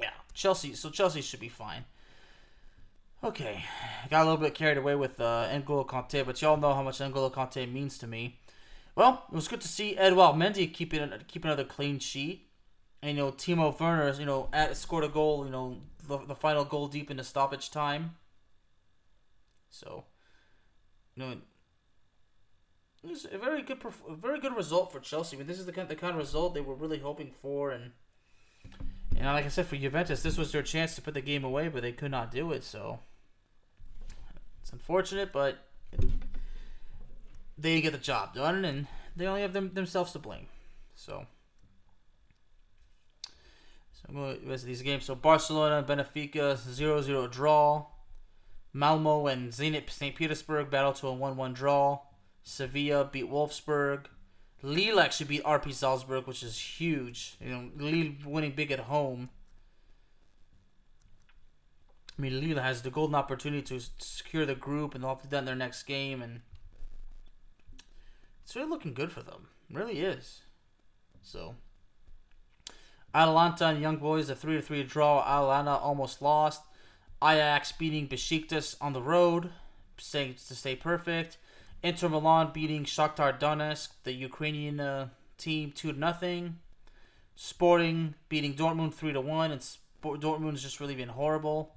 yeah, 0.00 0.12
Chelsea. 0.32 0.72
So 0.72 0.88
Chelsea 0.88 1.20
should 1.20 1.40
be 1.40 1.50
fine. 1.50 1.84
Okay, 3.22 3.62
got 4.08 4.22
a 4.22 4.24
little 4.24 4.38
bit 4.38 4.54
carried 4.54 4.78
away 4.78 4.94
with 4.94 5.20
uh, 5.20 5.48
N'Golo 5.52 5.86
Kanté, 5.86 6.24
but 6.24 6.40
y'all 6.40 6.56
know 6.56 6.72
how 6.72 6.82
much 6.82 6.98
N'Golo 6.98 7.30
Kanté 7.30 7.70
means 7.70 7.98
to 7.98 8.06
me. 8.06 8.38
Well, 8.96 9.24
it 9.30 9.34
was 9.34 9.48
good 9.48 9.60
to 9.60 9.68
see 9.68 9.98
Edouard 9.98 10.36
Mendy 10.36 10.72
keep 10.72 10.94
it 10.94 11.28
keep 11.28 11.44
another 11.44 11.64
clean 11.64 11.98
sheet. 11.98 12.46
And 13.02 13.16
you 13.16 13.22
know, 13.22 13.32
Timo 13.32 13.78
Werner, 13.78 14.12
you 14.18 14.26
know, 14.26 14.48
at, 14.52 14.76
scored 14.76 15.04
a 15.04 15.08
goal. 15.08 15.44
You 15.44 15.50
know, 15.50 15.78
the, 16.06 16.18
the 16.18 16.34
final 16.34 16.64
goal 16.64 16.88
deep 16.88 17.10
into 17.10 17.24
stoppage 17.24 17.70
time. 17.70 18.16
So, 19.70 20.04
you 21.14 21.22
know, 21.22 21.30
it 23.02 23.08
was 23.08 23.26
a 23.30 23.38
very 23.38 23.62
good, 23.62 23.78
a 24.08 24.14
very 24.14 24.40
good 24.40 24.54
result 24.54 24.92
for 24.92 25.00
Chelsea. 25.00 25.36
I 25.36 25.38
mean, 25.38 25.46
this 25.46 25.58
is 25.58 25.66
the 25.66 25.72
kind, 25.72 25.88
the 25.88 25.96
kind 25.96 26.12
of 26.12 26.18
result 26.18 26.54
they 26.54 26.60
were 26.60 26.74
really 26.74 26.98
hoping 26.98 27.30
for, 27.30 27.70
and 27.70 27.92
and 29.16 29.26
like 29.26 29.44
I 29.44 29.48
said, 29.48 29.66
for 29.66 29.76
Juventus, 29.76 30.22
this 30.22 30.36
was 30.36 30.52
their 30.52 30.62
chance 30.62 30.94
to 30.96 31.02
put 31.02 31.14
the 31.14 31.20
game 31.20 31.44
away, 31.44 31.68
but 31.68 31.82
they 31.82 31.92
could 31.92 32.10
not 32.10 32.30
do 32.30 32.52
it. 32.52 32.64
So 32.64 33.00
it's 34.60 34.72
unfortunate, 34.72 35.32
but 35.32 35.58
they 37.56 37.74
didn't 37.74 37.84
get 37.84 37.92
the 37.92 37.98
job 37.98 38.34
done, 38.34 38.64
and 38.64 38.86
they 39.16 39.26
only 39.26 39.42
have 39.42 39.54
them 39.54 39.72
themselves 39.72 40.12
to 40.12 40.18
blame. 40.18 40.48
So. 40.94 41.26
So 44.00 44.06
I'm 44.08 44.14
going 44.14 44.40
to 44.40 44.48
rest 44.48 44.64
these 44.64 44.82
games. 44.82 45.04
So 45.04 45.14
Barcelona 45.14 45.78
and 45.78 45.86
Benfica 45.86 46.56
0-0 46.56 47.30
draw. 47.30 47.86
Malmo 48.72 49.26
and 49.26 49.52
Zenit 49.52 49.90
St. 49.90 50.14
Petersburg 50.14 50.70
battle 50.70 50.92
to 50.94 51.08
a 51.08 51.12
1-1 51.12 51.54
draw. 51.54 52.00
Sevilla 52.42 53.04
beat 53.04 53.30
Wolfsburg. 53.30 54.06
Lille 54.62 55.00
actually 55.00 55.26
beat 55.26 55.44
RB 55.44 55.72
Salzburg, 55.72 56.26
which 56.26 56.42
is 56.42 56.58
huge. 56.58 57.36
You 57.40 57.48
know, 57.50 57.70
Lille 57.76 58.12
winning 58.24 58.52
big 58.52 58.70
at 58.70 58.80
home. 58.80 59.30
I 62.18 62.22
mean, 62.22 62.40
Lille 62.40 62.62
has 62.62 62.82
the 62.82 62.90
golden 62.90 63.14
opportunity 63.14 63.62
to 63.62 63.80
secure 63.98 64.44
the 64.44 64.54
group, 64.54 64.94
and 64.94 65.02
they'll 65.02 65.10
have 65.10 65.22
to 65.22 65.26
do 65.26 65.30
that 65.30 65.38
in 65.38 65.44
their 65.46 65.54
next 65.54 65.84
game, 65.84 66.20
and 66.20 66.42
it's 68.44 68.54
really 68.54 68.68
looking 68.68 68.92
good 68.92 69.10
for 69.10 69.22
them. 69.22 69.48
It 69.70 69.76
really 69.76 70.00
is. 70.00 70.42
So, 71.22 71.54
Atalanta 73.14 73.66
and 73.66 73.80
Young 73.80 73.96
Boys 73.96 74.30
a 74.30 74.34
three 74.34 74.56
to 74.56 74.62
three 74.62 74.82
draw. 74.82 75.22
Atalanta 75.22 75.76
almost 75.76 76.22
lost. 76.22 76.62
Ajax 77.22 77.72
beating 77.72 78.08
Besiktas 78.08 78.76
on 78.80 78.92
the 78.92 79.02
road, 79.02 79.50
staying 79.98 80.34
to 80.34 80.54
stay 80.54 80.74
perfect. 80.74 81.36
Inter 81.82 82.08
Milan 82.08 82.50
beating 82.52 82.84
Shakhtar 82.84 83.38
Donetsk, 83.38 83.88
the 84.04 84.12
Ukrainian 84.12 84.80
uh, 84.80 85.08
team, 85.36 85.72
two 85.72 85.92
to 85.92 85.98
nothing. 85.98 86.58
Sporting 87.36 88.14
beating 88.28 88.54
Dortmund 88.54 88.94
three 88.94 89.12
to 89.12 89.20
one, 89.20 89.50
and 89.50 89.62
Sport- 89.62 90.20
Dortmund 90.20 90.52
has 90.52 90.62
just 90.62 90.80
really 90.80 90.94
been 90.94 91.08
horrible. 91.10 91.74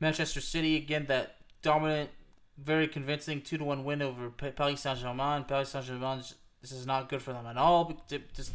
Manchester 0.00 0.40
City 0.40 0.76
again, 0.76 1.06
that 1.06 1.36
dominant, 1.62 2.10
very 2.58 2.88
convincing 2.88 3.40
two 3.40 3.58
to 3.58 3.64
one 3.64 3.84
win 3.84 4.02
over 4.02 4.30
Paris 4.30 4.80
Saint 4.80 4.98
Germain. 4.98 5.44
Paris 5.44 5.70
Saint 5.70 5.84
Germain, 5.84 6.22
this 6.60 6.72
is 6.72 6.86
not 6.86 7.08
good 7.08 7.22
for 7.22 7.32
them 7.32 7.46
at 7.46 7.56
all. 7.56 8.04
Just 8.08 8.52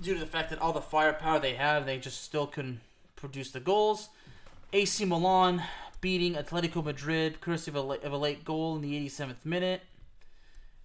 due 0.00 0.14
to 0.14 0.20
the 0.20 0.26
fact 0.26 0.50
that 0.50 0.60
all 0.60 0.72
the 0.72 0.80
firepower 0.80 1.38
they 1.38 1.54
have, 1.54 1.86
they 1.86 1.98
just 1.98 2.22
still 2.22 2.46
couldn't 2.46 2.80
produce 3.16 3.50
the 3.50 3.60
goals. 3.60 4.08
AC 4.72 5.04
Milan 5.04 5.62
beating 6.00 6.34
Atletico 6.34 6.84
Madrid, 6.84 7.40
courtesy 7.40 7.70
of 7.70 7.76
a, 7.76 7.82
late, 7.82 8.04
of 8.04 8.12
a 8.12 8.16
late 8.16 8.44
goal 8.44 8.76
in 8.76 8.82
the 8.82 9.06
87th 9.06 9.44
minute. 9.44 9.82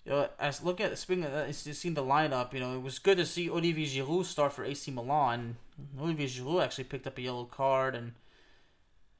You 0.03 0.11
know, 0.11 0.29
as 0.39 0.63
looking 0.63 0.85
at 0.85 0.97
speaking 0.97 1.25
of 1.25 1.55
seeing 1.55 1.95
the 1.95 2.03
lineup, 2.03 2.53
you 2.53 2.59
know, 2.59 2.75
it 2.75 2.81
was 2.81 2.99
good 2.99 3.17
to 3.17 3.25
see 3.25 3.49
Olivier 3.49 3.85
Giroud 3.85 4.25
start 4.25 4.53
for 4.53 4.63
AC 4.63 4.91
Milan. 4.91 5.57
Olivier 5.99 6.27
Giroud 6.27 6.63
actually 6.63 6.83
picked 6.83 7.07
up 7.07 7.17
a 7.17 7.21
yellow 7.21 7.45
card, 7.45 7.95
and 7.95 8.13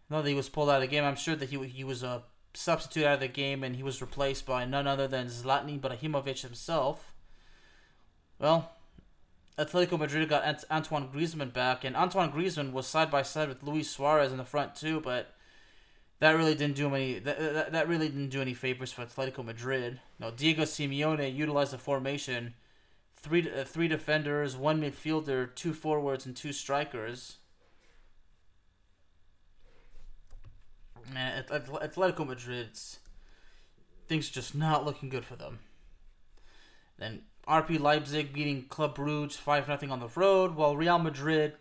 now 0.10 0.22
that 0.22 0.30
he 0.30 0.36
was 0.36 0.50
pulled 0.50 0.70
out 0.70 0.76
of 0.76 0.82
the 0.82 0.88
game, 0.88 1.04
I'm 1.04 1.16
sure 1.16 1.36
that 1.36 1.50
he 1.50 1.58
he 1.68 1.84
was 1.84 2.04
a 2.04 2.22
substitute 2.54 3.06
out 3.06 3.16
of 3.16 3.20
the 3.22 3.28
game, 3.28 3.64
and 3.64 3.76
he 3.76 3.84
was 3.84 4.00
replaced 4.00 4.46
by 4.46 4.66
none 4.66 4.86
other 4.86 5.08
than 5.08 5.26
Zlatan 5.26 5.80
Ibrahimovic 5.80 6.42
himself. 6.42 7.14
Well, 8.38 8.72
Atletico 9.58 9.98
Madrid 9.98 10.28
got 10.28 10.66
Antoine 10.70 11.08
Griezmann 11.08 11.54
back, 11.54 11.84
and 11.84 11.96
Antoine 11.96 12.32
Griezmann 12.32 12.74
was 12.74 12.88
side 12.88 13.10
by 13.10 13.22
side 13.22 13.48
with 13.48 13.64
Luis 13.64 13.90
Suarez 13.90 14.32
in 14.32 14.38
the 14.38 14.44
front 14.44 14.76
too, 14.76 15.00
but 15.00 15.34
that 16.20 16.32
really 16.32 16.56
didn't 16.56 16.76
do 16.76 16.94
any 16.94 17.20
that, 17.20 17.40
that, 17.40 17.72
that 17.72 17.88
really 17.88 18.10
didn't 18.10 18.30
do 18.30 18.42
any 18.42 18.54
favors 18.54 18.92
for 18.92 19.06
Atletico 19.06 19.46
Madrid. 19.46 20.02
No, 20.20 20.32
Diego 20.32 20.64
Simeone 20.64 21.34
utilized 21.34 21.72
the 21.72 21.78
formation, 21.78 22.54
three 23.16 23.50
uh, 23.50 23.64
three 23.64 23.88
defenders, 23.88 24.58
one 24.58 24.82
midfielder, 24.82 25.54
two 25.56 25.74
forwards, 25.74 26.26
and 26.26 26.36
two 26.36 26.52
strikers. 26.52 27.38
Man, 31.14 31.44
Atletico 31.44 32.28
Madrid's 32.28 33.00
things 34.08 34.30
just 34.30 34.56
not 34.56 34.86
looking 34.86 35.10
good 35.10 35.26
for 35.26 35.36
them. 35.36 35.60
Then 36.98 37.24
RB 37.48 37.80
Leipzig 37.80 38.34
beating 38.34 38.64
Club 38.64 38.98
Brugge 38.98 39.34
5 39.34 39.66
0 39.66 39.92
on 39.92 40.00
the 40.00 40.10
road, 40.16 40.56
while 40.56 40.76
Real 40.76 41.00
Madrid 41.00 41.54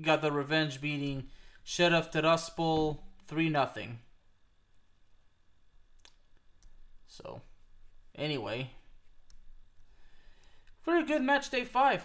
got 0.00 0.22
the 0.22 0.32
revenge 0.32 0.80
beating 0.80 1.24
Sheriff 1.64 2.10
Tiraspol 2.10 2.98
3 3.26 3.50
0. 3.50 3.66
So, 7.08 7.40
anyway, 8.14 8.70
very 10.84 11.04
good 11.04 11.22
match 11.22 11.50
day 11.50 11.64
five. 11.64 12.02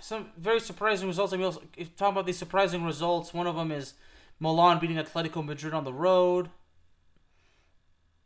Some 0.00 0.30
very 0.36 0.60
surprising 0.60 1.08
results. 1.08 1.32
I 1.32 1.36
mean, 1.36 1.46
also, 1.46 1.62
if 1.76 1.96
talking 1.96 2.12
about 2.14 2.26
these 2.26 2.38
surprising 2.38 2.84
results, 2.84 3.32
one 3.32 3.46
of 3.46 3.56
them 3.56 3.70
is 3.70 3.94
Milan 4.40 4.78
beating 4.78 4.96
Atletico 4.96 5.44
Madrid 5.44 5.74
on 5.74 5.84
the 5.84 5.92
road. 5.92 6.50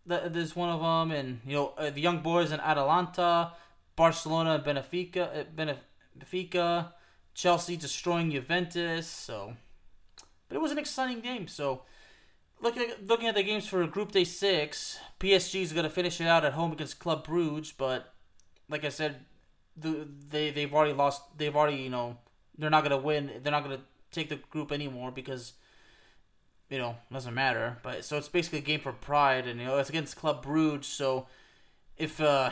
There's 0.07 0.57
one 0.57 0.71
of 0.71 0.81
them, 0.81 1.17
and 1.17 1.41
you 1.47 1.55
know 1.55 1.75
uh, 1.77 1.91
the 1.91 2.01
young 2.01 2.21
boys 2.21 2.51
in 2.51 2.61
Atalanta, 2.61 3.53
Barcelona, 3.99 4.63
Benfica, 4.65 5.41
uh, 5.41 5.75
Benfica, 6.17 6.93
Chelsea 7.35 7.77
destroying 7.77 8.31
Juventus. 8.31 9.09
So, 9.09 9.55
but 10.49 10.55
it 10.55 10.61
was 10.61 10.71
an 10.71 10.79
exciting 10.79 11.21
game. 11.21 11.49
So, 11.49 11.83
looking 12.61 12.83
at, 12.83 13.05
looking 13.05 13.27
at 13.27 13.35
the 13.35 13.43
games 13.43 13.67
for 13.67 13.85
Group 13.89 14.13
Day 14.13 14.23
Six, 14.23 15.01
PSG 15.19 15.63
is 15.63 15.73
gonna 15.73 15.91
finish 15.91 16.21
it 16.21 16.29
out 16.29 16.45
at 16.45 16.53
home 16.53 16.71
against 16.71 17.01
Club 17.01 17.27
Brugge, 17.27 17.73
but 17.77 18.15
like 18.69 18.85
I 18.85 18.89
said, 18.89 19.25
the, 19.77 20.07
they 20.31 20.51
they've 20.51 20.73
already 20.73 20.95
lost. 20.95 21.23
They've 21.37 21.55
already 21.55 21.79
you 21.79 21.91
know 21.91 22.19
they're 22.57 22.71
not 22.71 22.85
gonna 22.85 22.99
win. 22.99 23.33
They're 23.43 23.53
not 23.53 23.65
gonna 23.65 23.81
take 24.13 24.29
the 24.29 24.37
group 24.37 24.71
anymore 24.71 25.11
because 25.11 25.55
you 26.71 26.79
know 26.79 26.95
doesn't 27.13 27.35
matter. 27.35 27.79
But 27.83 28.05
so 28.05 28.17
it's 28.17 28.29
basically 28.29 28.61
a 28.61 28.63
game 28.63 28.81
for 28.81 28.93
pride, 28.93 29.49
and 29.49 29.59
you 29.59 29.67
know 29.67 29.79
it's 29.79 29.91
against 29.91 30.17
Club 30.17 30.45
Brugge. 30.45 30.85
So 30.85 31.27
if 31.97 32.21
uh 32.21 32.51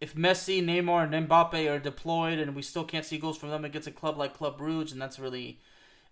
if 0.00 0.14
Messi, 0.14 0.64
Neymar, 0.64 1.12
and 1.12 1.28
Mbappe 1.28 1.70
are 1.70 1.78
deployed, 1.78 2.38
and 2.38 2.54
we 2.54 2.62
still 2.62 2.84
can't 2.84 3.04
see 3.04 3.18
goals 3.18 3.38
from 3.38 3.50
them 3.50 3.64
against 3.64 3.88
a 3.88 3.92
club 3.92 4.16
like 4.16 4.36
Club 4.36 4.58
Brugge, 4.58 4.92
and 4.92 5.02
that's 5.02 5.18
really 5.18 5.60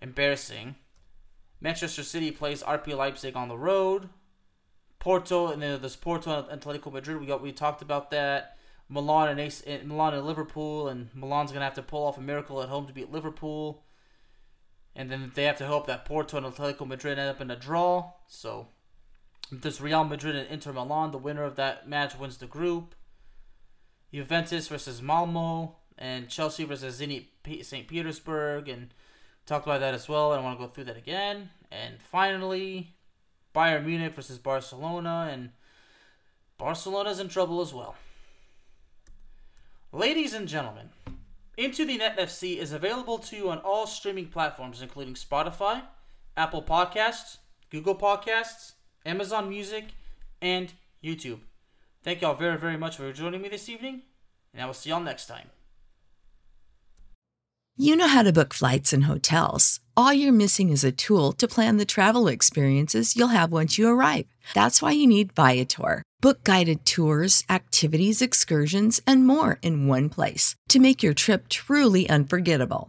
embarrassing. 0.01 0.76
Manchester 1.61 2.03
City 2.03 2.30
plays 2.30 2.62
RB 2.62 2.97
Leipzig 2.97 3.37
on 3.37 3.49
the 3.49 3.57
road. 3.57 4.09
Porto 4.99 5.53
and 5.53 5.62
then 5.62 5.80
there's 5.80 5.97
Porto 5.97 6.47
and 6.49 6.61
Atletico 6.61 6.93
Madrid. 6.93 7.20
We 7.20 7.26
got 7.26 7.41
we 7.43 7.53
talked 7.53 7.82
about 7.82 8.11
that. 8.11 8.57
Milan 8.89 9.28
and 9.28 9.41
Ace, 9.41 9.62
eh, 9.66 9.78
Milan 9.84 10.14
and 10.14 10.26
Liverpool, 10.26 10.89
and 10.89 11.11
Milan's 11.14 11.53
gonna 11.53 11.64
have 11.64 11.74
to 11.74 11.82
pull 11.82 12.05
off 12.05 12.18
a 12.18 12.20
miracle 12.20 12.62
at 12.62 12.68
home 12.68 12.87
to 12.87 12.93
beat 12.93 13.12
Liverpool. 13.12 13.84
And 14.95 15.11
then 15.11 15.32
they 15.34 15.45
have 15.45 15.59
to 15.59 15.66
hope 15.66 15.87
that 15.87 16.05
Porto 16.05 16.37
and 16.37 16.47
Atletico 16.47 16.87
Madrid 16.87 17.18
end 17.18 17.28
up 17.28 17.41
in 17.41 17.51
a 17.51 17.57
draw. 17.57 18.12
So 18.26 18.68
there's 19.53 19.80
Real 19.80 20.05
Madrid 20.05 20.34
and 20.34 20.49
Inter 20.49 20.72
Milan. 20.72 21.12
The 21.12 21.18
winner 21.18 21.45
of 21.45 21.57
that 21.57 21.89
match 21.89 22.18
wins 22.18 22.39
the 22.39 22.47
group. 22.47 22.95
Juventus 24.16 24.68
versus 24.68 25.02
Malmo 25.02 25.76
and 25.98 26.30
Chelsea 26.30 26.64
versus 26.64 26.98
Zenit 26.98 27.26
St. 27.62 27.86
Petersburg 27.86 28.66
and 28.66 28.94
talked 29.44 29.66
about 29.66 29.80
that 29.80 29.92
as 29.92 30.08
well. 30.08 30.32
I 30.32 30.36
don't 30.36 30.44
want 30.44 30.58
to 30.58 30.66
go 30.66 30.72
through 30.72 30.84
that 30.84 30.96
again. 30.96 31.50
And 31.70 32.00
finally, 32.00 32.94
Bayern 33.54 33.84
Munich 33.84 34.14
versus 34.14 34.38
Barcelona 34.38 35.28
and 35.30 35.50
Barcelona's 36.56 37.20
in 37.20 37.28
trouble 37.28 37.60
as 37.60 37.74
well. 37.74 37.94
Ladies 39.92 40.32
and 40.32 40.48
gentlemen, 40.48 40.88
Into 41.58 41.84
the 41.84 41.98
Net 41.98 42.18
FC 42.18 42.56
is 42.56 42.72
available 42.72 43.18
to 43.18 43.36
you 43.36 43.50
on 43.50 43.58
all 43.58 43.86
streaming 43.86 44.28
platforms, 44.28 44.80
including 44.80 45.12
Spotify, 45.12 45.82
Apple 46.38 46.62
Podcasts, 46.62 47.36
Google 47.68 47.94
Podcasts, 47.94 48.72
Amazon 49.04 49.50
Music, 49.50 49.88
and 50.40 50.72
YouTube. 51.04 51.40
Thank 52.07 52.20
y'all 52.20 52.36
very, 52.36 52.57
very 52.57 52.76
much 52.76 52.98
for 52.98 53.12
joining 53.12 53.42
me 53.42 53.48
this 53.48 53.68
evening, 53.68 54.02
and 54.54 54.62
I 54.62 54.66
will 54.66 54.74
see 54.74 54.90
y'all 54.90 55.00
next 55.00 55.26
time. 55.26 55.50
You 57.76 57.96
know 57.96 58.07
how 58.07 58.22
to 58.22 58.32
book 58.32 58.54
flights 58.54 58.92
and 58.92 59.07
hotels. 59.07 59.80
All 59.96 60.12
you're 60.12 60.32
missing 60.32 60.70
is 60.70 60.84
a 60.84 60.92
tool 60.92 61.32
to 61.32 61.48
plan 61.48 61.78
the 61.78 61.84
travel 61.84 62.28
experiences 62.28 63.16
you'll 63.16 63.34
have 63.38 63.50
once 63.50 63.76
you 63.76 63.88
arrive. 63.88 64.26
That's 64.54 64.80
why 64.80 64.92
you 64.92 65.09
need 65.09 65.32
Viator. 65.32 66.04
Book 66.20 66.44
guided 66.44 66.86
tours, 66.86 67.42
activities, 67.50 68.22
excursions, 68.22 69.00
and 69.04 69.26
more 69.26 69.59
in 69.61 69.88
one 69.88 70.09
place 70.09 70.54
to 70.68 70.78
make 70.78 71.02
your 71.02 71.12
trip 71.12 71.48
truly 71.48 72.09
unforgettable. 72.09 72.88